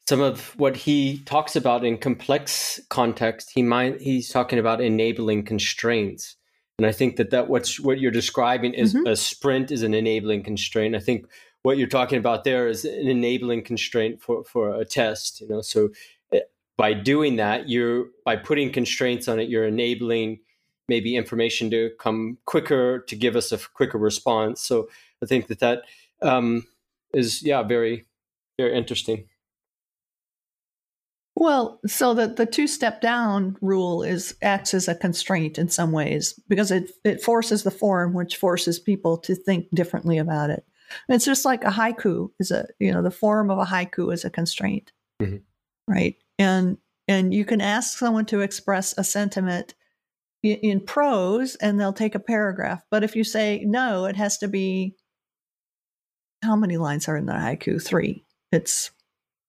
some 0.08 0.22
of 0.22 0.58
what 0.58 0.78
he 0.78 1.20
talks 1.26 1.55
about 1.55 1.84
in 1.84 1.97
complex 1.97 2.80
context, 2.89 3.51
he 3.53 3.62
might 3.62 3.99
he's 3.99 4.30
talking 4.30 4.58
about 4.58 4.80
enabling 4.80 5.43
constraints. 5.43 6.36
And 6.80 6.86
I 6.86 6.91
think 6.91 7.18
that 7.18 7.32
that 7.32 7.49
what's 7.49 7.80
what 7.80 7.99
you're 7.99 8.12
describing 8.12 8.74
is 8.74 8.93
Mhm. 8.93 9.10
a 9.10 9.16
sprint 9.16 9.72
is 9.72 9.84
an 9.84 9.93
enabling 9.93 10.43
constraint. 10.43 10.95
I 10.95 10.99
think 10.99 11.28
what 11.64 11.78
you're 11.78 11.88
talking 11.88 12.20
about 12.20 12.45
there 12.45 12.70
is 12.70 12.86
an 12.86 13.08
enabling 13.10 13.64
constraint 13.64 14.22
for 14.22 14.43
for 14.45 14.80
a 14.80 14.86
test. 14.86 15.41
You 15.41 15.49
know, 15.49 15.62
so 15.62 15.89
eh, 16.32 16.39
by 16.78 16.93
doing 16.93 17.36
that, 17.38 17.68
you're 17.68 18.05
by 18.24 18.38
putting 18.38 18.72
constraints 18.72 19.28
on 19.28 19.39
it, 19.39 19.49
you're 19.49 19.68
enabling 19.68 20.39
maybe 20.88 21.18
information 21.18 21.70
to 21.72 21.89
come 21.99 22.38
quicker 22.45 22.99
to 22.99 23.16
give 23.18 23.36
us 23.36 23.51
a 23.51 23.58
quicker 23.58 23.97
response. 23.97 24.62
So 24.62 24.88
I 25.22 25.26
think 25.26 25.47
that 25.47 25.60
that 25.60 25.82
um, 26.22 26.66
is 27.14 27.43
yeah 27.43 27.62
very 27.64 28.05
very 28.58 28.74
interesting. 28.78 29.28
Well, 31.40 31.80
so 31.86 32.16
the, 32.16 32.28
the 32.28 32.48
two 32.48 32.66
step 32.66 33.00
down 33.00 33.58
rule 33.62 34.02
is 34.02 34.36
acts 34.42 34.74
as 34.74 34.88
a 34.88 34.96
constraint 34.96 35.60
in 35.60 35.70
some 35.70 35.92
ways 35.92 36.34
because 36.48 36.72
it 36.72 36.90
it 37.04 37.22
forces 37.22 37.62
the 37.62 37.70
form, 37.72 38.14
which 38.14 38.38
forces 38.38 38.80
people 38.80 39.20
to 39.20 39.36
think 39.36 39.68
differently 39.72 40.18
about 40.18 40.50
it. 40.50 40.66
And 41.08 41.16
it's 41.16 41.26
just 41.26 41.46
like 41.46 41.64
a 41.64 41.70
haiku 41.70 42.32
is 42.40 42.50
a 42.50 42.66
you 42.80 42.92
know 42.92 43.04
the 43.04 43.12
form 43.12 43.52
of 43.52 43.60
a 43.60 43.66
haiku 43.66 44.12
is 44.12 44.26
a 44.26 44.32
constraint, 44.32 44.92
Mhm. 45.22 45.44
right? 45.88 46.16
And 46.40 46.80
and 47.08 47.34
you 47.36 47.46
can 47.46 47.62
ask 47.62 48.00
someone 48.00 48.26
to 48.28 48.42
express 48.42 48.96
a 48.98 49.04
sentiment 49.04 49.76
i- 50.44 50.60
in 50.64 50.80
prose, 50.80 51.56
and 51.58 51.80
they'll 51.80 51.94
take 51.94 52.16
a 52.16 52.20
paragraph. 52.20 52.84
But 52.90 53.04
if 53.04 53.16
you 53.16 53.24
say 53.24 53.64
no, 53.64 54.06
it 54.06 54.16
has 54.16 54.40
to 54.40 54.48
be 54.48 54.96
how 56.44 56.56
many 56.56 56.78
lines 56.78 57.08
are 57.08 57.16
in 57.18 57.28
the 57.28 57.34
haiku? 57.34 57.80
Three. 57.84 58.26
It's 58.52 58.90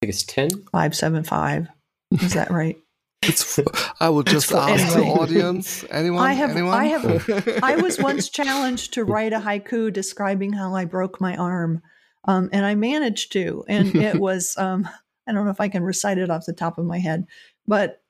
I 0.03 0.07
think 0.07 0.11
it's 0.14 0.22
ten. 0.24 0.51
five 0.70 0.95
seven 0.95 1.24
five. 1.24 1.68
Is 2.11 2.34
that 2.34 2.50
right? 2.50 2.78
It's. 3.22 3.59
I 4.00 4.09
would 4.09 4.26
just 4.26 4.52
ask 4.52 4.96
anyway. 4.96 5.09
the 5.09 5.20
audience. 5.20 5.84
Anyone? 5.90 6.22
I 6.22 6.32
have- 6.34 6.50
Anyone? 6.50 6.78
I 6.78 6.84
have- 6.86 7.59
I 7.62 7.76
was 7.76 7.98
once 7.98 8.28
challenged 8.28 8.94
to 8.94 9.04
write 9.04 9.32
a 9.32 9.40
haiku 9.40 9.92
describing 9.92 10.52
how 10.52 10.74
I 10.74 10.84
broke 10.84 11.20
my 11.20 11.36
arm, 11.36 11.82
um, 12.26 12.48
and 12.52 12.64
I 12.64 12.74
managed 12.74 13.32
to. 13.32 13.64
And 13.68 13.94
it 13.96 14.20
was 14.20 14.56
um, 14.56 14.88
I 15.26 15.32
don't 15.32 15.44
know 15.44 15.50
if 15.50 15.61
I 15.61 15.68
can 15.68 15.82
recite 15.82 16.18
it 16.18 16.30
off 16.30 16.46
the 16.46 16.52
top 16.52 16.78
of 16.78 16.86
my 16.86 16.98
head, 16.98 17.26
but 17.66 18.00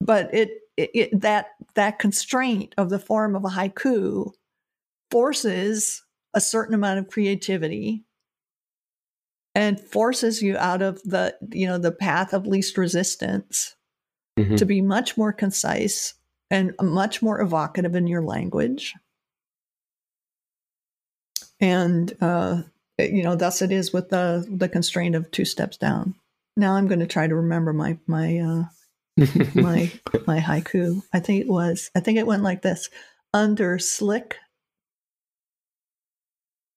but 0.00 0.32
it, 0.32 0.50
it, 0.76 0.90
it 0.94 1.20
that 1.20 1.46
that 1.74 1.98
constraint 1.98 2.74
of 2.78 2.88
the 2.88 2.98
form 2.98 3.34
of 3.36 3.44
a 3.44 3.48
haiku 3.48 4.30
forces 5.10 6.02
a 6.34 6.40
certain 6.40 6.74
amount 6.74 6.98
of 6.98 7.08
creativity 7.08 8.04
and 9.54 9.78
forces 9.80 10.42
you 10.42 10.56
out 10.56 10.82
of 10.82 11.02
the 11.02 11.36
you 11.50 11.66
know 11.66 11.78
the 11.78 11.92
path 11.92 12.32
of 12.32 12.46
least 12.46 12.78
resistance 12.78 13.74
Mhm. 14.38 14.56
to 14.56 14.64
be 14.64 14.80
much 14.80 15.18
more 15.18 15.32
concise 15.32 16.14
and 16.50 16.74
much 16.80 17.20
more 17.20 17.40
evocative 17.40 17.94
in 17.94 18.06
your 18.06 18.22
language. 18.22 18.94
And 21.60 22.16
uh, 22.20 22.62
you 22.98 23.22
know, 23.22 23.36
thus 23.36 23.62
it 23.62 23.70
is 23.72 23.92
with 23.92 24.08
the 24.08 24.46
the 24.50 24.68
constraint 24.68 25.14
of 25.14 25.30
two 25.30 25.44
steps 25.44 25.76
down. 25.76 26.14
Now 26.56 26.74
I'm 26.74 26.88
going 26.88 27.00
to 27.00 27.06
try 27.06 27.26
to 27.26 27.34
remember 27.34 27.72
my 27.72 27.98
my 28.06 28.38
uh, 28.38 28.64
my 29.54 29.92
my 30.26 30.40
haiku. 30.40 31.02
I 31.12 31.20
think 31.20 31.40
it 31.42 31.48
was. 31.48 31.90
I 31.94 32.00
think 32.00 32.18
it 32.18 32.26
went 32.26 32.42
like 32.42 32.62
this: 32.62 32.88
under 33.34 33.78
slick. 33.78 34.36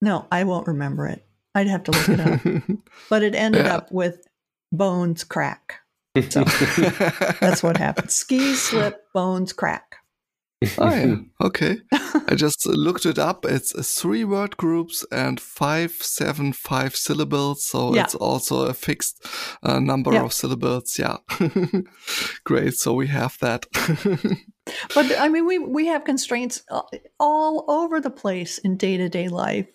No, 0.02 0.28
I 0.32 0.44
won't 0.44 0.68
remember 0.68 1.08
it. 1.08 1.26
I'd 1.56 1.68
have 1.68 1.84
to 1.86 1.92
look 1.92 2.10
it 2.10 2.20
up. 2.20 2.80
But 3.10 3.24
it 3.24 3.34
ended 3.36 3.66
Yeah. 3.66 3.78
up 3.78 3.92
with 3.92 4.28
bones 4.72 5.24
crack. 5.24 5.80
So 6.30 6.44
that's 7.42 7.64
what 7.64 7.78
happened. 7.78 8.12
Ski 8.12 8.54
slip, 8.56 9.02
bones 9.14 9.54
crack. 9.54 9.96
Oh 10.78 10.90
yeah. 10.96 11.16
Okay. 11.42 11.78
I 12.32 12.36
just 12.36 12.66
looked 12.66 13.06
it 13.06 13.20
up. 13.20 13.46
It's 13.46 13.76
uh, 13.76 13.84
three 13.84 14.24
word 14.24 14.56
groups 14.58 15.06
and 15.12 15.40
five, 15.40 15.92
seven, 16.02 16.54
five 16.54 16.96
syllables. 16.96 17.66
So 17.66 17.94
Yeah. 17.94 18.04
it's 18.06 18.16
also 18.16 18.66
a 18.68 18.74
fixed 18.74 19.26
uh, 19.62 19.80
number 19.80 20.14
Yeah. 20.14 20.24
of 20.26 20.34
syllables. 20.34 20.98
Yeah. 20.98 21.18
Great. 22.46 22.74
So 22.76 22.94
we 22.94 23.08
have 23.08 23.38
that. 23.42 23.66
But 24.96 25.12
I 25.20 25.28
mean, 25.30 25.46
we 25.46 25.60
we 25.60 25.88
have 25.88 26.06
constraints 26.06 26.64
all- 26.70 26.90
all 27.20 27.66
over 27.68 28.02
the 28.02 28.10
place 28.10 28.58
in 28.64 28.78
day 28.78 28.98
to 28.98 29.10
day 29.10 29.28
life. 29.28 29.68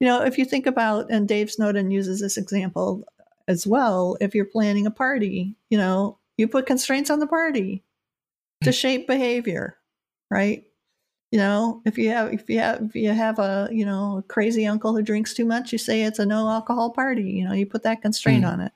You 0.00 0.06
know, 0.08 0.22
if 0.22 0.38
you 0.38 0.44
think 0.44 0.66
about, 0.66 1.10
and 1.10 1.28
Dave 1.28 1.50
Snowden 1.50 1.90
uses 1.90 2.20
this 2.20 2.36
example 2.36 3.04
as 3.48 3.66
well. 3.66 4.16
If 4.20 4.34
you're 4.34 4.46
planning 4.46 4.86
a 4.86 4.90
party, 4.90 5.56
you 5.68 5.76
know, 5.78 6.18
you 6.38 6.48
put 6.48 6.66
constraints 6.66 7.10
on 7.10 7.20
the 7.20 7.26
party 7.26 7.84
to 8.62 8.72
shape 8.72 9.06
behavior, 9.06 9.76
right? 10.30 10.64
You 11.32 11.38
know, 11.38 11.82
if 11.84 11.96
you 11.98 12.10
have 12.10 12.32
if 12.32 12.48
you 12.48 12.58
have 12.58 12.82
if 12.82 12.94
you 12.96 13.10
have 13.10 13.38
a 13.38 13.68
you 13.70 13.84
know 13.86 14.18
a 14.18 14.22
crazy 14.22 14.66
uncle 14.66 14.96
who 14.96 15.02
drinks 15.02 15.32
too 15.34 15.44
much, 15.44 15.70
you 15.70 15.78
say 15.78 16.02
it's 16.02 16.18
a 16.18 16.26
no 16.26 16.48
alcohol 16.48 16.90
party. 16.90 17.22
You 17.30 17.44
know, 17.44 17.52
you 17.52 17.66
put 17.66 17.82
that 17.84 18.02
constraint 18.02 18.44
Mm. 18.44 18.52
on 18.52 18.60
it. 18.62 18.72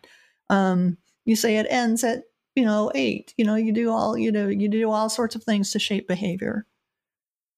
Um, 0.51 0.99
you 1.25 1.37
say 1.37 1.57
it 1.57 1.67
ends 1.71 2.05
at 2.05 2.25
you 2.55 2.65
know 2.65 2.93
eight. 2.95 3.35
You 3.37 3.45
know, 3.45 3.57
you 3.57 3.73
do 3.73 3.91
all 3.91 4.17
you 4.17 4.31
know 4.31 4.49
you 4.49 4.69
do 4.69 4.91
all 4.91 5.09
sorts 5.09 5.35
of 5.35 5.43
things 5.43 5.73
to 5.73 5.79
shape 5.81 6.07
behavior, 6.07 6.65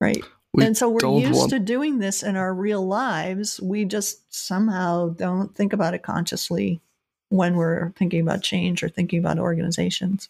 right? 0.00 0.24
We 0.56 0.64
and 0.64 0.76
so 0.76 0.88
we're 0.88 1.18
used 1.20 1.34
want- 1.38 1.50
to 1.50 1.58
doing 1.58 1.98
this 1.98 2.22
in 2.22 2.34
our 2.34 2.52
real 2.54 2.84
lives. 2.86 3.60
We 3.60 3.84
just 3.84 4.34
somehow 4.34 5.10
don't 5.10 5.54
think 5.54 5.72
about 5.72 5.94
it 5.94 6.02
consciously 6.02 6.80
when 7.28 7.56
we're 7.56 7.90
thinking 7.92 8.20
about 8.20 8.42
change 8.42 8.82
or 8.82 8.88
thinking 8.88 9.18
about 9.18 9.38
organizations. 9.38 10.28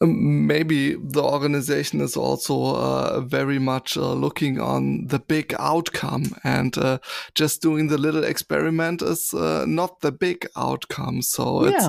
Um, 0.00 0.46
maybe 0.46 0.94
the 0.94 1.22
organization 1.22 2.00
is 2.00 2.16
also 2.16 2.76
uh, 2.76 3.20
very 3.20 3.58
much 3.58 3.96
uh, 3.96 4.12
looking 4.12 4.60
on 4.60 5.06
the 5.06 5.18
big 5.18 5.54
outcome 5.58 6.36
and 6.44 6.78
uh, 6.78 6.98
just 7.34 7.62
doing 7.62 7.88
the 7.88 7.98
little 7.98 8.22
experiment 8.22 9.02
is 9.02 9.34
uh, 9.34 9.64
not 9.66 10.00
the 10.00 10.12
big 10.12 10.46
outcome. 10.56 11.22
So 11.22 11.64
it's 11.64 11.88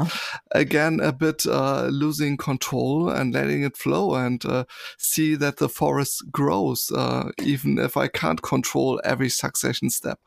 again 0.51 0.99
a 0.99 1.13
bit 1.13 1.45
uh, 1.45 1.87
losing 1.91 2.35
control 2.37 3.09
and 3.09 3.33
letting 3.33 3.63
it 3.63 3.77
flow 3.77 4.15
and 4.15 4.43
uh, 4.43 4.65
see 4.97 5.35
that 5.35 5.57
the 5.57 5.69
forest 5.69 6.23
grows 6.31 6.91
uh, 6.91 7.31
even 7.43 7.77
if 7.77 7.95
i 7.95 8.07
can't 8.07 8.41
control 8.41 8.99
every 9.03 9.29
succession 9.29 9.89
step. 9.89 10.19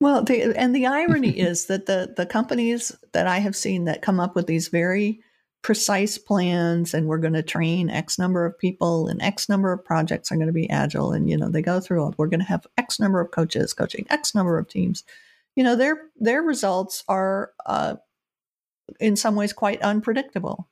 Well, 0.00 0.24
the, 0.24 0.54
and 0.56 0.74
the 0.74 0.86
irony 0.86 1.38
is 1.50 1.66
that 1.66 1.86
the 1.86 2.14
the 2.16 2.26
companies 2.26 2.96
that 3.12 3.26
I 3.26 3.38
have 3.38 3.56
seen 3.56 3.84
that 3.84 4.02
come 4.02 4.20
up 4.20 4.34
with 4.34 4.46
these 4.46 4.68
very 4.68 5.20
precise 5.64 6.18
plans 6.18 6.92
and 6.92 7.06
we're 7.06 7.16
going 7.16 7.32
to 7.32 7.42
train 7.42 7.88
X 7.88 8.18
number 8.18 8.44
of 8.44 8.56
people 8.58 9.08
and 9.08 9.20
X 9.22 9.48
number 9.48 9.72
of 9.72 9.82
projects 9.82 10.30
are 10.30 10.36
going 10.36 10.46
to 10.46 10.52
be 10.52 10.68
agile 10.68 11.10
and 11.10 11.28
you 11.30 11.38
know 11.38 11.48
they 11.48 11.62
go 11.62 11.80
through 11.80 12.06
it. 12.06 12.14
We're 12.18 12.26
going 12.28 12.40
to 12.40 12.46
have 12.46 12.66
X 12.76 13.00
number 13.00 13.18
of 13.18 13.30
coaches 13.30 13.72
coaching 13.72 14.04
X 14.10 14.34
number 14.34 14.58
of 14.58 14.68
teams. 14.68 15.04
You 15.56 15.64
know 15.64 15.74
their 15.74 15.96
their 16.20 16.42
results 16.42 17.02
are 17.08 17.52
uh, 17.64 17.96
in 19.00 19.16
some 19.16 19.36
ways 19.36 19.54
quite 19.54 19.80
unpredictable, 19.80 20.68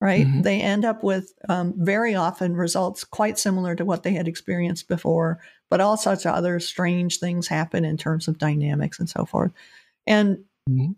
right? 0.00 0.24
Mhm. 0.24 0.44
They 0.44 0.60
end 0.60 0.84
up 0.84 1.02
with 1.02 1.32
um, 1.48 1.74
very 1.76 2.14
often 2.14 2.54
results 2.54 3.02
quite 3.02 3.40
similar 3.40 3.74
to 3.74 3.84
what 3.84 4.04
they 4.04 4.12
had 4.12 4.28
experienced 4.28 4.86
before, 4.86 5.40
but 5.68 5.80
all 5.80 5.96
sorts 5.96 6.24
of 6.26 6.34
other 6.34 6.60
strange 6.60 7.18
things 7.18 7.48
happen 7.48 7.84
in 7.84 7.96
terms 7.96 8.28
of 8.28 8.38
dynamics 8.38 9.00
and 9.00 9.10
so 9.10 9.24
forth. 9.24 9.50
And 10.06 10.44
Mhm. 10.70 10.94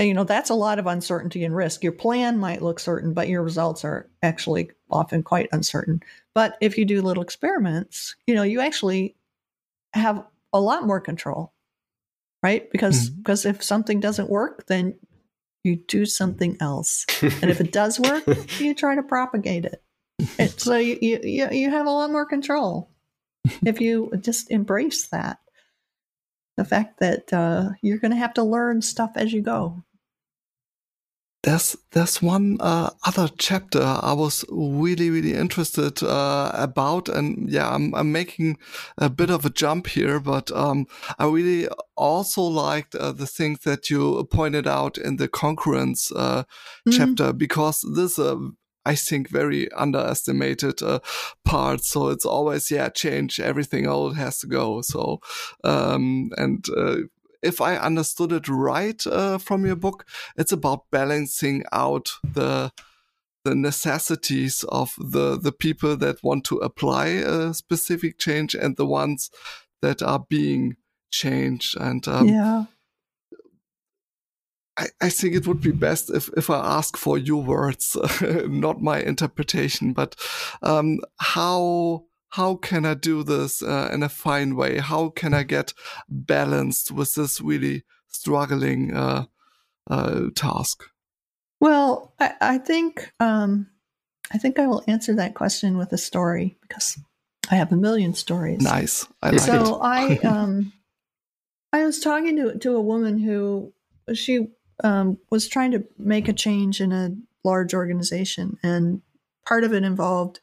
You 0.00 0.14
know 0.14 0.24
that's 0.24 0.50
a 0.50 0.54
lot 0.54 0.78
of 0.78 0.86
uncertainty 0.86 1.44
and 1.44 1.54
risk. 1.54 1.82
Your 1.82 1.92
plan 1.92 2.38
might 2.38 2.62
look 2.62 2.78
certain, 2.80 3.12
but 3.12 3.28
your 3.28 3.42
results 3.42 3.84
are 3.84 4.08
actually 4.22 4.70
often 4.90 5.22
quite 5.22 5.48
uncertain. 5.52 6.02
But 6.34 6.56
if 6.60 6.78
you 6.78 6.84
do 6.84 7.02
little 7.02 7.22
experiments, 7.22 8.14
you 8.26 8.34
know 8.34 8.42
you 8.42 8.60
actually 8.60 9.16
have 9.92 10.24
a 10.52 10.60
lot 10.60 10.86
more 10.86 11.00
control, 11.00 11.52
right? 12.42 12.70
Because 12.70 13.10
Mhm. 13.10 13.16
because 13.18 13.44
if 13.46 13.62
something 13.62 14.00
doesn't 14.00 14.30
work, 14.30 14.66
then 14.66 14.94
you 15.64 15.76
do 15.76 16.06
something 16.06 16.56
else, 16.60 17.04
and 17.42 17.50
if 17.50 17.60
it 17.60 17.72
does 17.72 18.00
work, 18.00 18.24
you 18.58 18.74
try 18.74 18.94
to 18.94 19.02
propagate 19.02 19.64
it. 19.64 19.82
And 20.38 20.50
so 20.58 20.76
you, 20.76 20.98
you 21.02 21.20
you 21.22 21.48
you 21.50 21.70
have 21.70 21.86
a 21.86 21.90
lot 21.90 22.10
more 22.10 22.24
control 22.26 22.88
if 23.66 23.80
you 23.80 24.10
just 24.20 24.50
embrace 24.50 25.06
that. 25.08 25.38
The 26.56 26.64
fact 26.64 27.00
that 27.00 27.32
uh, 27.32 27.70
you're 27.82 27.98
going 27.98 28.10
to 28.10 28.16
have 28.18 28.34
to 28.34 28.42
learn 28.42 28.82
stuff 28.82 29.12
as 29.16 29.32
you 29.32 29.40
go. 29.40 29.82
There's 31.42 31.74
there's 31.92 32.20
one 32.20 32.58
uh, 32.60 32.90
other 33.06 33.28
chapter 33.38 33.80
I 33.82 34.12
was 34.12 34.44
really 34.50 35.08
really 35.08 35.32
interested 35.32 36.02
uh, 36.02 36.50
about, 36.52 37.08
and 37.08 37.48
yeah, 37.50 37.74
I'm 37.74 37.94
I'm 37.94 38.12
making 38.12 38.58
a 38.98 39.08
bit 39.08 39.30
of 39.30 39.46
a 39.46 39.50
jump 39.50 39.86
here, 39.86 40.20
but 40.20 40.50
um, 40.50 40.86
I 41.18 41.24
really 41.26 41.66
also 41.96 42.42
liked 42.42 42.94
uh, 42.94 43.12
the 43.12 43.26
things 43.26 43.60
that 43.60 43.88
you 43.88 44.22
pointed 44.30 44.66
out 44.66 44.98
in 44.98 45.16
the 45.16 45.28
congruence 45.28 46.12
uh, 46.14 46.44
Mhm. 46.86 46.92
chapter 46.92 47.32
because 47.32 47.84
this. 47.94 48.18
Uh, 48.18 48.36
I 48.86 48.94
think 48.94 49.28
very 49.28 49.70
underestimated 49.72 50.82
uh, 50.82 51.00
part. 51.44 51.84
So 51.84 52.08
it's 52.08 52.24
always 52.24 52.70
yeah, 52.70 52.88
change 52.88 53.38
everything 53.38 53.86
old 53.86 54.16
has 54.16 54.38
to 54.38 54.46
go. 54.46 54.80
So 54.80 55.20
um, 55.64 56.30
and 56.38 56.64
uh, 56.74 56.96
if 57.42 57.60
I 57.60 57.76
understood 57.76 58.32
it 58.32 58.48
right 58.48 59.04
uh, 59.06 59.38
from 59.38 59.66
your 59.66 59.76
book, 59.76 60.06
it's 60.36 60.52
about 60.52 60.90
balancing 60.90 61.64
out 61.72 62.10
the 62.22 62.72
the 63.42 63.54
necessities 63.54 64.64
of 64.68 64.94
the 64.98 65.38
the 65.38 65.52
people 65.52 65.96
that 65.96 66.22
want 66.22 66.44
to 66.44 66.56
apply 66.58 67.06
a 67.06 67.54
specific 67.54 68.18
change 68.18 68.54
and 68.54 68.76
the 68.76 68.86
ones 68.86 69.30
that 69.82 70.02
are 70.02 70.24
being 70.28 70.76
changed. 71.10 71.76
And 71.78 72.06
um, 72.06 72.28
yeah. 72.28 72.64
I, 74.76 74.86
I 75.00 75.08
think 75.10 75.34
it 75.34 75.46
would 75.46 75.60
be 75.60 75.72
best 75.72 76.10
if, 76.10 76.30
if 76.36 76.48
I 76.48 76.58
ask 76.58 76.96
for 76.96 77.18
your 77.18 77.42
words, 77.42 77.96
not 78.46 78.82
my 78.82 79.00
interpretation, 79.00 79.92
but 79.92 80.16
um, 80.62 81.00
how 81.18 82.04
how 82.30 82.54
can 82.56 82.84
I 82.86 82.94
do 82.94 83.22
this 83.22 83.62
uh, 83.62 83.90
in 83.92 84.02
a 84.02 84.08
fine 84.08 84.54
way? 84.54 84.78
How 84.78 85.08
can 85.08 85.34
I 85.34 85.42
get 85.42 85.74
balanced 86.08 86.92
with 86.92 87.14
this 87.14 87.40
really 87.40 87.84
struggling 88.08 88.94
uh, 88.94 89.24
uh, 89.88 90.26
task? 90.34 90.84
Well, 91.60 92.14
I, 92.20 92.32
I 92.40 92.58
think 92.58 93.12
um, 93.20 93.68
I 94.32 94.38
think 94.38 94.58
I 94.58 94.66
will 94.66 94.84
answer 94.86 95.14
that 95.16 95.34
question 95.34 95.76
with 95.76 95.92
a 95.92 95.98
story 95.98 96.56
because 96.62 96.98
I 97.50 97.56
have 97.56 97.72
a 97.72 97.76
million 97.76 98.14
stories. 98.14 98.62
Nice, 98.62 99.06
I 99.22 99.30
like 99.30 99.40
so 99.40 99.76
it. 99.76 99.78
I 99.82 100.16
um, 100.24 100.72
I 101.72 101.84
was 101.84 101.98
talking 101.98 102.36
to 102.36 102.58
to 102.58 102.76
a 102.76 102.80
woman 102.80 103.18
who 103.18 103.72
she 104.14 104.48
um, 104.84 105.18
was 105.30 105.48
trying 105.48 105.72
to 105.72 105.84
make 105.98 106.28
a 106.28 106.32
change 106.32 106.80
in 106.80 106.92
a 106.92 107.16
large 107.42 107.74
organization, 107.74 108.56
and 108.62 109.02
part 109.44 109.64
of 109.64 109.74
it 109.74 109.82
involved 109.82 110.38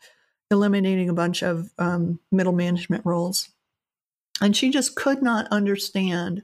eliminating 0.52 1.10
a 1.10 1.14
bunch 1.14 1.44
of 1.44 1.70
um, 1.78 2.20
middle 2.32 2.54
management 2.54 3.06
roles, 3.06 3.50
and 4.42 4.56
she 4.56 4.70
just 4.70 4.96
could 4.96 5.22
not 5.22 5.48
understand 5.52 6.44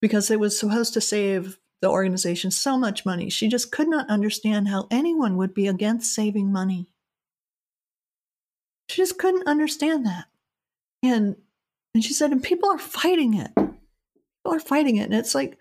because 0.00 0.30
it 0.30 0.40
was 0.40 0.58
supposed 0.58 0.94
to 0.94 1.00
save 1.00 1.58
the 1.80 1.90
organization 1.90 2.50
so 2.50 2.78
much 2.78 3.04
money. 3.04 3.28
She 3.28 3.48
just 3.48 3.72
could 3.72 3.88
not 3.88 4.08
understand 4.08 4.68
how 4.68 4.86
anyone 4.90 5.36
would 5.36 5.52
be 5.52 5.66
against 5.66 6.14
saving 6.14 6.52
money. 6.52 6.86
She 8.88 9.02
just 9.02 9.18
couldn't 9.18 9.46
understand 9.46 10.06
that. 10.06 10.26
And 11.02 11.36
and 11.94 12.02
she 12.02 12.14
said, 12.14 12.30
and 12.30 12.42
people 12.42 12.70
are 12.70 12.78
fighting 12.78 13.34
it. 13.34 13.50
People 13.54 14.54
are 14.54 14.60
fighting 14.60 14.96
it. 14.96 15.04
And 15.04 15.14
it's 15.14 15.34
like 15.34 15.58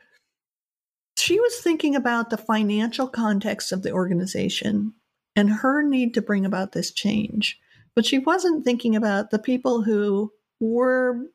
she 1.17 1.39
was 1.39 1.57
thinking 1.57 1.95
about 1.95 2.29
the 2.29 2.37
financial 2.37 3.07
context 3.07 3.71
of 3.71 3.83
the 3.83 3.91
organization 3.91 4.93
and 5.35 5.49
her 5.49 5.81
need 5.81 6.13
to 6.13 6.21
bring 6.21 6.45
about 6.45 6.71
this 6.71 6.91
change. 6.91 7.59
But 7.95 8.05
she 8.05 8.19
wasn't 8.19 8.63
thinking 8.63 8.95
about 8.95 9.31
the 9.31 9.39
people 9.39 9.83
who 9.83 10.31
were 10.59 11.25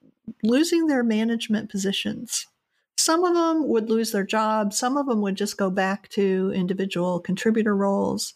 losing 0.42 0.86
their 0.86 1.02
management 1.02 1.70
positions 1.70 2.46
some 2.96 3.24
of 3.24 3.34
them 3.34 3.68
would 3.68 3.90
lose 3.90 4.10
their 4.10 4.24
jobs, 4.24 4.76
some 4.76 4.96
of 4.96 5.06
them 5.06 5.20
would 5.20 5.36
just 5.36 5.56
go 5.56 5.70
back 5.70 6.08
to 6.10 6.50
individual 6.54 7.20
contributor 7.20 7.76
roles. 7.76 8.34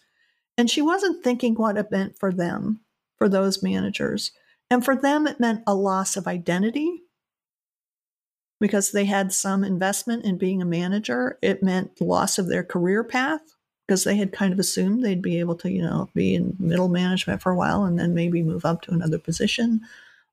And 0.56 0.70
she 0.70 0.82
wasn't 0.82 1.24
thinking 1.24 1.54
what 1.54 1.76
it 1.76 1.90
meant 1.90 2.18
for 2.18 2.32
them, 2.32 2.80
for 3.16 3.28
those 3.28 3.62
managers. 3.62 4.32
And 4.70 4.84
for 4.84 4.94
them, 4.94 5.26
it 5.26 5.40
meant 5.40 5.64
a 5.66 5.74
loss 5.74 6.16
of 6.16 6.28
identity 6.28 7.02
because 8.60 8.92
they 8.92 9.06
had 9.06 9.32
some 9.32 9.64
investment 9.64 10.24
in 10.24 10.36
being 10.36 10.60
a 10.60 10.66
manager. 10.66 11.38
It 11.40 11.62
meant 11.62 12.00
loss 12.00 12.38
of 12.38 12.46
their 12.46 12.62
career 12.62 13.02
path 13.02 13.56
because 13.90 14.04
they 14.04 14.14
had 14.14 14.30
kind 14.30 14.52
of 14.52 14.60
assumed 14.60 15.02
they'd 15.02 15.20
be 15.20 15.40
able 15.40 15.56
to, 15.56 15.68
you 15.68 15.82
know, 15.82 16.08
be 16.14 16.36
in 16.36 16.56
middle 16.60 16.88
management 16.88 17.42
for 17.42 17.50
a 17.50 17.56
while 17.56 17.82
and 17.82 17.98
then 17.98 18.14
maybe 18.14 18.40
move 18.40 18.64
up 18.64 18.82
to 18.82 18.92
another 18.92 19.18
position. 19.18 19.80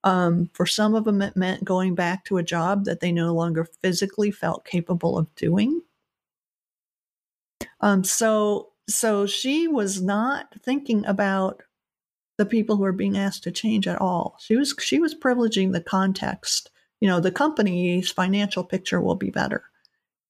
Um, 0.03 0.51
for 0.53 0.67
some 0.67 0.93
of 0.93 1.05
them, 1.05 1.23
it 1.23 1.35
meant 1.35 1.63
going 1.63 1.95
back 1.95 2.23
to 2.25 2.37
a 2.37 2.43
job 2.43 2.85
that 2.85 2.99
they 2.99 3.11
no 3.11 3.33
longer 3.33 3.67
physically 3.81 4.29
felt 4.29 4.63
capable 4.63 5.17
of 5.17 5.33
doing. 5.33 5.81
Um, 7.81 8.03
so, 8.03 8.73
so 8.87 9.25
she 9.25 9.67
was 9.67 10.03
not 10.03 10.53
thinking 10.61 11.03
about 11.07 11.63
the 12.37 12.45
people 12.45 12.75
who 12.75 12.83
are 12.83 12.91
being 12.91 13.17
asked 13.17 13.41
to 13.45 13.51
change 13.51 13.87
at 13.87 13.99
all. 13.99 14.37
She 14.39 14.55
was 14.55 14.75
she 14.79 14.99
was 14.99 15.15
privileging 15.15 15.71
the 15.71 15.81
context. 15.81 16.69
You 17.01 17.07
know, 17.07 17.19
the 17.19 17.31
company's 17.31 18.11
financial 18.11 18.63
picture 18.63 19.01
will 19.01 19.15
be 19.15 19.31
better, 19.31 19.63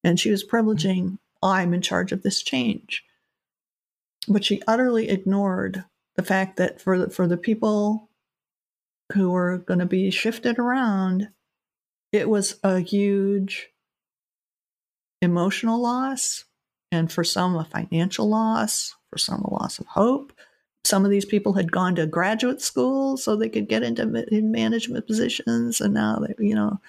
and 0.02 0.18
she 0.18 0.30
was 0.30 0.46
privileging 0.46 1.18
I'm 1.42 1.74
in 1.74 1.82
charge 1.82 2.10
of 2.12 2.22
this 2.22 2.42
change. 2.42 3.04
But 4.28 4.44
she 4.44 4.62
utterly 4.66 5.08
ignored 5.08 5.84
the 6.16 6.22
fact 6.22 6.56
that 6.56 6.80
for 6.80 6.98
the, 6.98 7.10
for 7.10 7.26
the 7.26 7.36
people 7.36 8.10
who 9.12 9.30
were 9.30 9.58
going 9.58 9.80
to 9.80 9.86
be 9.86 10.10
shifted 10.10 10.58
around, 10.58 11.28
it 12.12 12.28
was 12.28 12.58
a 12.62 12.80
huge 12.80 13.70
emotional 15.22 15.80
loss, 15.80 16.44
and 16.92 17.10
for 17.10 17.24
some, 17.24 17.56
a 17.56 17.64
financial 17.64 18.28
loss, 18.28 18.94
for 19.10 19.18
some, 19.18 19.42
a 19.42 19.52
loss 19.52 19.78
of 19.78 19.86
hope. 19.86 20.32
Some 20.84 21.04
of 21.04 21.10
these 21.10 21.24
people 21.24 21.54
had 21.54 21.72
gone 21.72 21.96
to 21.96 22.06
graduate 22.06 22.60
school 22.60 23.16
so 23.16 23.36
they 23.36 23.48
could 23.48 23.68
get 23.68 23.82
into 23.82 24.24
in 24.34 24.50
management 24.52 25.06
positions, 25.06 25.80
and 25.80 25.92
now 25.94 26.20
they, 26.20 26.34
you 26.44 26.54
know. 26.54 26.80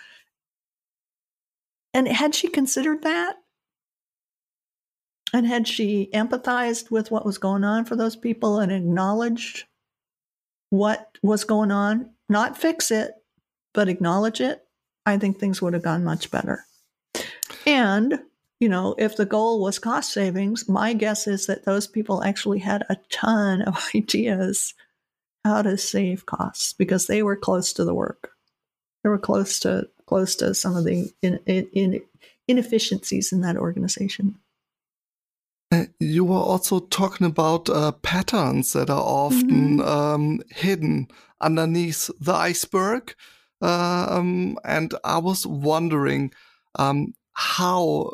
And 1.93 2.07
had 2.07 2.35
she 2.35 2.47
considered 2.47 3.01
that? 3.03 3.37
And 5.33 5.45
had 5.45 5.67
she 5.67 6.09
empathized 6.13 6.91
with 6.91 7.11
what 7.11 7.25
was 7.25 7.37
going 7.37 7.63
on 7.63 7.85
for 7.85 7.95
those 7.95 8.15
people 8.15 8.59
and 8.59 8.71
acknowledged 8.71 9.65
what 10.69 11.17
was 11.21 11.43
going 11.43 11.71
on, 11.71 12.11
not 12.27 12.57
fix 12.57 12.91
it, 12.91 13.13
but 13.73 13.89
acknowledge 13.89 14.41
it, 14.41 14.63
I 15.05 15.17
think 15.17 15.39
things 15.39 15.61
would 15.61 15.73
have 15.73 15.83
gone 15.83 16.03
much 16.03 16.31
better. 16.31 16.65
And, 17.65 18.19
you 18.59 18.69
know, 18.69 18.95
if 18.97 19.15
the 19.15 19.25
goal 19.25 19.61
was 19.61 19.79
cost 19.79 20.13
savings, 20.13 20.67
my 20.67 20.93
guess 20.93 21.27
is 21.27 21.47
that 21.47 21.65
those 21.65 21.87
people 21.87 22.23
actually 22.23 22.59
had 22.59 22.83
a 22.89 22.97
ton 23.11 23.61
of 23.61 23.77
ideas 23.95 24.73
how 25.45 25.61
to 25.61 25.77
save 25.77 26.25
costs 26.25 26.73
because 26.73 27.07
they 27.07 27.23
were 27.23 27.35
close 27.35 27.73
to 27.73 27.85
the 27.85 27.93
work. 27.93 28.31
They 29.03 29.09
were 29.09 29.19
close 29.19 29.59
to 29.61 29.87
close 30.05 30.35
to 30.37 30.53
some 30.53 30.75
of 30.75 30.83
the 30.83 31.11
in, 31.21 31.39
in, 31.45 32.01
inefficiencies 32.47 33.31
in 33.31 33.41
that 33.41 33.57
organization. 33.57 34.35
Uh, 35.71 35.85
you 35.99 36.23
were 36.23 36.35
also 36.35 36.79
talking 36.79 37.27
about 37.27 37.69
uh, 37.69 37.91
patterns 37.91 38.73
that 38.73 38.89
are 38.89 39.01
often 39.01 39.77
mm-hmm. 39.77 39.81
um, 39.81 40.41
hidden 40.49 41.07
underneath 41.39 42.09
the 42.19 42.33
iceberg. 42.33 43.13
Uh, 43.61 44.07
um, 44.09 44.57
and 44.63 44.95
I 45.03 45.19
was 45.19 45.45
wondering 45.45 46.31
um, 46.75 47.13
how 47.33 48.13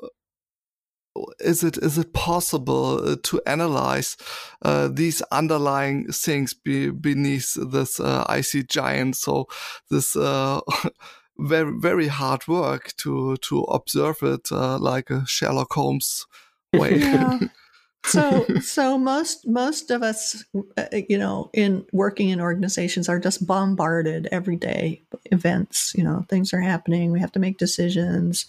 is 1.39 1.63
it 1.63 1.77
is 1.77 1.97
it 1.97 2.13
possible 2.13 3.11
uh, 3.11 3.15
to 3.23 3.41
analyze 3.45 4.17
uh, 4.61 4.89
these 4.89 5.21
underlying 5.31 6.11
things 6.11 6.53
be, 6.53 6.89
beneath 6.89 7.55
this 7.71 7.99
uh, 8.01 8.25
icy 8.27 8.63
giant? 8.63 9.15
So 9.15 9.47
this 9.89 10.15
uh, 10.15 10.59
very 11.37 11.71
very 11.79 12.07
hard 12.07 12.47
work 12.47 12.93
to 12.97 13.37
to 13.37 13.61
observe 13.61 14.23
it 14.23 14.51
uh, 14.51 14.77
like 14.77 15.09
a 15.09 15.25
Sherlock 15.25 15.71
Holmes 15.73 16.25
way. 16.79 16.97
Yeah. 16.97 17.39
so 18.05 18.45
so 18.61 18.97
most 18.97 19.47
most 19.47 19.91
of 19.91 20.03
us 20.03 20.43
uh, 20.77 20.85
you 21.09 21.17
know 21.17 21.49
in 21.53 21.85
working 21.91 22.29
in 22.29 22.41
organizations 22.41 23.09
are 23.09 23.19
just 23.19 23.45
bombarded 23.45 24.27
every 24.31 24.55
day 24.55 25.01
events. 25.31 25.93
You 25.95 26.03
know 26.03 26.25
things 26.29 26.53
are 26.53 26.61
happening. 26.61 27.11
We 27.11 27.19
have 27.19 27.31
to 27.33 27.39
make 27.39 27.57
decisions. 27.57 28.45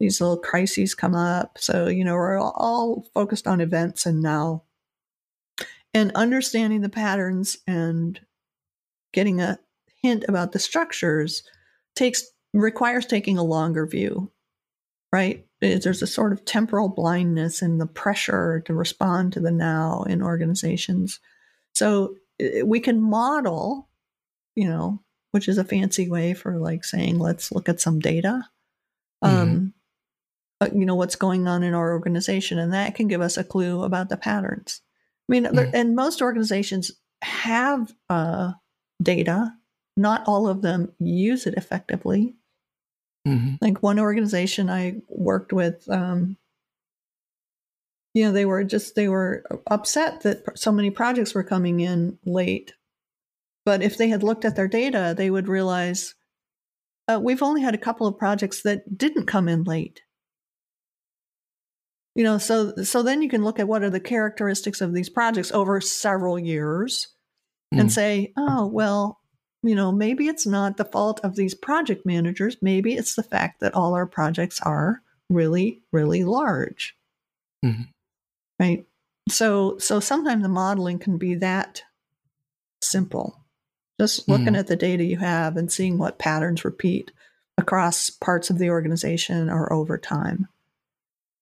These 0.00 0.20
little 0.20 0.38
crises 0.38 0.94
come 0.94 1.14
up. 1.14 1.58
So 1.58 1.88
you 1.88 2.04
know 2.04 2.14
we're 2.14 2.38
all 2.38 3.06
focused 3.14 3.46
on 3.46 3.60
events 3.60 4.06
and 4.06 4.22
now. 4.22 4.62
And 5.92 6.10
understanding 6.16 6.80
the 6.80 6.88
patterns 6.88 7.56
and 7.68 8.20
getting 9.12 9.40
a 9.40 9.60
hint 10.02 10.24
about 10.28 10.50
the 10.52 10.58
structures 10.58 11.44
takes 11.94 12.24
requires 12.52 13.06
taking 13.06 13.38
a 13.38 13.42
longer 13.42 13.86
view 13.86 14.30
right 15.12 15.46
there's 15.64 16.02
a 16.02 16.06
sort 16.06 16.32
of 16.32 16.44
temporal 16.44 16.88
blindness 16.88 17.62
and 17.62 17.80
the 17.80 17.86
pressure 17.86 18.62
to 18.66 18.74
respond 18.74 19.32
to 19.32 19.40
the 19.40 19.50
now 19.50 20.04
in 20.04 20.22
organizations. 20.22 21.20
So 21.72 22.16
we 22.64 22.80
can 22.80 23.00
model, 23.00 23.88
you 24.54 24.68
know, 24.68 25.00
which 25.32 25.48
is 25.48 25.58
a 25.58 25.64
fancy 25.64 26.08
way 26.08 26.34
for 26.34 26.58
like 26.58 26.84
saying, 26.84 27.18
let's 27.18 27.50
look 27.50 27.68
at 27.68 27.80
some 27.80 27.98
data. 27.98 28.46
Mm-hmm. 29.22 29.36
Um, 29.36 29.74
you 30.72 30.86
know, 30.86 30.94
what's 30.94 31.16
going 31.16 31.46
on 31.48 31.62
in 31.62 31.74
our 31.74 31.92
organization. 31.92 32.58
And 32.58 32.72
that 32.72 32.94
can 32.94 33.08
give 33.08 33.20
us 33.20 33.36
a 33.36 33.44
clue 33.44 33.82
about 33.82 34.08
the 34.08 34.16
patterns. 34.16 34.80
I 35.28 35.32
mean, 35.32 35.44
mm-hmm. 35.44 35.74
and 35.74 35.96
most 35.96 36.22
organizations 36.22 36.92
have 37.22 37.92
uh, 38.08 38.52
data. 39.02 39.52
Not 39.96 40.24
all 40.26 40.48
of 40.48 40.62
them 40.62 40.92
use 40.98 41.46
it 41.46 41.54
effectively. 41.54 42.36
Mm-hmm. 43.26 43.54
Like 43.60 43.82
one 43.82 43.98
organization 43.98 44.68
I 44.68 45.00
worked 45.08 45.52
with, 45.52 45.88
um, 45.88 46.36
you 48.12 48.24
know, 48.24 48.32
they 48.32 48.44
were 48.44 48.64
just 48.64 48.94
they 48.94 49.08
were 49.08 49.44
upset 49.70 50.22
that 50.22 50.58
so 50.58 50.70
many 50.70 50.90
projects 50.90 51.34
were 51.34 51.42
coming 51.42 51.80
in 51.80 52.18
late. 52.24 52.74
But 53.64 53.82
if 53.82 53.96
they 53.96 54.08
had 54.08 54.22
looked 54.22 54.44
at 54.44 54.56
their 54.56 54.68
data, 54.68 55.14
they 55.16 55.30
would 55.30 55.48
realize 55.48 56.14
uh, 57.08 57.18
we've 57.22 57.42
only 57.42 57.62
had 57.62 57.74
a 57.74 57.78
couple 57.78 58.06
of 58.06 58.18
projects 58.18 58.62
that 58.62 58.96
didn't 58.98 59.26
come 59.26 59.48
in 59.48 59.64
late. 59.64 60.02
You 62.14 62.24
know, 62.24 62.38
so 62.38 62.74
so 62.84 63.02
then 63.02 63.22
you 63.22 63.28
can 63.28 63.42
look 63.42 63.58
at 63.58 63.66
what 63.66 63.82
are 63.82 63.90
the 63.90 64.00
characteristics 64.00 64.80
of 64.80 64.92
these 64.92 65.08
projects 65.08 65.50
over 65.50 65.80
several 65.80 66.38
years 66.38 67.08
and 67.72 67.88
Mm. 67.88 67.92
say, 67.92 68.32
oh, 68.36 68.66
well, 68.66 69.18
you 69.64 69.74
know, 69.74 69.90
maybe 69.90 70.28
it's 70.28 70.46
not 70.46 70.76
the 70.76 70.84
fault 70.84 71.20
of 71.24 71.36
these 71.36 71.54
project 71.54 72.04
managers. 72.04 72.56
Maybe 72.60 72.94
it's 72.94 73.14
the 73.14 73.22
fact 73.22 73.60
that 73.60 73.74
all 73.74 73.94
our 73.94 74.06
projects 74.06 74.60
are 74.60 75.00
really, 75.30 75.80
really 75.90 76.22
large. 76.22 76.94
Mhm. 77.64 77.88
Right. 78.60 78.86
So 79.30 79.78
so 79.78 80.00
sometimes 80.00 80.42
the 80.42 80.48
modeling 80.50 80.98
can 80.98 81.16
be 81.16 81.34
that 81.36 81.82
simple. 82.82 83.40
Just 83.98 84.28
looking 84.28 84.52
Mhm. 84.54 84.58
at 84.58 84.66
the 84.66 84.76
data 84.76 85.02
you 85.02 85.16
have 85.16 85.56
and 85.56 85.72
seeing 85.72 85.96
what 85.98 86.18
patterns 86.18 86.64
repeat 86.64 87.10
across 87.56 88.10
parts 88.10 88.50
of 88.50 88.58
the 88.58 88.68
organization 88.68 89.48
or 89.48 89.72
over 89.72 89.96
time. 89.96 90.48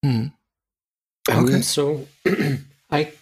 Mm. 0.04 0.32
Um, 1.30 1.44
Okay. 1.44 1.60
So 1.62 2.06
I 2.90 3.12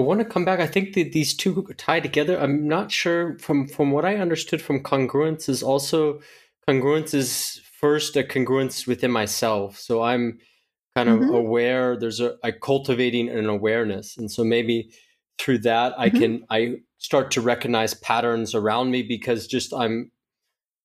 want 0.00 0.20
to 0.20 0.24
come 0.24 0.44
back. 0.44 0.60
I 0.60 0.66
think 0.66 0.94
that 0.94 1.12
these 1.12 1.34
two 1.34 1.66
tie 1.76 2.00
together. 2.00 2.38
I'm 2.40 2.66
not 2.66 2.90
sure 2.90 3.38
from 3.38 3.66
from 3.68 3.90
what 3.90 4.04
I 4.04 4.16
understood 4.16 4.62
from 4.62 4.82
congruence 4.82 5.48
is 5.48 5.62
also 5.62 6.20
congruence 6.68 7.12
is 7.14 7.60
first 7.78 8.16
a 8.16 8.22
congruence 8.22 8.86
within 8.86 9.10
myself. 9.10 9.78
So 9.78 10.02
I'm 10.02 10.38
kind 10.96 11.08
of 11.08 11.20
Mhm. 11.20 11.34
aware. 11.34 11.96
There's 11.96 12.20
a 12.20 12.36
I 12.42 12.52
cultivating 12.52 13.28
an 13.28 13.46
awareness, 13.48 14.16
and 14.16 14.30
so 14.30 14.44
maybe 14.44 14.90
through 15.38 15.58
that 15.58 15.94
I 15.98 16.08
Mhm. 16.08 16.16
can 16.18 16.46
I 16.50 16.76
start 16.98 17.30
to 17.32 17.40
recognize 17.42 17.94
patterns 17.94 18.54
around 18.54 18.90
me 18.90 19.02
because 19.02 19.46
just 19.46 19.74
I'm 19.74 20.10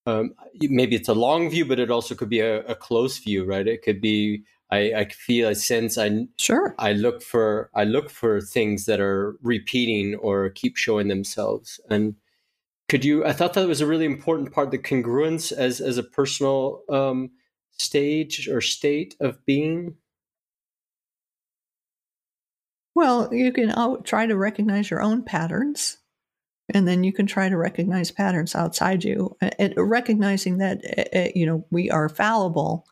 um, 0.05 0.33
maybe 0.61 0.95
it's 0.95 1.09
a 1.09 1.13
long 1.13 1.49
view, 1.49 1.65
but 1.65 1.79
it 1.79 1.91
also 1.91 2.15
could 2.15 2.29
be 2.29 2.39
a, 2.39 2.61
a 2.65 2.75
close 2.75 3.17
view, 3.17 3.43
right? 3.45 3.67
It 3.67 3.81
could 3.83 4.01
be 4.01 4.43
I, 4.69 4.77
I 4.93 5.09
feel, 5.09 5.47
a 5.47 5.55
sense, 5.55 5.97
I 5.97 6.27
Sure. 6.37 6.75
I 6.77 6.93
look 6.93 7.21
for 7.21 7.69
I 7.73 7.85
look 7.85 8.09
for 8.09 8.41
things 8.41 8.85
that 8.85 8.99
are 8.99 9.37
repeating 9.41 10.15
or 10.15 10.49
keep 10.49 10.75
showing 10.77 11.07
themselves. 11.07 11.79
And 11.89 12.15
could 12.89 13.03
you? 13.03 13.25
I 13.25 13.33
thought 13.33 13.53
that 13.53 13.67
was 13.67 13.81
a 13.81 13.87
really 13.87 14.05
important 14.05 14.53
part, 14.53 14.71
the 14.71 14.77
congruence 14.77 15.51
as 15.51 15.81
as 15.81 15.97
a 15.97 16.03
personal 16.03 16.83
um, 16.89 17.31
stage 17.71 18.47
or 18.47 18.61
state 18.61 19.15
of 19.19 19.45
being. 19.45 19.95
Well, 22.95 23.33
you 23.33 23.51
can 23.51 23.69
al- 23.71 24.01
try 24.01 24.25
to 24.25 24.35
recognize 24.35 24.89
your 24.89 25.01
own 25.01 25.23
patterns, 25.23 25.97
and 26.73 26.87
then 26.87 27.03
you 27.03 27.13
can 27.13 27.27
try 27.27 27.47
to 27.47 27.57
recognize 27.57 28.09
patterns 28.09 28.55
outside 28.55 29.03
you. 29.03 29.37
And 29.59 29.73
recognizing 29.77 30.57
that 30.57 30.81
uh, 30.97 31.17
uh, 31.17 31.29
you 31.35 31.45
know 31.45 31.65
we 31.71 31.91
are 31.91 32.09
fallible, 32.09 32.85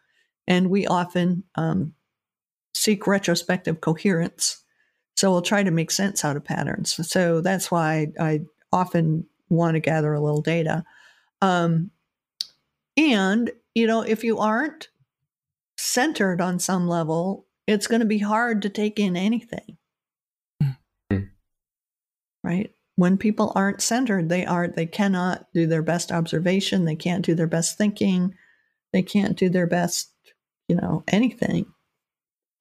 and 0.47 0.69
we 0.69 0.87
often 0.87 1.43
um, 1.55 1.93
seek 2.73 3.07
retrospective 3.07 3.81
coherence. 3.81 4.61
So 5.15 5.31
we'll 5.31 5.41
try 5.41 5.63
to 5.63 5.71
make 5.71 5.91
sense 5.91 6.25
out 6.25 6.35
of 6.35 6.43
patterns. 6.43 6.95
So 7.09 7.41
that's 7.41 7.71
why 7.71 8.07
I 8.19 8.41
often 8.71 9.25
want 9.49 9.75
to 9.75 9.79
gather 9.79 10.13
a 10.13 10.21
little 10.21 10.41
data. 10.41 10.83
Um, 11.41 11.91
and 12.97 13.51
you 13.73 13.87
know, 13.87 14.01
if 14.01 14.23
you 14.23 14.39
aren't 14.39 14.89
centered 15.77 16.41
on 16.41 16.59
some 16.59 16.87
level, 16.87 17.45
it's 17.67 17.87
going 17.87 17.99
to 17.99 18.05
be 18.05 18.19
hard 18.19 18.61
to 18.61 18.69
take 18.69 18.99
in 18.99 19.15
anything 19.17 19.77
right 22.45 22.71
when 22.95 23.17
people 23.17 23.51
aren't 23.55 23.81
centered 23.81 24.29
they 24.29 24.45
aren't 24.45 24.75
they 24.75 24.85
cannot 24.85 25.47
do 25.53 25.65
their 25.65 25.81
best 25.81 26.11
observation 26.11 26.85
they 26.85 26.95
can't 26.95 27.25
do 27.25 27.33
their 27.33 27.47
best 27.47 27.77
thinking 27.77 28.33
they 28.93 29.01
can't 29.01 29.35
do 29.35 29.49
their 29.49 29.67
best 29.67 30.11
you 30.67 30.75
know 30.75 31.03
anything 31.07 31.65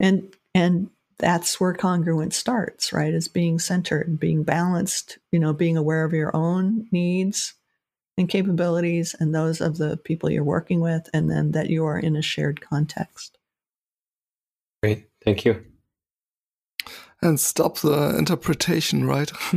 and 0.01 0.35
and 0.55 0.91
that's 1.19 1.61
where 1.61 1.75
congruence 1.75 2.35
starts 2.35 2.93
right 2.93 3.15
is 3.15 3.29
being 3.29 3.59
centered 3.59 4.19
being 4.19 4.43
balanced 4.43 5.19
you 5.33 5.39
know 5.39 5.53
being 5.53 5.77
aware 5.77 6.05
of 6.05 6.13
your 6.13 6.35
own 6.37 6.87
needs 6.91 7.55
and 8.17 8.29
capabilities 8.29 9.15
and 9.19 9.35
those 9.35 9.61
of 9.61 9.79
the 9.79 9.97
people 9.99 10.31
you're 10.31 10.45
working 10.45 10.81
with 10.81 11.09
and 11.15 11.31
then 11.31 11.53
that 11.53 11.71
you 11.71 11.85
are 11.85 11.99
in 11.99 12.17
a 12.17 12.23
shared 12.23 12.61
context 12.61 13.39
Great, 14.83 15.09
thank 15.25 15.45
you. 15.45 15.65
and 17.23 17.41
stop 17.41 17.79
the 17.79 18.17
interpretation, 18.19 19.07
right? 19.07 19.33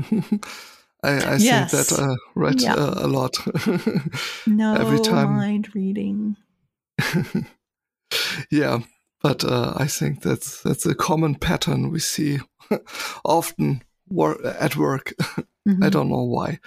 I, 1.04 1.34
I 1.34 1.38
Yes. 1.38 1.38
think 1.38 1.90
that 1.90 1.92
uh, 2.00 2.16
read 2.36 2.62
Yeah. 2.62 2.76
uh, 2.76 2.94
a 2.98 3.08
lot. 3.08 3.38
no 4.48 4.74
Every 4.76 5.00
time. 5.00 5.28
mind 5.38 5.76
reading 5.76 6.38
yeah, 8.52 8.80
but 9.22 9.44
uh, 9.44 9.74
I 9.78 9.88
think 9.88 10.22
that's 10.22 10.62
that's 10.64 10.86
a 10.86 10.96
common 10.96 11.36
pattern 11.36 11.92
we 11.92 12.00
see 12.00 12.40
often 13.26 13.84
wor- 14.10 14.46
at 14.46 14.76
work. 14.76 15.14
I 15.68 15.70
Mhm. 15.70 15.92
don't 15.92 16.10
know 16.10 16.24
why. 16.24 16.60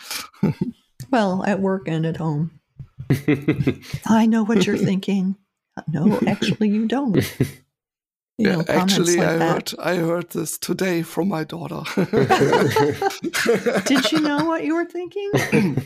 well 1.11 1.43
at 1.47 1.61
work 1.61 1.89
and 1.89 2.05
at 2.07 2.17
home 2.19 2.51
I 4.07 4.27
know 4.27 4.45
what 4.45 4.67
you're 4.67 4.77
thinking. 4.77 5.37
No, 5.89 6.21
actually, 6.27 6.69
you 6.69 6.87
don't. 6.87 7.17
You 8.39 8.47
Yeah, 8.47 8.57
know, 8.57 8.65
actually, 8.69 9.17
like 9.17 9.29
I 9.29 9.33
that. 9.39 9.73
heard 9.73 9.75
I 9.79 9.95
heard 9.97 10.31
this 10.31 10.59
today 10.59 11.03
from 11.03 11.29
my 11.29 11.45
daughter. 11.45 11.83
Did 13.87 14.13
you 14.13 14.21
know 14.21 14.45
what 14.45 14.65
you 14.65 14.75
were 14.75 14.87
thinking? 14.87 15.83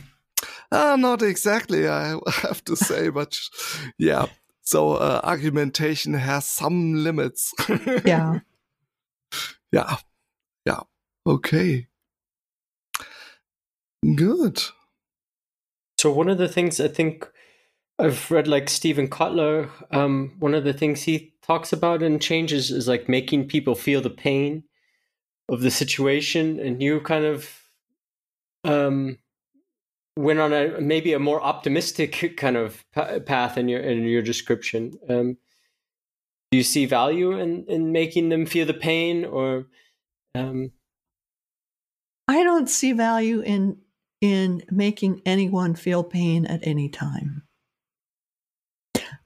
Uh, 0.73 0.97
not 0.97 1.23
exactly, 1.23 1.87
I 1.89 2.19
have 2.43 2.65
to 2.65 2.77
say, 2.77 3.09
but 3.11 3.39
yeah. 3.99 4.27
So 4.65 4.95
uh, 4.95 5.21
argumentation 5.23 6.15
has 6.15 6.47
some 6.47 7.05
limits. 7.05 7.53
Yeah. 8.05 8.41
yeah, 9.73 9.97
yeah. 10.65 10.81
Okay. 11.27 11.87
Good. 14.15 14.63
So 15.99 16.11
one 16.13 16.29
of 16.29 16.39
the 16.39 16.49
things 16.49 16.81
I 16.81 16.89
think 16.89 17.31
I've 17.99 18.31
read, 18.31 18.49
like 18.49 18.69
Stephen 18.69 19.09
Kotler, 19.09 19.71
um, 19.91 20.35
one 20.39 20.55
of 20.55 20.65
the 20.65 20.73
things 20.73 21.03
he 21.03 21.35
talks 21.43 21.73
about 21.73 22.03
in 22.03 22.19
changes 22.19 22.71
is 22.71 22.89
like 22.89 23.09
making 23.09 23.49
people 23.49 23.75
feel 23.75 24.01
the 24.01 24.11
pain 24.11 24.65
of 25.49 25.61
the 25.61 25.71
situation, 25.71 26.59
and 26.59 26.83
you 26.83 27.01
kind 27.01 27.25
of 27.25 27.49
um, 28.65 29.19
went 30.17 30.39
on 30.39 30.53
a 30.53 30.81
maybe 30.81 31.13
a 31.13 31.19
more 31.19 31.43
optimistic 31.43 32.35
kind 32.37 32.57
of 32.57 32.85
path 32.93 33.59
in 33.59 33.69
your 33.69 33.81
in 33.81 34.05
your 34.05 34.23
description. 34.23 34.99
Um, 35.09 35.37
do 36.51 36.59
you 36.59 36.65
see 36.65 36.87
value 36.87 37.33
in 37.33 37.65
in 37.69 37.93
making 37.93 38.29
them 38.29 38.47
feel 38.47 38.67
the 38.67 38.75
pain, 38.75 39.25
or 39.25 39.67
um, 40.35 40.71
I 42.29 42.45
don't 42.45 42.71
see 42.71 42.93
value 42.93 43.41
in 43.41 43.79
in 44.21 44.63
making 44.71 45.21
anyone 45.27 45.75
feel 45.75 46.03
pain 46.03 46.47
at 46.47 46.67
any 46.67 46.89
time. 46.89 47.43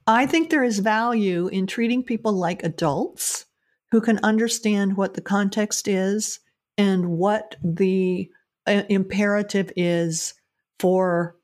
I 0.07 0.25
think 0.25 0.49
there 0.49 0.63
is 0.63 0.79
value 0.79 1.47
in 1.47 1.67
treating 1.67 2.03
people 2.03 2.33
like 2.33 2.63
adults 2.63 3.45
who 3.91 4.01
can 4.01 4.19
understand 4.23 4.97
what 4.97 5.13
the 5.13 5.21
context 5.21 5.87
is 5.87 6.39
and 6.77 7.09
what 7.11 7.55
the 7.63 8.29
uh, 8.65 8.83
imperative 8.89 9.71
is 9.75 10.33
for 10.79 11.35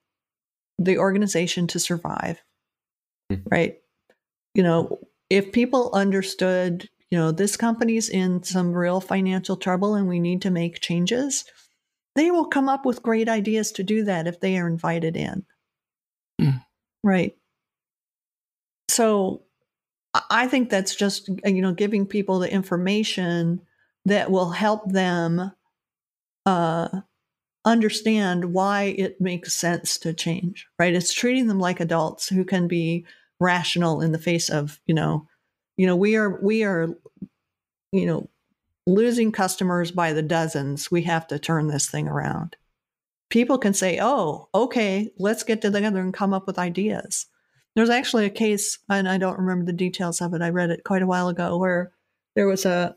the 0.79 0.97
organization 0.97 1.67
to 1.67 1.79
survive. 1.79 2.41
Mhm. 3.31 3.43
Right? 3.51 3.77
You 4.53 4.63
know, 4.63 4.99
if 5.29 5.51
people 5.51 5.91
understood, 5.93 6.89
you 7.11 7.17
know, 7.17 7.31
this 7.31 7.57
company's 7.57 8.09
in 8.09 8.43
some 8.43 8.73
real 8.73 9.01
financial 9.01 9.57
trouble 9.57 9.95
and 9.95 10.07
we 10.07 10.19
need 10.19 10.41
to 10.43 10.51
make 10.51 10.81
changes, 10.81 11.45
they 12.15 12.31
will 12.31 12.45
come 12.45 12.69
up 12.69 12.85
with 12.85 13.03
great 13.03 13.29
ideas 13.29 13.71
to 13.73 13.83
do 13.83 14.03
that 14.05 14.27
if 14.27 14.39
they 14.39 14.57
are 14.57 14.67
invited 14.67 15.17
in. 15.17 15.45
Mm. 16.41 16.63
Right. 17.03 17.37
So 18.89 19.43
I- 20.13 20.23
I 20.29 20.47
think 20.47 20.69
that's 20.69 20.95
just, 20.95 21.29
uh, 21.29 21.49
you 21.49 21.61
know, 21.61 21.73
giving 21.73 22.05
people 22.05 22.39
the 22.39 22.51
information 22.51 23.61
that 24.05 24.31
will 24.31 24.51
help 24.51 24.91
them 24.91 25.51
uh, 26.45 27.01
understand 27.65 28.53
why 28.53 28.95
it 28.97 29.19
makes 29.19 29.53
sense 29.53 29.97
to 29.99 30.13
change, 30.13 30.67
right? 30.79 30.93
It's 30.93 31.13
treating 31.13 31.47
them 31.47 31.59
like 31.59 31.79
adults 31.79 32.29
who 32.29 32.45
can 32.45 32.67
be 32.67 33.05
rational 33.39 34.01
in 34.01 34.11
the 34.11 34.19
face 34.19 34.49
of, 34.49 34.79
you 34.85 34.93
know, 34.93 35.27
you 35.75 35.85
know, 35.85 35.95
we 35.95 36.15
are, 36.15 36.39
we 36.41 36.63
are, 36.63 36.89
you 37.91 38.05
know, 38.05 38.29
losing 38.87 39.31
customers 39.31 39.91
by 39.91 40.13
the 40.13 40.21
dozens. 40.21 40.91
We 40.91 41.01
have 41.03 41.27
to 41.27 41.39
turn 41.39 41.67
this 41.67 41.89
thing 41.89 42.07
around. 42.07 42.55
People 43.29 43.57
can 43.57 43.73
say, 43.73 43.99
oh, 43.99 44.47
okay, 44.53 45.11
let's 45.17 45.43
get 45.43 45.61
together 45.61 45.99
and 45.99 46.13
come 46.13 46.33
up 46.33 46.47
with 46.47 46.59
ideas. 46.59 47.25
There's 47.75 47.89
actually 47.89 48.25
a 48.25 48.29
case, 48.29 48.77
and 48.87 49.09
I 49.09 49.17
don't 49.17 49.39
remember 49.39 49.65
the 49.65 49.73
details 49.73 50.21
of 50.21 50.33
it. 50.33 50.41
I 50.41 50.49
read 50.49 50.69
it 50.69 50.85
quite 50.85 51.01
a 51.01 51.07
while 51.07 51.27
ago, 51.27 51.57
where 51.57 51.91
there 52.35 52.47
was 52.47 52.65
a 52.65 52.95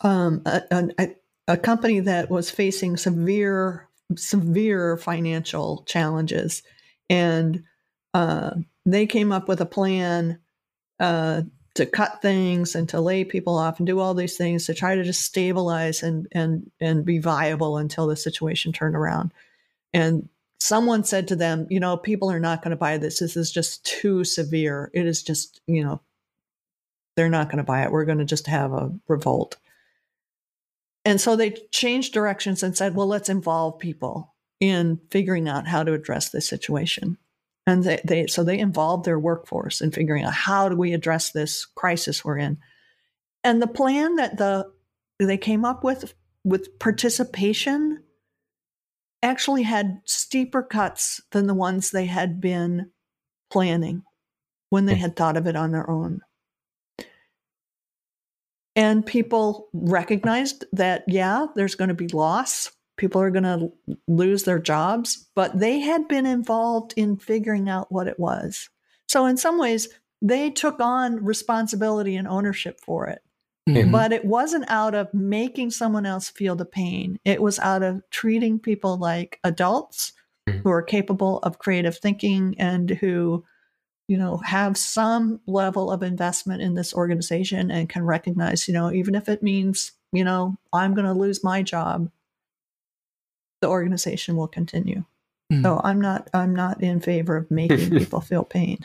um, 0.00 0.42
a, 0.44 0.62
a, 0.98 1.14
a 1.46 1.56
company 1.56 2.00
that 2.00 2.30
was 2.30 2.50
facing 2.50 2.96
severe 2.96 3.88
severe 4.16 4.96
financial 4.96 5.82
challenges, 5.86 6.62
and 7.08 7.64
uh, 8.12 8.52
they 8.86 9.06
came 9.06 9.32
up 9.32 9.48
with 9.48 9.60
a 9.60 9.66
plan 9.66 10.38
uh, 11.00 11.42
to 11.74 11.86
cut 11.86 12.22
things 12.22 12.74
and 12.74 12.88
to 12.88 13.00
lay 13.00 13.24
people 13.24 13.58
off 13.58 13.78
and 13.78 13.86
do 13.86 13.98
all 13.98 14.14
these 14.14 14.36
things 14.36 14.66
to 14.66 14.74
try 14.74 14.94
to 14.94 15.02
just 15.02 15.22
stabilize 15.22 16.02
and 16.02 16.28
and 16.32 16.70
and 16.80 17.04
be 17.04 17.18
viable 17.18 17.76
until 17.78 18.06
the 18.06 18.16
situation 18.16 18.72
turned 18.72 18.94
around. 18.94 19.32
And 19.92 20.28
someone 20.58 21.04
said 21.04 21.28
to 21.28 21.36
them, 21.36 21.66
you 21.68 21.80
know, 21.80 21.96
people 21.96 22.30
are 22.30 22.40
not 22.40 22.62
going 22.62 22.70
to 22.70 22.76
buy 22.76 22.96
this. 22.96 23.18
This 23.18 23.36
is 23.36 23.50
just 23.50 23.84
too 23.84 24.24
severe. 24.24 24.90
It 24.94 25.06
is 25.06 25.22
just, 25.22 25.60
you 25.66 25.84
know, 25.84 26.00
they're 27.16 27.28
not 27.28 27.48
going 27.48 27.58
to 27.58 27.64
buy 27.64 27.82
it. 27.82 27.92
We're 27.92 28.06
going 28.06 28.18
to 28.18 28.24
just 28.24 28.46
have 28.46 28.72
a 28.72 28.92
revolt. 29.06 29.56
And 31.04 31.20
so 31.20 31.36
they 31.36 31.50
changed 31.70 32.14
directions 32.14 32.62
and 32.62 32.76
said, 32.76 32.94
well, 32.94 33.06
let's 33.06 33.28
involve 33.28 33.78
people 33.78 34.34
in 34.60 35.00
figuring 35.10 35.48
out 35.48 35.66
how 35.66 35.82
to 35.82 35.92
address 35.92 36.30
this 36.30 36.48
situation. 36.48 37.18
And 37.66 37.84
they, 37.84 38.00
they 38.04 38.26
so 38.26 38.44
they 38.44 38.58
involved 38.58 39.04
their 39.04 39.18
workforce 39.18 39.80
in 39.80 39.90
figuring 39.90 40.24
out 40.24 40.34
how 40.34 40.68
do 40.68 40.76
we 40.76 40.92
address 40.92 41.30
this 41.30 41.64
crisis 41.64 42.24
we're 42.24 42.38
in. 42.38 42.58
And 43.42 43.60
the 43.60 43.66
plan 43.66 44.16
that 44.16 44.36
the 44.36 44.70
they 45.18 45.38
came 45.38 45.64
up 45.64 45.82
with 45.82 46.14
with 46.44 46.78
participation 46.78 48.02
actually 49.22 49.62
had 49.62 50.00
steeper 50.04 50.62
cuts 50.62 51.22
than 51.30 51.46
the 51.46 51.54
ones 51.54 51.90
they 51.90 52.04
had 52.04 52.40
been 52.40 52.90
planning 53.50 54.02
when 54.68 54.84
they 54.84 54.94
hmm. 54.94 55.00
had 55.00 55.16
thought 55.16 55.36
of 55.36 55.46
it 55.46 55.56
on 55.56 55.72
their 55.72 55.88
own. 55.88 56.20
And 58.76 59.06
people 59.06 59.68
recognized 59.72 60.64
that, 60.72 61.04
yeah, 61.06 61.46
there's 61.54 61.74
going 61.74 61.88
to 61.88 61.94
be 61.94 62.08
loss. 62.08 62.70
People 62.96 63.20
are 63.20 63.30
going 63.30 63.44
to 63.44 63.72
lose 64.08 64.44
their 64.44 64.58
jobs, 64.58 65.28
but 65.34 65.58
they 65.58 65.80
had 65.80 66.08
been 66.08 66.26
involved 66.26 66.94
in 66.96 67.16
figuring 67.16 67.68
out 67.68 67.90
what 67.90 68.08
it 68.08 68.18
was. 68.18 68.68
So, 69.08 69.26
in 69.26 69.36
some 69.36 69.58
ways, 69.58 69.88
they 70.22 70.50
took 70.50 70.80
on 70.80 71.24
responsibility 71.24 72.16
and 72.16 72.26
ownership 72.26 72.80
for 72.80 73.06
it. 73.06 73.20
Mhm. 73.68 73.92
But 73.92 74.12
it 74.12 74.24
wasn't 74.24 74.64
out 74.68 74.94
of 74.94 75.12
making 75.14 75.70
someone 75.70 76.06
else 76.06 76.28
feel 76.28 76.54
the 76.56 76.64
pain. 76.64 77.18
It 77.24 77.42
was 77.42 77.58
out 77.58 77.82
of 77.82 78.02
treating 78.10 78.58
people 78.58 78.96
like 78.96 79.38
adults 79.44 80.12
Mhm. 80.48 80.62
who 80.62 80.70
are 80.70 80.82
capable 80.82 81.38
of 81.38 81.58
creative 81.58 81.96
thinking 81.98 82.54
and 82.58 82.90
who, 82.90 83.44
you 84.08 84.16
know, 84.18 84.36
have 84.38 84.76
some 84.76 85.40
level 85.46 85.90
of 85.90 86.02
investment 86.02 86.60
in 86.62 86.74
this 86.74 86.92
organization 86.94 87.70
and 87.70 87.88
can 87.88 88.04
recognize, 88.04 88.68
you 88.68 88.74
know, 88.74 88.92
even 88.92 89.14
if 89.14 89.28
it 89.28 89.42
means, 89.42 89.92
you 90.12 90.24
know, 90.24 90.56
I'm 90.72 90.94
going 90.94 91.06
to 91.06 91.12
lose 91.12 91.42
my 91.42 91.62
job, 91.62 92.10
the 93.62 93.68
organization 93.68 94.36
will 94.36 94.48
continue. 94.48 95.04
Mm. 95.52 95.62
So 95.62 95.80
I'm 95.82 96.00
not 96.00 96.28
I'm 96.34 96.54
not 96.54 96.82
in 96.82 97.00
favor 97.00 97.36
of 97.36 97.50
making 97.50 97.90
people 97.98 98.20
feel 98.20 98.44
pain. 98.44 98.78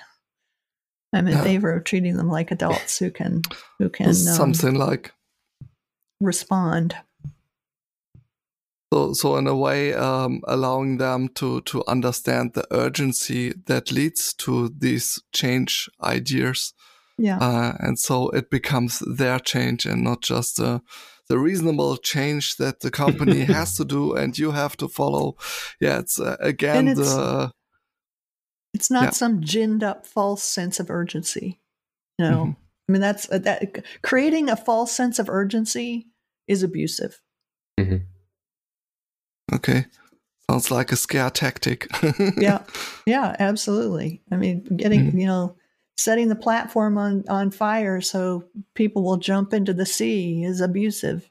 I'm 1.11 1.27
in 1.27 1.33
Yeah. 1.33 1.43
favor 1.43 1.73
of 1.73 1.83
treating 1.83 2.15
them 2.17 2.29
like 2.29 2.51
adults 2.51 2.99
who 2.99 3.11
can 3.11 3.41
who 3.77 3.89
can 3.89 4.07
um, 4.07 4.13
Something 4.13 4.75
like 4.75 5.11
respond. 6.21 6.95
So. 8.93 9.13
So 9.13 9.37
in 9.37 9.47
a 9.47 9.55
way, 9.55 9.93
um, 9.93 10.41
allowing 10.47 10.97
them 10.97 11.29
to 11.35 11.61
to 11.61 11.83
understand 11.87 12.53
the 12.53 12.65
urgency 12.71 13.53
that 13.65 13.91
leads 13.91 14.33
to 14.35 14.69
these 14.69 15.21
change 15.31 15.89
ideas, 16.01 16.73
Yeah. 17.17 17.37
uh, 17.39 17.73
and 17.79 17.97
so 17.99 18.29
it 18.29 18.49
becomes 18.49 18.99
their 19.17 19.39
change 19.39 19.85
and 19.85 20.03
not 20.03 20.21
just 20.21 20.57
the 20.57 20.81
the 21.27 21.37
reasonable 21.37 21.97
change 21.97 22.55
that 22.57 22.79
the 22.79 22.89
company 22.89 23.41
has 23.55 23.75
to 23.77 23.85
do 23.85 24.13
and 24.15 24.37
you 24.37 24.51
have 24.51 24.75
to 24.77 24.87
follow. 24.87 25.35
Yeah, 25.79 25.99
it's 25.99 26.19
uh, 26.19 26.37
again 26.39 26.87
it's- 26.87 27.07
the 27.15 27.51
it's 28.73 28.91
not 28.91 29.03
yeah. 29.03 29.09
some 29.11 29.41
ginned 29.41 29.83
up 29.83 30.05
false 30.05 30.43
sense 30.43 30.79
of 30.79 30.89
urgency. 30.91 31.59
You 32.19 32.29
know, 32.29 32.45
Mhm. 32.45 32.55
I 32.87 32.91
mean 32.91 33.01
that's 33.01 33.27
uh, 33.31 33.37
that 33.39 33.85
creating 34.01 34.49
a 34.49 34.55
false 34.55 34.91
sense 34.91 35.19
of 35.19 35.29
urgency 35.29 36.07
is 36.47 36.63
abusive. 36.63 37.21
Okay. 39.53 39.85
Sounds 40.49 40.71
like 40.71 40.91
a 40.91 40.95
scare 40.95 41.29
tactic. 41.29 41.87
Yeah. 42.37 42.63
Yeah, 43.05 43.35
absolutely. 43.39 44.21
I 44.31 44.37
mean, 44.37 44.63
getting, 44.77 45.19
you 45.19 45.27
know, 45.27 45.55
setting 45.97 46.29
the 46.29 46.35
platform 46.35 46.97
on 46.97 47.23
on 47.27 47.51
fire 47.51 48.01
so 48.01 48.45
people 48.73 49.03
will 49.03 49.17
jump 49.17 49.53
into 49.53 49.73
the 49.73 49.85
sea 49.85 50.43
is 50.43 50.61
abusive. 50.61 51.29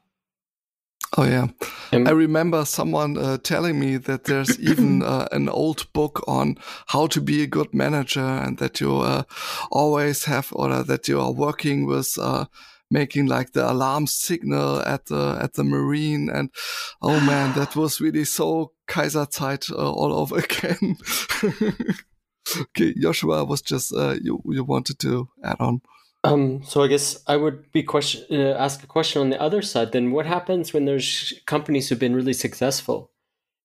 Oh 1.17 1.23
yeah, 1.23 1.47
Um, 1.91 2.07
I 2.07 2.11
remember 2.11 2.65
someone 2.65 3.17
uh, 3.17 3.39
telling 3.39 3.79
me 3.79 3.97
that 3.97 4.25
there's 4.25 4.59
even 4.71 5.01
uh, 5.01 5.27
an 5.31 5.49
old 5.49 5.91
book 5.91 6.23
on 6.27 6.57
how 6.87 7.07
to 7.07 7.19
be 7.19 7.41
a 7.41 7.47
good 7.47 7.73
manager, 7.73 8.19
and 8.45 8.59
that 8.59 8.79
you 8.79 8.97
uh, 8.97 9.23
always 9.71 10.25
have, 10.25 10.49
or 10.53 10.83
that 10.83 11.07
you 11.07 11.19
are 11.19 11.31
working 11.31 11.87
with 11.87 12.15
uh, 12.21 12.45
making 12.91 13.27
like 13.27 13.53
the 13.53 13.69
alarm 13.69 14.07
signal 14.07 14.79
at 14.81 15.05
the 15.07 15.37
at 15.41 15.53
the 15.53 15.63
marine. 15.63 16.29
And 16.29 16.49
oh 17.01 17.19
man, 17.19 17.53
that 17.57 17.75
was 17.75 18.01
really 18.01 18.25
so 18.25 18.73
Kaiserzeit 18.87 19.71
uh, 19.71 19.91
all 19.91 20.13
over 20.13 20.37
again. 20.39 20.97
okay, 22.61 22.93
Joshua 22.99 23.45
was 23.45 23.61
just 23.61 23.93
uh, 23.93 24.15
you 24.21 24.41
you 24.45 24.63
wanted 24.63 24.99
to 24.99 25.29
add 25.43 25.57
on. 25.59 25.81
Um, 26.23 26.63
so 26.63 26.83
I 26.83 26.87
guess 26.87 27.23
I 27.27 27.37
would 27.37 27.71
be 27.71 27.81
question 27.81 28.25
uh, 28.29 28.53
ask 28.57 28.83
a 28.83 28.87
question 28.87 29.21
on 29.21 29.29
the 29.29 29.41
other 29.41 29.61
side. 29.61 29.91
Then 29.91 30.11
what 30.11 30.25
happens 30.25 30.73
when 30.73 30.85
there's 30.85 31.33
companies 31.45 31.87
who've 31.87 31.99
been 31.99 32.15
really 32.15 32.33
successful 32.33 33.11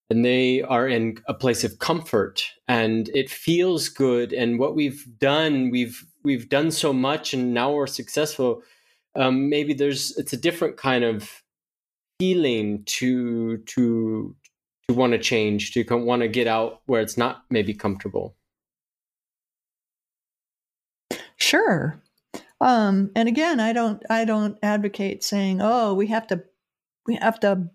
and 0.09 0.25
they 0.25 0.63
are 0.63 0.87
in 0.87 1.19
a 1.27 1.35
place 1.35 1.65
of 1.65 1.79
comfort 1.79 2.45
and 2.69 3.09
it 3.15 3.31
feels 3.31 3.89
good 3.89 4.33
and 4.33 4.59
what 4.59 4.77
we've 4.77 5.05
done 5.19 5.71
we've 5.71 6.05
we've 6.23 6.49
done 6.49 6.71
so 6.71 6.93
much 6.93 7.35
and 7.35 7.53
now 7.53 7.73
we're 7.73 7.87
successful. 7.87 8.63
Um, 9.17 9.49
maybe 9.49 9.75
there's 9.75 10.17
it's 10.17 10.33
a 10.33 10.37
different 10.37 10.77
kind 10.77 11.05
of 11.05 11.43
feeling 12.19 12.85
to 12.85 13.59
to 13.59 14.35
to 14.89 14.95
want 14.95 15.13
to 15.13 15.19
change 15.19 15.73
to 15.73 15.85
want 15.97 16.23
to 16.23 16.29
get 16.29 16.47
out 16.47 16.81
where 16.87 17.01
it's 17.01 17.17
not 17.17 17.45
maybe 17.51 17.75
comfortable. 17.75 18.37
Sure. 21.37 22.01
Um, 22.61 23.11
and 23.15 23.29
again, 23.29 23.61
I 23.61 23.73
don't 23.73 24.03
I 24.09 24.25
don't 24.25 24.59
advocate 24.63 25.23
saying, 25.23 25.61
"Oh, 25.61 25.95
we 25.95 26.07
have 26.09 26.27
to 26.29 26.43
we 27.07 27.17
have 27.17 27.39
to 27.41 27.69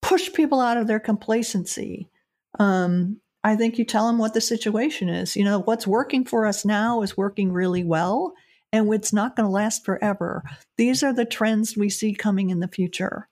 push 0.00 0.32
people 0.32 0.60
out 0.60 0.76
of 0.76 0.86
their 0.86 1.00
complacency." 1.00 2.10
Um, 2.58 3.20
I 3.44 3.56
think 3.56 3.78
you 3.78 3.84
tell 3.84 4.06
them 4.06 4.18
what 4.18 4.34
the 4.34 4.40
situation 4.40 5.08
is. 5.08 5.36
You 5.36 5.44
know, 5.44 5.60
what's 5.60 5.86
working 5.86 6.24
for 6.24 6.46
us 6.46 6.64
now 6.64 7.02
is 7.02 7.16
working 7.16 7.52
really 7.52 7.84
well, 7.84 8.34
and 8.72 8.92
it's 8.94 9.12
not 9.12 9.36
going 9.36 9.46
to 9.46 9.50
last 9.52 9.84
forever. 9.84 10.42
These 10.78 11.02
are 11.02 11.12
the 11.12 11.24
trends 11.24 11.76
we 11.76 11.90
see 11.90 12.14
coming 12.14 12.50
in 12.50 12.60
the 12.60 12.68
future 12.68 13.28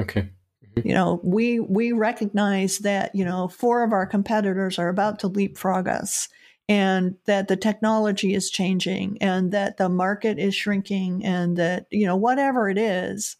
Okay. 0.00 0.30
Mm-hmm. 0.64 0.88
you 0.88 0.94
know 0.94 1.20
we 1.22 1.60
we 1.60 1.92
recognize 1.92 2.78
that 2.78 3.14
you 3.14 3.24
know 3.24 3.48
four 3.48 3.82
of 3.82 3.92
our 3.92 4.06
competitors 4.06 4.78
are 4.78 4.88
about 4.88 5.18
to 5.20 5.28
leapfrog 5.28 5.88
us 5.88 6.28
and 6.68 7.16
that 7.26 7.48
the 7.48 7.56
technology 7.56 8.34
is 8.34 8.50
changing 8.50 9.18
and 9.20 9.52
that 9.52 9.76
the 9.76 9.88
market 9.88 10.38
is 10.38 10.54
shrinking 10.54 11.24
and 11.24 11.56
that 11.56 11.86
you 11.90 12.06
know 12.06 12.16
whatever 12.16 12.68
it 12.68 12.78
is 12.78 13.36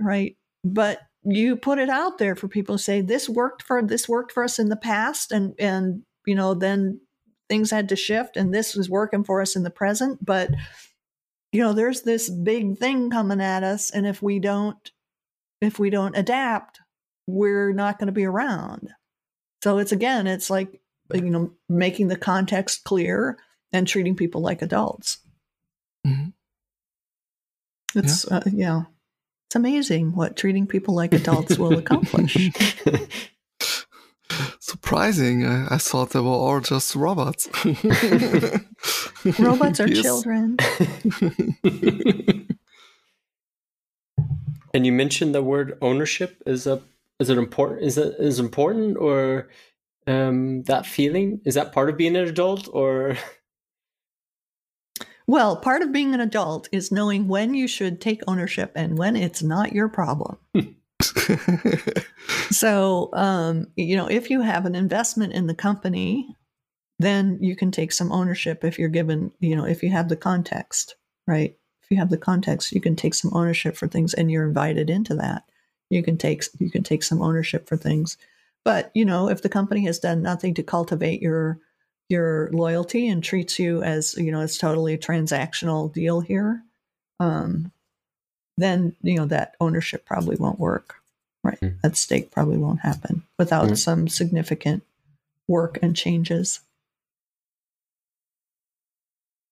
right 0.00 0.36
but 0.64 1.00
you 1.24 1.56
put 1.56 1.78
it 1.78 1.88
out 1.88 2.18
there 2.18 2.36
for 2.36 2.46
people 2.46 2.76
to 2.76 2.82
say 2.82 3.00
this 3.00 3.28
worked 3.28 3.62
for 3.62 3.82
this 3.82 4.08
worked 4.08 4.32
for 4.32 4.44
us 4.44 4.58
in 4.58 4.68
the 4.68 4.76
past 4.76 5.32
and 5.32 5.54
and 5.58 6.02
you 6.26 6.34
know 6.34 6.54
then 6.54 7.00
things 7.48 7.70
had 7.70 7.88
to 7.88 7.96
shift 7.96 8.36
and 8.36 8.52
this 8.52 8.74
was 8.74 8.90
working 8.90 9.24
for 9.24 9.40
us 9.40 9.56
in 9.56 9.62
the 9.62 9.70
present 9.70 10.24
but 10.24 10.50
you 11.52 11.62
know 11.62 11.72
there's 11.72 12.02
this 12.02 12.28
big 12.28 12.78
thing 12.78 13.10
coming 13.10 13.40
at 13.40 13.62
us 13.62 13.90
and 13.90 14.06
if 14.06 14.20
we 14.22 14.38
don't 14.38 14.90
if 15.60 15.78
we 15.78 15.90
don't 15.90 16.16
adapt, 16.16 16.80
we're 17.26 17.72
not 17.72 17.98
going 17.98 18.06
to 18.06 18.12
be 18.12 18.24
around. 18.24 18.90
So 19.62 19.78
it's 19.78 19.92
again, 19.92 20.26
it's 20.26 20.50
like, 20.50 20.80
you 21.12 21.30
know, 21.30 21.52
making 21.68 22.08
the 22.08 22.16
context 22.16 22.84
clear 22.84 23.38
and 23.72 23.86
treating 23.86 24.16
people 24.16 24.40
like 24.40 24.62
adults. 24.62 25.18
Mhm. 26.06 26.32
It's, 27.94 28.26
uh, 28.26 28.42
yeah, 28.52 28.82
it's 29.48 29.56
amazing 29.56 30.14
what 30.14 30.36
treating 30.36 30.66
people 30.66 30.94
like 30.94 31.14
adults 31.14 31.58
will 31.58 31.78
accomplish. 31.78 32.50
Surprising! 34.60 35.46
I, 35.46 35.74
I 35.74 35.78
thought 35.78 36.10
they 36.10 36.20
were 36.20 36.28
all 36.28 36.60
just 36.60 36.94
robots. 36.94 37.48
Robots 39.38 39.80
are 39.80 39.88
children. 40.02 40.56
And 44.74 44.84
you 44.84 44.92
mentioned 44.92 45.34
the 45.34 45.42
word 45.42 45.78
ownership. 45.80 46.42
Is 46.44 46.66
a 46.66 46.82
is 47.18 47.30
it 47.30 47.38
important? 47.38 47.82
Is 47.82 47.96
it 47.96 48.14
is 48.18 48.38
important 48.38 48.98
or 48.98 49.48
um, 50.06 50.64
that 50.64 50.84
feeling 50.84 51.40
is 51.46 51.54
that 51.54 51.72
part 51.72 51.88
of 51.88 51.96
being 51.96 52.14
an 52.14 52.28
adult 52.28 52.68
or 52.70 53.16
Well, 55.26 55.56
part 55.56 55.80
of 55.80 55.92
being 55.92 56.12
an 56.12 56.20
adult 56.20 56.68
is 56.72 56.92
knowing 56.92 57.26
when 57.26 57.54
you 57.54 57.66
should 57.66 58.02
take 58.02 58.20
ownership 58.28 58.70
and 58.76 58.98
when 58.98 59.16
it's 59.16 59.42
not 59.42 59.72
your 59.72 59.88
problem. 59.88 60.36
So, 62.50 63.10
um, 63.12 63.66
you 63.76 63.96
know, 63.96 64.06
if 64.06 64.30
you 64.30 64.40
have 64.40 64.66
an 64.66 64.74
investment 64.74 65.32
in 65.32 65.46
the 65.46 65.54
company, 65.54 66.36
then 66.98 67.38
you 67.40 67.56
can 67.56 67.70
take 67.70 67.92
some 67.92 68.12
ownership 68.12 68.64
if 68.64 68.78
you're 68.78 68.88
given, 68.88 69.32
you 69.40 69.56
know, 69.56 69.66
if 69.66 69.82
you 69.82 69.90
have 69.90 70.08
the 70.08 70.16
context, 70.16 70.96
right? 71.26 71.56
If 71.82 71.90
you 71.90 71.98
have 71.98 72.10
the 72.10 72.18
context, 72.18 72.72
you 72.72 72.80
can 72.80 72.96
take 72.96 73.14
some 73.14 73.32
ownership 73.34 73.76
for 73.76 73.88
things 73.88 74.14
and 74.14 74.30
you're 74.30 74.46
invited 74.46 74.90
into 74.90 75.14
that. 75.16 75.44
You 75.90 76.02
can 76.02 76.16
take 76.16 76.44
you 76.58 76.70
can 76.70 76.82
take 76.82 77.02
some 77.02 77.22
ownership 77.22 77.68
for 77.68 77.76
things. 77.76 78.16
But, 78.64 78.90
you 78.94 79.04
know, 79.04 79.28
if 79.28 79.42
the 79.42 79.48
company 79.48 79.84
has 79.84 79.98
done 79.98 80.22
nothing 80.22 80.54
to 80.54 80.62
cultivate 80.62 81.22
your 81.22 81.58
your 82.08 82.50
loyalty 82.52 83.08
and 83.08 83.22
treats 83.22 83.58
you 83.58 83.82
as, 83.82 84.14
you 84.16 84.30
know, 84.30 84.40
it's 84.40 84.58
totally 84.58 84.94
a 84.94 84.98
transactional 84.98 85.92
deal 85.92 86.20
here, 86.20 86.62
um, 87.20 87.72
then, 88.56 88.96
you 89.02 89.16
know, 89.16 89.26
that 89.26 89.56
ownership 89.60 90.04
probably 90.04 90.36
won't 90.36 90.58
work. 90.58 90.96
Right. 91.42 91.60
Mm. 91.60 91.80
That 91.82 91.96
stake 91.96 92.30
probably 92.30 92.58
won't 92.58 92.80
happen 92.80 93.22
without 93.38 93.68
Mm. 93.68 93.78
some 93.78 94.08
significant 94.08 94.82
work 95.46 95.78
and 95.82 95.94
changes. 95.94 96.60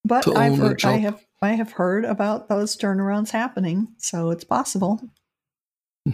But 0.05 0.27
I've 0.37 0.59
heard, 0.59 0.85
I 0.85 0.97
have 0.99 1.25
I 1.41 1.53
have 1.53 1.73
heard 1.73 2.05
about 2.05 2.49
those 2.49 2.77
turnarounds 2.77 3.31
happening, 3.31 3.89
so 3.99 4.31
it's 4.31 4.45
possible. 4.45 5.01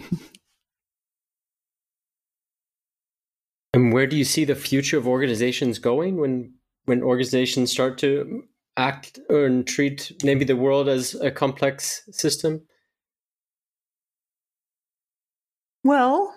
And 3.73 3.93
where 3.93 4.07
do 4.07 4.17
you 4.17 4.25
see 4.25 4.43
the 4.45 4.55
future 4.55 4.97
of 4.97 5.07
organizations 5.07 5.79
going 5.79 6.17
when 6.17 6.53
when 6.85 7.03
organizations 7.03 7.71
start 7.71 7.97
to 7.99 8.43
act 8.75 9.19
and 9.29 9.65
treat 9.65 10.11
maybe 10.23 10.43
the 10.43 10.55
world 10.55 10.89
as 10.89 11.15
a 11.15 11.31
complex 11.31 12.03
system? 12.11 12.61
Well, 15.83 16.35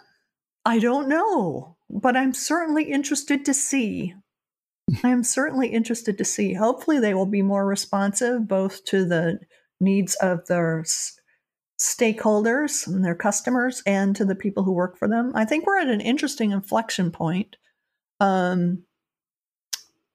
I 0.65 0.79
don't 0.79 1.09
know, 1.09 1.77
but 1.91 2.17
I'm 2.17 2.33
certainly 2.33 2.85
interested 2.85 3.45
to 3.45 3.55
see. 3.55 4.15
I 5.03 5.11
am 5.11 5.25
certainly 5.25 5.69
interested 5.69 6.19
to 6.19 6.25
see. 6.25 6.55
Hopefully, 6.55 6.99
they 6.99 7.15
will 7.15 7.27
be 7.27 7.43
more 7.43 7.67
responsive 7.67 8.47
both 8.49 8.85
to 8.87 9.05
the 9.05 9.41
needs 9.81 10.15
of 10.17 10.47
their 10.47 10.81
s- 10.81 11.19
stakeholders 11.81 12.87
and 12.87 13.05
their 13.05 13.15
customers 13.15 13.83
and 13.87 14.15
to 14.17 14.25
the 14.25 14.35
people 14.35 14.63
who 14.63 14.73
work 14.73 14.99
for 14.99 15.09
them. 15.09 15.33
I 15.35 15.45
think 15.45 15.67
we're 15.67 15.81
at 15.81 15.89
an 15.89 16.01
interesting 16.01 16.53
inflection 16.53 17.11
point. 17.11 17.57
Um, 18.21 18.85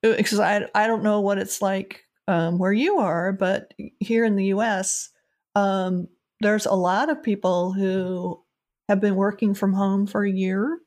because 0.02 0.40
I, 0.40 0.66
I 0.74 0.86
don't 0.86 1.02
know 1.02 1.20
what 1.20 1.38
it's 1.38 1.60
like 1.60 2.04
um, 2.26 2.58
where 2.58 2.72
you 2.72 2.98
are, 2.98 3.32
but 3.32 3.74
here 4.00 4.24
in 4.24 4.36
the 4.36 4.46
US, 4.46 5.10
um, 5.54 6.08
there's 6.40 6.66
a 6.66 6.74
lot 6.74 7.10
of 7.10 7.22
people 7.22 7.72
who 7.72 8.42
have 8.90 9.00
been 9.00 9.14
working 9.14 9.54
from 9.54 9.72
home 9.72 10.04
for 10.04 10.24
a 10.24 10.32
year 10.32 10.80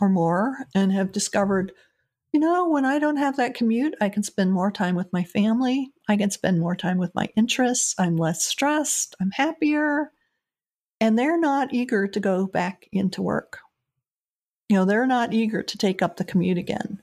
or 0.00 0.08
more 0.08 0.56
and 0.74 0.90
have 0.90 1.12
discovered, 1.12 1.70
you 2.32 2.40
know, 2.40 2.70
when 2.70 2.86
I 2.86 2.98
don't 2.98 3.18
have 3.18 3.36
that 3.36 3.52
commute, 3.52 3.94
I 4.00 4.08
can 4.08 4.22
spend 4.22 4.54
more 4.54 4.72
time 4.72 4.94
with 4.94 5.12
my 5.12 5.22
family. 5.22 5.92
I 6.08 6.16
can 6.16 6.30
spend 6.30 6.58
more 6.58 6.74
time 6.74 6.96
with 6.96 7.14
my 7.14 7.28
interests. 7.36 7.94
I'm 7.98 8.16
less 8.16 8.42
stressed. 8.42 9.14
I'm 9.20 9.30
happier. 9.32 10.12
And 10.98 11.18
they're 11.18 11.38
not 11.38 11.74
eager 11.74 12.08
to 12.08 12.20
go 12.20 12.46
back 12.46 12.88
into 12.90 13.20
work. 13.20 13.58
You 14.70 14.76
know, 14.78 14.86
they're 14.86 15.06
not 15.06 15.34
eager 15.34 15.62
to 15.62 15.78
take 15.78 16.00
up 16.00 16.16
the 16.16 16.24
commute 16.24 16.56
again. 16.56 17.02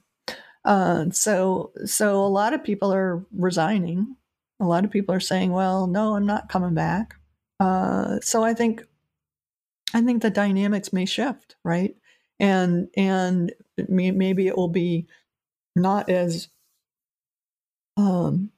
Uh, 0.66 1.12
so, 1.12 1.74
so 1.86 2.26
a 2.26 2.26
lot 2.26 2.56
of 2.56 2.64
people 2.64 2.92
are 2.92 3.24
resigning. 3.32 4.16
A 4.60 4.66
lot 4.66 4.84
of 4.84 4.90
people 4.90 5.14
are 5.14 5.20
saying, 5.20 5.52
"Well, 5.52 5.86
no, 5.86 6.16
I'm 6.16 6.26
not 6.26 6.50
coming 6.50 6.74
back." 6.74 7.14
Uh, 7.60 8.20
so 8.22 8.44
I 8.44 8.56
think 8.56 8.84
I 9.96 10.02
think 10.02 10.22
the 10.22 10.30
dynamics 10.30 10.92
may 10.92 11.06
shift, 11.06 11.56
right? 11.64 11.96
And 12.38 12.90
and 12.98 13.54
may, 13.88 14.12
maybe 14.12 14.48
it 14.48 14.58
will 14.58 14.68
be 14.68 15.08
not 15.74 16.10
as 16.10 16.50
um, 17.96 18.52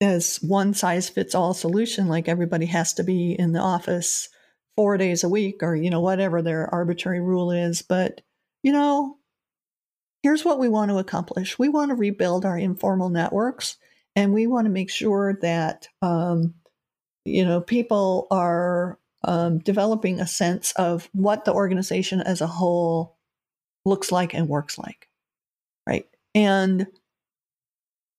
as 0.00 0.38
one 0.42 0.74
size 0.74 1.08
fits 1.08 1.36
all 1.36 1.54
solution, 1.54 2.08
like 2.08 2.26
everybody 2.28 2.66
has 2.66 2.94
to 2.94 3.04
be 3.04 3.36
in 3.38 3.52
the 3.52 3.60
office 3.60 4.28
four 4.74 4.98
days 4.98 5.22
a 5.22 5.28
week, 5.28 5.62
or 5.62 5.76
you 5.76 5.90
know 5.90 6.00
whatever 6.00 6.42
their 6.42 6.74
arbitrary 6.74 7.20
rule 7.20 7.52
is. 7.52 7.82
But 7.82 8.20
you 8.64 8.72
know, 8.72 9.18
here's 10.24 10.44
what 10.44 10.58
we 10.58 10.68
want 10.68 10.90
to 10.90 10.98
accomplish: 10.98 11.56
we 11.56 11.68
want 11.68 11.90
to 11.90 11.94
rebuild 11.94 12.44
our 12.44 12.58
informal 12.58 13.10
networks, 13.10 13.76
and 14.16 14.34
we 14.34 14.48
want 14.48 14.64
to 14.64 14.72
make 14.72 14.90
sure 14.90 15.38
that 15.42 15.86
um, 16.02 16.54
you 17.24 17.44
know 17.44 17.60
people 17.60 18.26
are 18.32 18.98
um, 19.26 19.58
developing 19.58 20.20
a 20.20 20.26
sense 20.26 20.72
of 20.72 21.08
what 21.12 21.44
the 21.44 21.52
organization 21.52 22.20
as 22.22 22.40
a 22.40 22.46
whole 22.46 23.16
looks 23.84 24.10
like 24.10 24.34
and 24.34 24.48
works 24.48 24.78
like, 24.78 25.08
right? 25.86 26.06
And 26.34 26.86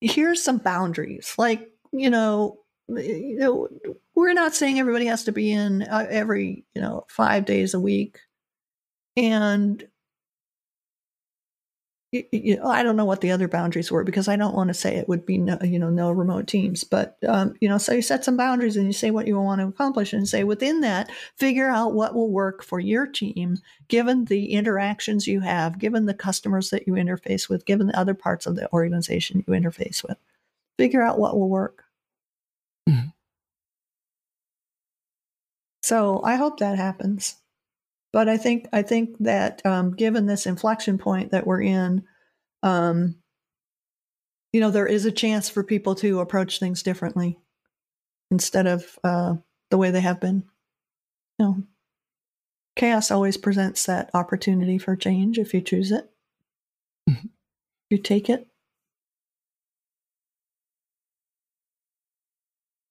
here's 0.01 0.43
some 0.43 0.57
boundaries, 0.59 1.33
like 1.37 1.69
you 1.91 2.09
know, 2.09 2.59
you 2.89 3.37
know, 3.37 3.67
we're 4.15 4.33
not 4.33 4.55
saying 4.55 4.79
everybody 4.79 5.05
has 5.05 5.23
to 5.23 5.31
be 5.31 5.51
in 5.51 5.83
uh, 5.83 6.05
every 6.09 6.65
you 6.75 6.81
know 6.81 7.05
five 7.09 7.45
days 7.45 7.73
a 7.73 7.79
week, 7.79 8.19
and 9.15 9.87
y- 12.13 12.25
y- 12.33 12.41
you 12.43 12.61
I 12.63 12.83
don't 12.83 12.95
know 12.95 13.05
what 13.05 13.21
the 13.21 13.31
other 13.31 13.47
boundaries 13.47 13.91
were 13.91 14.03
because 14.03 14.27
I 14.27 14.35
don't 14.35 14.55
want 14.55 14.69
to 14.69 14.73
say 14.73 14.95
it 14.95 15.07
would 15.09 15.25
be 15.25 15.37
no, 15.37 15.57
you 15.63 15.79
know 15.79 15.89
no 15.89 16.11
remote 16.11 16.47
teams, 16.47 16.83
but 16.83 17.17
um, 17.27 17.53
you 17.61 17.69
know, 17.69 17.77
so 17.77 17.93
you 17.93 18.01
set 18.01 18.23
some 18.25 18.37
boundaries 18.37 18.77
and 18.77 18.85
you 18.87 18.93
say 18.93 19.11
what 19.11 19.27
you 19.27 19.39
want 19.39 19.61
to 19.61 19.67
accomplish, 19.67 20.13
and 20.13 20.27
say 20.27 20.43
within 20.43 20.81
that, 20.81 21.09
figure 21.35 21.69
out 21.69 21.93
what 21.93 22.13
will 22.15 22.31
work 22.31 22.63
for 22.63 22.79
your 22.79 23.05
team, 23.07 23.57
given 23.87 24.25
the 24.25 24.53
interactions 24.53 25.27
you 25.27 25.39
have, 25.41 25.79
given 25.79 26.05
the 26.05 26.13
customers 26.13 26.69
that 26.71 26.87
you 26.87 26.93
interface 26.93 27.49
with, 27.49 27.65
given 27.65 27.87
the 27.87 27.99
other 27.99 28.13
parts 28.13 28.45
of 28.45 28.55
the 28.55 28.71
organization 28.73 29.43
you 29.47 29.53
interface 29.53 30.03
with. 30.07 30.17
Figure 30.77 31.01
out 31.03 31.19
what 31.19 31.37
will 31.37 31.49
work. 31.49 31.83
Mhm. 32.89 33.11
So 35.81 36.21
I 36.23 36.35
hope 36.35 36.59
that 36.59 36.77
happens. 36.77 37.37
But 38.17 38.27
I 38.27 38.37
think 38.37 38.67
I 38.73 38.81
think 38.81 39.15
that 39.19 39.63
um, 39.63 39.91
given 39.95 40.25
this 40.25 40.47
inflection 40.47 40.97
point 40.97 41.33
that 41.33 41.45
we're 41.45 41.61
in, 41.61 42.03
um, 42.63 43.17
you 44.51 44.59
know, 44.59 44.71
there 44.71 44.87
is 44.87 45.05
a 45.05 45.11
chance 45.11 45.49
for 45.49 45.63
people 45.63 45.93
to 45.93 46.19
approach 46.19 46.57
things 46.57 46.81
differently 46.81 47.37
instead 48.31 48.65
of 48.65 48.97
uh, 49.03 49.35
the 49.69 49.77
way 49.77 49.91
they 49.91 50.01
have 50.01 50.19
been. 50.19 50.45
You 51.37 51.45
know, 51.45 51.63
chaos 52.75 53.11
always 53.11 53.37
presents 53.37 53.85
that 53.85 54.09
opportunity 54.15 54.79
for 54.79 54.95
change 54.95 55.37
if 55.37 55.53
you 55.53 55.61
choose 55.61 55.91
it. 55.91 56.09
Mhm. 57.07 57.29
You 57.91 57.99
take 57.99 58.31
it. 58.31 58.47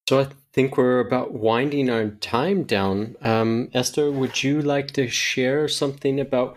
So 0.08 0.20
I 0.20 0.28
think 0.56 0.78
we're 0.78 1.00
about 1.00 1.34
winding 1.34 1.90
our 1.90 2.08
time 2.08 2.62
down. 2.62 3.14
Um, 3.20 3.68
Esther, 3.74 4.10
would 4.10 4.42
you 4.42 4.62
like 4.62 4.90
to 4.92 5.06
share 5.06 5.68
something 5.68 6.18
about 6.18 6.56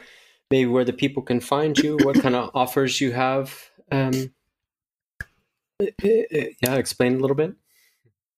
maybe 0.49 0.67
where 0.67 0.85
the 0.85 0.93
people 0.93 1.21
can 1.21 1.41
find 1.41 1.77
you, 1.77 1.97
what 2.03 2.21
kind 2.21 2.33
of 2.33 2.49
offers 2.53 3.01
you 3.01 3.11
have? 3.11 3.69
Um, 3.91 4.33
yeah, 6.01 6.75
explain 6.75 7.15
a 7.15 7.19
little 7.19 7.35
bit. 7.35 7.55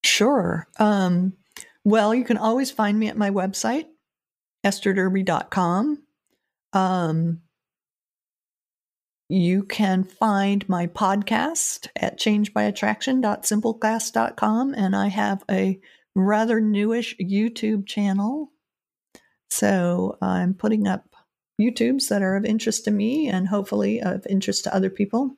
Sure. 0.04 0.68
Um, 0.80 1.34
well, 1.84 2.16
you 2.16 2.24
can 2.24 2.38
always 2.38 2.72
find 2.72 2.98
me 2.98 3.08
at 3.08 3.18
my 3.18 3.30
website, 3.30 3.86
estherderby.com. 4.66 6.02
Um, 6.74 7.42
you 9.32 9.64
can 9.64 10.04
find 10.04 10.68
my 10.68 10.88
podcast 10.88 11.88
at 11.96 12.20
changebyattraction.simplecast.com, 12.20 14.74
and 14.74 14.94
I 14.94 15.08
have 15.08 15.42
a 15.50 15.80
rather 16.14 16.60
newish 16.60 17.16
YouTube 17.18 17.88
channel. 17.88 18.52
So 19.50 20.18
I'm 20.22 20.54
putting 20.54 20.86
up 20.86 21.16
YouTubes 21.62 22.10
that 22.10 22.22
are 22.22 22.36
of 22.36 22.44
interest 22.44 22.84
to 22.86 22.92
me 22.92 23.30
and 23.30 23.48
hopefully 23.48 24.02
of 24.02 24.28
interest 24.30 24.66
to 24.66 24.76
other 24.76 24.90
people. 24.90 25.38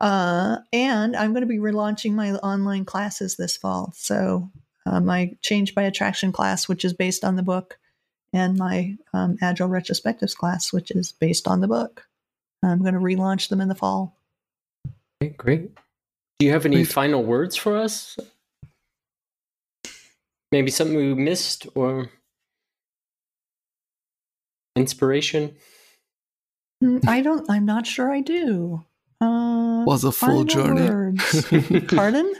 Uh, 0.00 0.56
and 0.72 1.14
I'm 1.14 1.32
going 1.32 1.42
to 1.42 1.46
be 1.46 1.58
relaunching 1.58 2.14
my 2.14 2.32
online 2.34 2.84
classes 2.84 3.36
this 3.36 3.56
fall. 3.56 3.92
So 3.94 4.50
uh, 4.84 4.98
my 4.98 5.36
Change 5.42 5.76
by 5.76 5.84
Attraction 5.84 6.32
class, 6.32 6.66
which 6.66 6.84
is 6.84 6.92
based 6.92 7.24
on 7.24 7.36
the 7.36 7.44
book, 7.44 7.78
and 8.32 8.58
my 8.58 8.96
um, 9.14 9.36
Agile 9.40 9.68
Retrospectives 9.68 10.34
class, 10.34 10.72
which 10.72 10.90
is 10.90 11.12
based 11.12 11.46
on 11.46 11.60
the 11.60 11.68
book. 11.68 12.07
I'm 12.62 12.80
going 12.80 12.94
to 12.94 13.00
relaunch 13.00 13.48
them 13.48 13.60
in 13.60 13.68
the 13.68 13.74
fall. 13.74 14.16
Okay, 15.22 15.34
great. 15.36 15.70
Do 16.38 16.46
you 16.46 16.52
have 16.52 16.66
any 16.66 16.76
Great. 16.76 16.88
final 16.88 17.24
words 17.24 17.56
for 17.56 17.76
us? 17.76 18.16
Maybe 20.52 20.70
something 20.70 20.96
we 20.96 21.14
missed 21.14 21.66
or 21.74 22.10
inspiration? 24.76 25.56
Mm, 26.82 27.06
I 27.08 27.20
don't. 27.22 27.50
I'm 27.50 27.64
not 27.64 27.86
sure 27.86 28.12
I 28.12 28.20
do. 28.20 28.84
Uh, 29.20 29.82
Was 29.84 30.04
a 30.04 30.12
full 30.12 30.44
journey. 30.44 31.18
Pardon? 31.88 32.32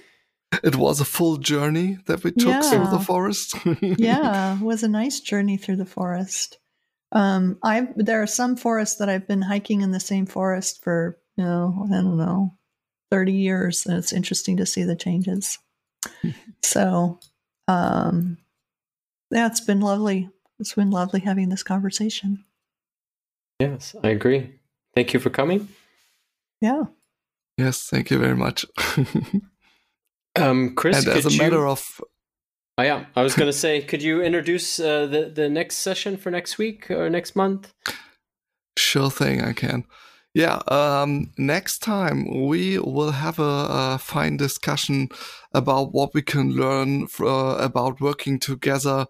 It 0.63 0.77
was 0.77 1.01
a 1.01 1.05
full 1.05 1.37
journey 1.37 1.99
that 2.07 2.23
we 2.23 2.31
took 2.31 2.65
through 2.65 2.87
the 2.87 3.01
forest. 3.05 3.55
yeah, 3.83 4.57
it 4.57 4.63
was 4.63 4.83
a 4.83 4.89
nice 4.89 5.21
journey 5.21 5.57
through 5.57 5.77
the 5.77 5.85
forest. 5.85 6.59
Um, 7.13 7.59
I 7.63 7.89
there 7.97 8.23
are 8.23 8.27
some 8.27 8.57
forests 8.57 8.97
that 8.99 9.09
I've 9.09 9.27
been 9.27 9.43
hiking 9.43 9.81
in 9.81 9.93
the 9.93 10.01
same 10.01 10.27
forest 10.27 10.83
for 10.83 11.19
you 11.39 11.45
know, 11.45 11.87
I 11.87 11.95
don't 11.95 12.19
know, 12.19 12.53
30 13.13 13.33
years. 13.33 13.87
And 13.87 13.97
it's 13.97 14.13
interesting 14.13 14.57
to 14.59 14.67
see 14.67 14.83
the 14.83 14.97
changes. 14.97 15.59
so, 16.63 17.21
um, 17.69 18.39
yeah, 19.31 19.47
it's 19.47 19.61
been 19.61 19.81
lovely. 19.81 20.29
It's 20.59 20.75
been 20.75 20.91
lovely 20.91 21.21
having 21.21 21.49
this 21.49 21.63
conversation. 21.63 22.45
Yes, 23.61 23.95
I 24.03 24.09
agree. 24.09 24.59
Thank 24.95 25.15
you 25.15 25.21
for 25.21 25.31
coming. 25.31 25.69
Yeah. 26.61 26.85
Yes, 27.57 27.89
thank 27.89 28.11
you 28.11 28.19
very 28.19 28.37
much. 28.37 28.67
um, 30.37 30.75
Chris, 30.75 31.07
and 31.07 31.17
as 31.17 31.27
a 31.27 31.31
you... 31.31 31.39
matter 31.39 31.67
of 31.67 32.01
Oh 32.79 32.83
yeah, 32.85 33.07
I 33.17 33.25
was 33.25 33.35
going 33.35 33.49
to 33.49 33.53
say, 33.53 33.83
could 33.83 34.05
you 34.05 34.23
introduce 34.23 34.79
uh, 34.79 35.07
the 35.07 35.25
the 35.35 35.49
next 35.49 35.79
session 35.79 36.17
for 36.17 36.31
next 36.31 36.59
week 36.59 36.89
or 36.93 37.11
next 37.11 37.35
month? 37.35 37.75
Sure 38.79 39.11
thing, 39.11 39.43
I 39.43 39.53
can. 39.53 39.85
Yeah, 40.33 40.63
um, 40.69 41.33
next 41.37 41.81
time 41.81 42.47
we 42.47 42.79
will 42.79 43.11
have 43.11 43.41
a, 43.41 43.67
a, 43.69 43.99
fine 43.99 44.37
discussion 44.37 45.09
about 45.53 45.93
what 45.93 46.15
we 46.15 46.23
can 46.23 46.53
learn 46.53 47.09
for, 47.09 47.27
uh, 47.27 47.57
about 47.57 48.01
working 48.01 48.39
together 48.39 49.07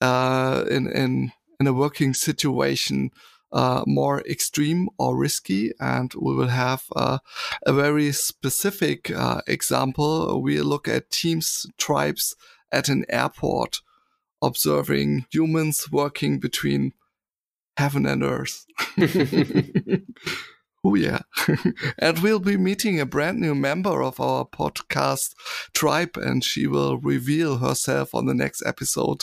uh, 0.00 0.64
in 0.70 0.86
in 0.86 1.32
in 1.58 1.66
a 1.66 1.72
working 1.72 2.14
situation. 2.14 3.10
Uh, 3.50 3.82
more 3.86 4.20
extreme 4.28 4.90
or 4.98 5.16
risky, 5.16 5.72
and 5.80 6.12
we 6.20 6.34
will 6.34 6.48
have 6.48 6.84
uh, 6.94 7.18
a 7.66 7.72
very 7.72 8.12
specific 8.12 9.10
uh, 9.10 9.40
example. 9.46 10.42
We 10.42 10.60
look 10.60 10.86
at 10.86 11.10
teams, 11.10 11.64
tribes, 11.78 12.36
at 12.72 12.88
an 12.88 13.04
airport 13.08 13.80
observing 14.42 15.26
humans 15.30 15.90
working 15.90 16.38
between 16.38 16.92
heaven 17.76 18.06
and 18.06 18.22
earth. 18.22 18.66
oh, 20.84 20.94
yeah. 20.94 21.20
and 21.98 22.18
we'll 22.20 22.40
be 22.40 22.56
meeting 22.56 23.00
a 23.00 23.06
brand 23.06 23.40
new 23.40 23.54
member 23.54 24.02
of 24.02 24.20
our 24.20 24.44
podcast 24.44 25.34
tribe, 25.74 26.16
and 26.16 26.44
she 26.44 26.66
will 26.66 26.98
reveal 26.98 27.58
herself 27.58 28.14
on 28.14 28.26
the 28.26 28.34
next 28.34 28.62
episode. 28.66 29.22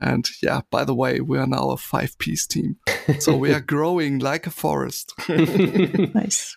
And 0.00 0.28
yeah, 0.42 0.60
by 0.70 0.84
the 0.84 0.94
way, 0.94 1.20
we 1.20 1.38
are 1.38 1.46
now 1.46 1.70
a 1.70 1.76
five 1.76 2.18
piece 2.18 2.46
team. 2.46 2.76
So 3.18 3.36
we 3.36 3.52
are 3.52 3.60
growing 3.74 4.18
like 4.18 4.46
a 4.46 4.50
forest. 4.50 5.12
nice. 5.28 6.56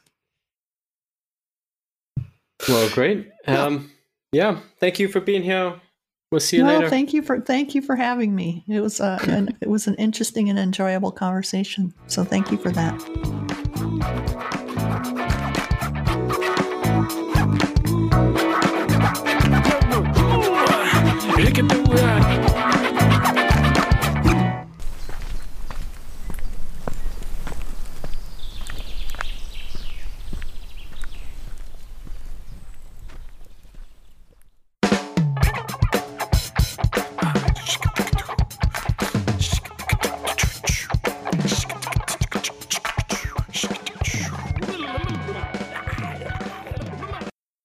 Well, 2.68 2.90
great. 2.90 3.32
Um, 3.48 3.92
yeah, 4.32 4.60
thank 4.80 5.00
you 5.00 5.08
for 5.08 5.20
being 5.20 5.42
here. 5.42 5.82
We'll 6.32 6.40
see 6.40 6.58
you 6.58 6.66
later. 6.66 6.90
Thank 6.90 7.14
you 7.14 7.22
for 7.22 7.42
thank 7.42 7.76
you 7.76 7.82
for 7.82 7.98
having 7.98 8.34
me. 8.34 8.64
It 8.68 8.80
was 8.80 9.02
uh, 9.02 9.20
an, 9.28 9.58
it 9.60 9.70
was 9.70 9.88
an 9.88 9.96
interesting 9.96 10.50
and 10.50 10.58
enjoyable 10.58 11.12
conversation. 11.12 11.94
So 12.08 12.24
thank 12.24 12.52
you 12.52 12.58
for 12.58 12.72
that. 12.72 14.58